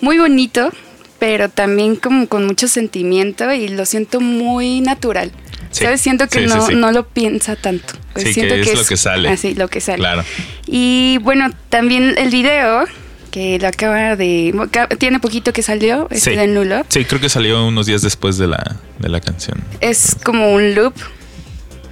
muy 0.00 0.18
bonito, 0.18 0.70
pero 1.18 1.48
también 1.48 1.96
como 1.96 2.28
con 2.28 2.46
mucho 2.46 2.68
sentimiento 2.68 3.52
y 3.52 3.68
lo 3.68 3.84
siento 3.86 4.20
muy 4.20 4.80
natural. 4.80 5.32
Sí. 5.70 5.84
¿Sabes? 5.84 6.00
Siento 6.00 6.28
que 6.28 6.40
Sí, 6.40 6.46
no, 6.46 6.66
sí. 6.66 6.74
no 6.74 6.92
lo 6.92 7.06
piensa 7.08 7.54
tanto. 7.56 7.94
Pues 8.14 8.26
Sí, 8.28 8.34
siento 8.34 8.54
que 8.54 8.62
es 8.62 8.74
lo 8.78 8.84
que 8.84 8.96
sale. 8.96 9.28
Así, 9.28 9.54
lo 9.54 9.68
que 9.68 9.80
sale. 9.80 9.98
Claro. 9.98 10.24
Y 10.66 11.18
bueno, 11.22 11.50
también 11.68 12.14
el 12.16 12.30
video 12.30 12.84
que 13.30 13.58
lo 13.58 13.68
acaba 13.68 14.16
de... 14.16 14.54
Tiene 14.98 15.20
poquito 15.20 15.52
que 15.52 15.62
salió, 15.62 16.08
Sí. 16.10 16.30
de 16.30 16.46
Nulo. 16.46 16.86
Sí, 16.88 17.04
creo 17.04 17.20
que 17.20 17.28
salió 17.28 17.66
unos 17.66 17.84
días 17.86 18.00
después 18.00 18.38
de 18.38 18.46
la, 18.46 18.76
de 18.98 19.08
la 19.10 19.20
canción. 19.20 19.62
Es 19.80 20.16
como 20.24 20.50
un 20.52 20.74
loop 20.74 20.94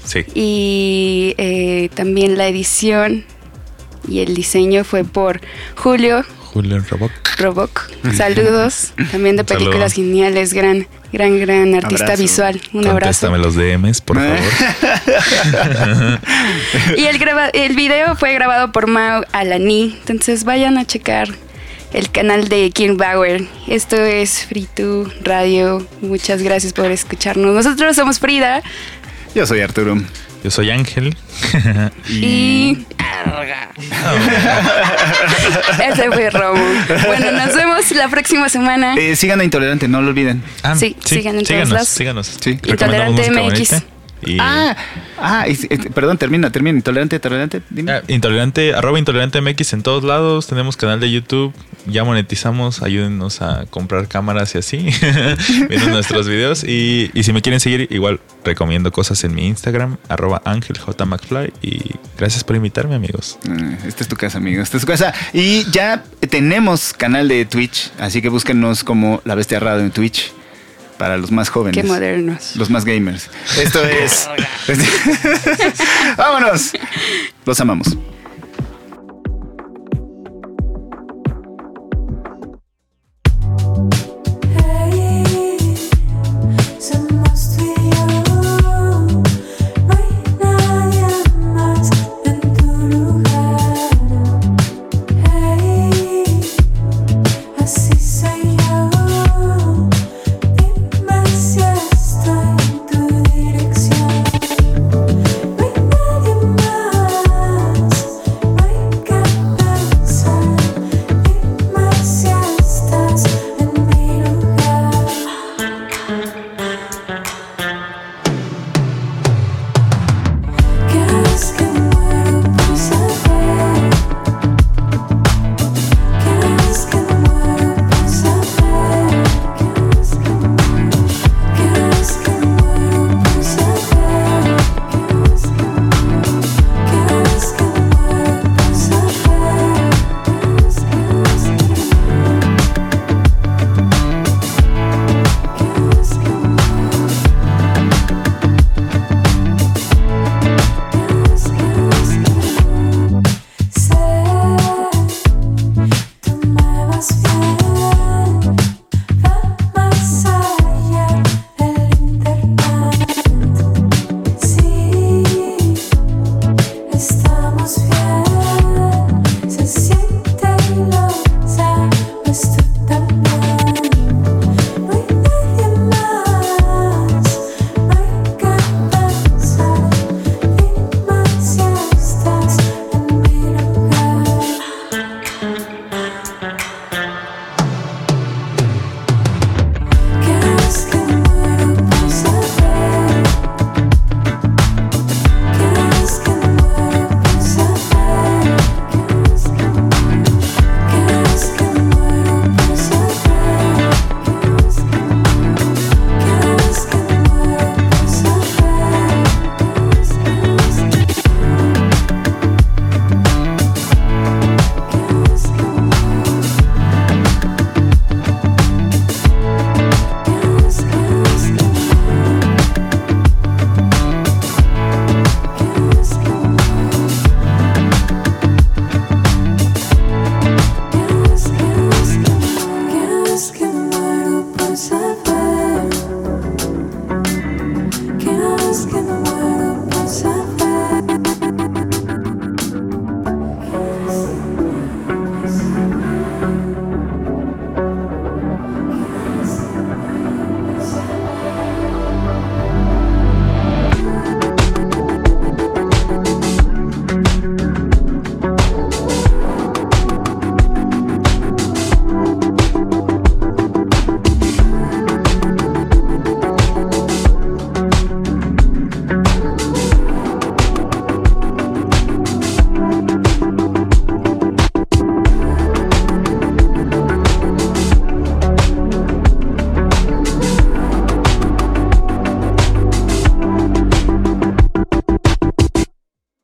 Sí. 0.05 0.21
y 0.35 1.35
eh, 1.37 1.91
también 1.95 2.39
la 2.39 2.47
edición 2.47 3.25
y 4.09 4.21
el 4.21 4.35
diseño 4.35 4.85
fue 4.85 5.03
por 5.05 5.41
Julio 5.75 6.25
Julio 6.57 6.83
Roboc. 6.89 7.13
Roboc. 7.37 7.91
Saludos. 8.17 8.95
También 9.13 9.37
de 9.37 9.45
saludo. 9.45 9.67
películas 9.67 9.93
geniales. 9.93 10.55
Gran, 10.55 10.87
gran, 11.13 11.39
gran 11.39 11.75
artista 11.75 12.05
Abrazo. 12.05 12.23
visual. 12.23 12.63
Un 12.73 12.87
abrazo. 12.87 13.29
Contéstame 13.29 13.37
los 13.39 13.55
DMs, 13.57 14.01
por 14.01 14.17
favor. 14.17 14.39
Y 16.97 17.05
el, 17.05 17.19
graba 17.19 17.49
el 17.49 17.77
video 17.77 18.17
fue 18.17 18.33
grabado 18.33 18.73
por 18.73 18.87
Mao 18.87 19.23
Alani. 19.33 19.99
Entonces 20.01 20.45
vayan 20.45 20.79
a 20.79 20.87
checar 20.87 21.29
el 21.93 22.11
canal 22.11 22.49
de 22.49 22.71
Kim 22.71 22.97
Bauer. 22.97 23.45
Esto 23.69 23.97
es 23.97 24.47
Fritu 24.47 25.13
Radio. 25.25 25.87
Muchas 26.01 26.41
gracias 26.43 26.73
por 26.73 26.91
escucharnos. 26.91 27.55
Nosotros 27.55 27.95
somos 27.97 28.19
Frida. 28.19 28.63
Yo 29.35 29.47
soy 29.47 29.61
Arturo. 29.61 29.99
Yo 30.45 30.51
soy 30.51 30.71
Ángel. 30.71 31.17
Y. 32.09 32.87
Ese 35.93 36.11
fue 36.11 36.31
Romo. 36.31 36.63
Bueno, 37.07 37.33
nos 37.33 37.55
vemos 37.55 37.91
la 37.93 38.09
próxima 38.09 38.49
semana. 38.49 38.95
Eh, 38.97 39.17
sigan 39.17 39.41
a 39.41 39.45
Intolerante, 39.45 39.89
no 39.89 40.01
lo 40.03 40.09
olviden. 40.09 40.43
Ah, 40.63 40.75
Sí, 40.77 40.97
sigan 41.05 41.35
en 41.37 41.45
todos 41.45 41.49
síganos, 41.49 41.71
lados. 41.73 41.89
síganos. 41.89 42.27
Sí. 42.41 42.59
Recomendamos 42.63 43.19
Intolerante 43.21 43.31
MX. 43.31 43.71
bonita. 43.71 43.96
Y, 44.25 44.39
Ah, 44.41 44.77
ah, 45.21 45.47
y- 45.49 45.53
eh, 45.73 45.79
perdón, 45.95 46.17
termina, 46.19 46.51
termina. 46.51 46.77
Intolerante, 46.79 47.17
intolerante, 47.17 47.63
dime. 47.71 47.93
Ah, 47.93 48.03
Intolerante, 48.09 48.75
arroba 48.75 48.99
intolerante 48.99 49.41
MX 49.41 49.75
en 49.75 49.83
todos 49.83 50.05
lados. 50.05 50.47
Tenemos 50.47 50.77
canal 50.77 51.01
de 51.01 51.11
YouTube. 51.11 51.53
Ya 51.87 52.03
monetizamos. 52.03 52.83
Ayúdennos 52.83 53.43
a 53.43 53.67
comprar 53.71 54.09
cámaras 54.09 54.55
y 54.55 54.59
así. 54.59 54.79
Viendo 55.69 55.91
nuestros 55.91 56.29
videos. 56.29 56.65
Y, 56.65 57.11
y 57.15 57.23
si 57.23 57.33
me 57.33 57.43
quieren 57.43 57.61
seguir, 57.61 57.87
igual 57.91 58.21
recomiendo 58.45 58.91
cosas 58.91 59.23
en 59.25 59.35
mi 59.35 59.47
Instagram, 59.47 59.97
arroba. 60.09 60.43
McFly. 61.07 61.53
Y 61.63 61.93
gracias 62.19 62.43
por 62.43 62.57
invitarme, 62.57 62.95
amigos. 62.95 63.39
Eh, 63.49 63.79
Esta 63.87 64.03
es 64.03 64.09
tu 64.09 64.17
casa, 64.17 64.39
amigo. 64.39 64.63
Esta 64.63 64.77
es 64.79 64.81
tu 64.83 64.87
casa. 64.87 65.13
Y 65.33 65.71
ya 65.71 66.03
tenemos 66.31 66.93
canal 66.93 67.29
de 67.29 67.45
Twitch, 67.45 67.91
así 67.99 68.23
que 68.23 68.29
búsquenos 68.29 68.83
como 68.83 69.21
La 69.25 69.35
Bestia 69.35 69.61
Radio 69.61 69.83
en 69.85 69.91
Twitch 69.91 70.33
para 70.99 71.17
los 71.17 71.31
más 71.31 71.49
jóvenes. 71.49 71.81
Qué 71.81 71.87
modernos. 71.87 72.57
Los 72.57 72.71
más 72.71 72.85
gamers. 72.85 73.31
Esto 73.59 73.85
es. 73.85 74.29
Vámonos. 76.17 76.73
Los 77.45 77.61
amamos. 77.61 77.97